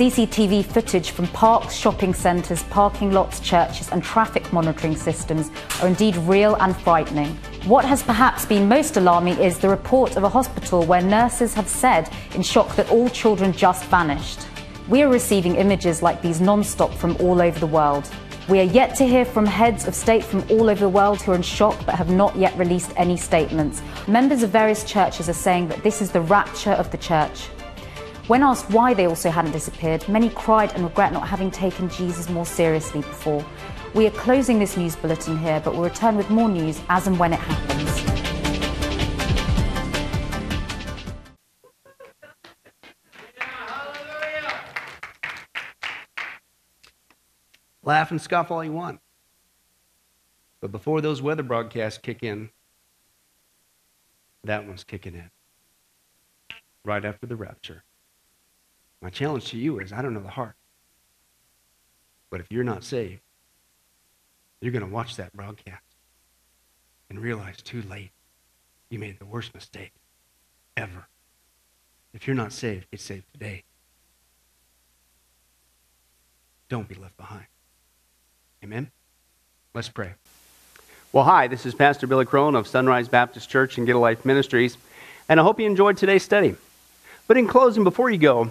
CCTV 0.00 0.64
footage 0.64 1.10
from 1.10 1.26
parks, 1.26 1.74
shopping 1.74 2.14
centres, 2.14 2.62
parking 2.70 3.12
lots, 3.12 3.38
churches, 3.38 3.90
and 3.92 4.02
traffic 4.02 4.50
monitoring 4.50 4.96
systems 4.96 5.50
are 5.82 5.88
indeed 5.88 6.16
real 6.16 6.54
and 6.60 6.74
frightening. 6.74 7.28
What 7.66 7.84
has 7.84 8.02
perhaps 8.02 8.46
been 8.46 8.66
most 8.66 8.96
alarming 8.96 9.36
is 9.36 9.58
the 9.58 9.68
report 9.68 10.16
of 10.16 10.24
a 10.24 10.28
hospital 10.30 10.84
where 10.86 11.02
nurses 11.02 11.52
have 11.52 11.68
said 11.68 12.08
in 12.34 12.40
shock 12.40 12.74
that 12.76 12.90
all 12.90 13.10
children 13.10 13.52
just 13.52 13.84
vanished. 13.90 14.46
We 14.88 15.02
are 15.02 15.10
receiving 15.10 15.56
images 15.56 16.02
like 16.02 16.22
these 16.22 16.40
non 16.40 16.64
stop 16.64 16.94
from 16.94 17.14
all 17.20 17.42
over 17.42 17.60
the 17.60 17.66
world. 17.66 18.10
We 18.48 18.60
are 18.60 18.72
yet 18.72 18.94
to 18.96 19.06
hear 19.06 19.26
from 19.26 19.44
heads 19.44 19.86
of 19.86 19.94
state 19.94 20.24
from 20.24 20.46
all 20.48 20.70
over 20.70 20.80
the 20.80 20.88
world 20.88 21.20
who 21.20 21.32
are 21.32 21.34
in 21.34 21.42
shock 21.42 21.78
but 21.84 21.96
have 21.96 22.08
not 22.08 22.34
yet 22.36 22.56
released 22.56 22.94
any 22.96 23.18
statements. 23.18 23.82
Members 24.08 24.42
of 24.42 24.48
various 24.48 24.82
churches 24.82 25.28
are 25.28 25.34
saying 25.34 25.68
that 25.68 25.82
this 25.82 26.00
is 26.00 26.10
the 26.10 26.22
rapture 26.22 26.72
of 26.72 26.90
the 26.90 26.96
church. 26.96 27.50
When 28.30 28.44
asked 28.44 28.70
why 28.70 28.94
they 28.94 29.08
also 29.08 29.28
hadn't 29.28 29.50
disappeared, 29.50 30.08
many 30.08 30.30
cried 30.30 30.72
and 30.74 30.84
regret 30.84 31.12
not 31.12 31.26
having 31.26 31.50
taken 31.50 31.88
Jesus 31.88 32.28
more 32.28 32.46
seriously 32.46 33.00
before. 33.00 33.44
We 33.92 34.06
are 34.06 34.12
closing 34.12 34.60
this 34.60 34.76
news 34.76 34.94
bulletin 34.94 35.36
here, 35.36 35.60
but 35.64 35.72
we'll 35.74 35.82
return 35.82 36.16
with 36.16 36.30
more 36.30 36.48
news 36.48 36.80
as 36.88 37.08
and 37.08 37.18
when 37.18 37.32
it 37.32 37.40
happens. 37.40 38.06
Laugh 47.82 48.12
and 48.12 48.22
scoff 48.22 48.52
all 48.52 48.62
you 48.62 48.70
want. 48.70 49.00
But 50.60 50.70
before 50.70 51.00
those 51.00 51.20
weather 51.20 51.42
broadcasts 51.42 51.98
kick 51.98 52.22
in, 52.22 52.50
that 54.44 54.68
one's 54.68 54.84
kicking 54.84 55.14
in. 55.16 55.32
Right 56.84 57.04
after 57.04 57.26
the 57.26 57.34
rapture. 57.34 57.82
My 59.02 59.10
challenge 59.10 59.46
to 59.50 59.56
you 59.56 59.78
is 59.78 59.92
I 59.92 60.02
don't 60.02 60.14
know 60.14 60.20
the 60.20 60.28
heart. 60.28 60.54
But 62.30 62.40
if 62.40 62.50
you're 62.50 62.64
not 62.64 62.84
saved, 62.84 63.22
you're 64.60 64.72
going 64.72 64.84
to 64.84 64.90
watch 64.90 65.16
that 65.16 65.32
broadcast 65.32 65.82
and 67.08 67.18
realize 67.18 67.62
too 67.62 67.82
late 67.82 68.10
you 68.90 68.98
made 68.98 69.18
the 69.18 69.24
worst 69.24 69.54
mistake 69.54 69.92
ever. 70.76 71.08
If 72.12 72.26
you're 72.26 72.36
not 72.36 72.52
saved, 72.52 72.90
get 72.90 73.00
saved 73.00 73.24
today. 73.32 73.64
Don't 76.68 76.88
be 76.88 76.94
left 76.94 77.16
behind. 77.16 77.46
Amen? 78.62 78.90
Let's 79.74 79.88
pray. 79.88 80.14
Well, 81.12 81.24
hi, 81.24 81.48
this 81.48 81.66
is 81.66 81.74
Pastor 81.74 82.06
Billy 82.06 82.24
Crone 82.24 82.54
of 82.54 82.68
Sunrise 82.68 83.08
Baptist 83.08 83.48
Church 83.48 83.78
and 83.78 83.86
Get 83.86 83.96
a 83.96 83.98
Life 83.98 84.24
Ministries, 84.24 84.76
and 85.28 85.40
I 85.40 85.42
hope 85.42 85.58
you 85.58 85.66
enjoyed 85.66 85.96
today's 85.96 86.22
study. 86.22 86.54
But 87.26 87.36
in 87.36 87.48
closing, 87.48 87.82
before 87.82 88.10
you 88.10 88.18
go, 88.18 88.50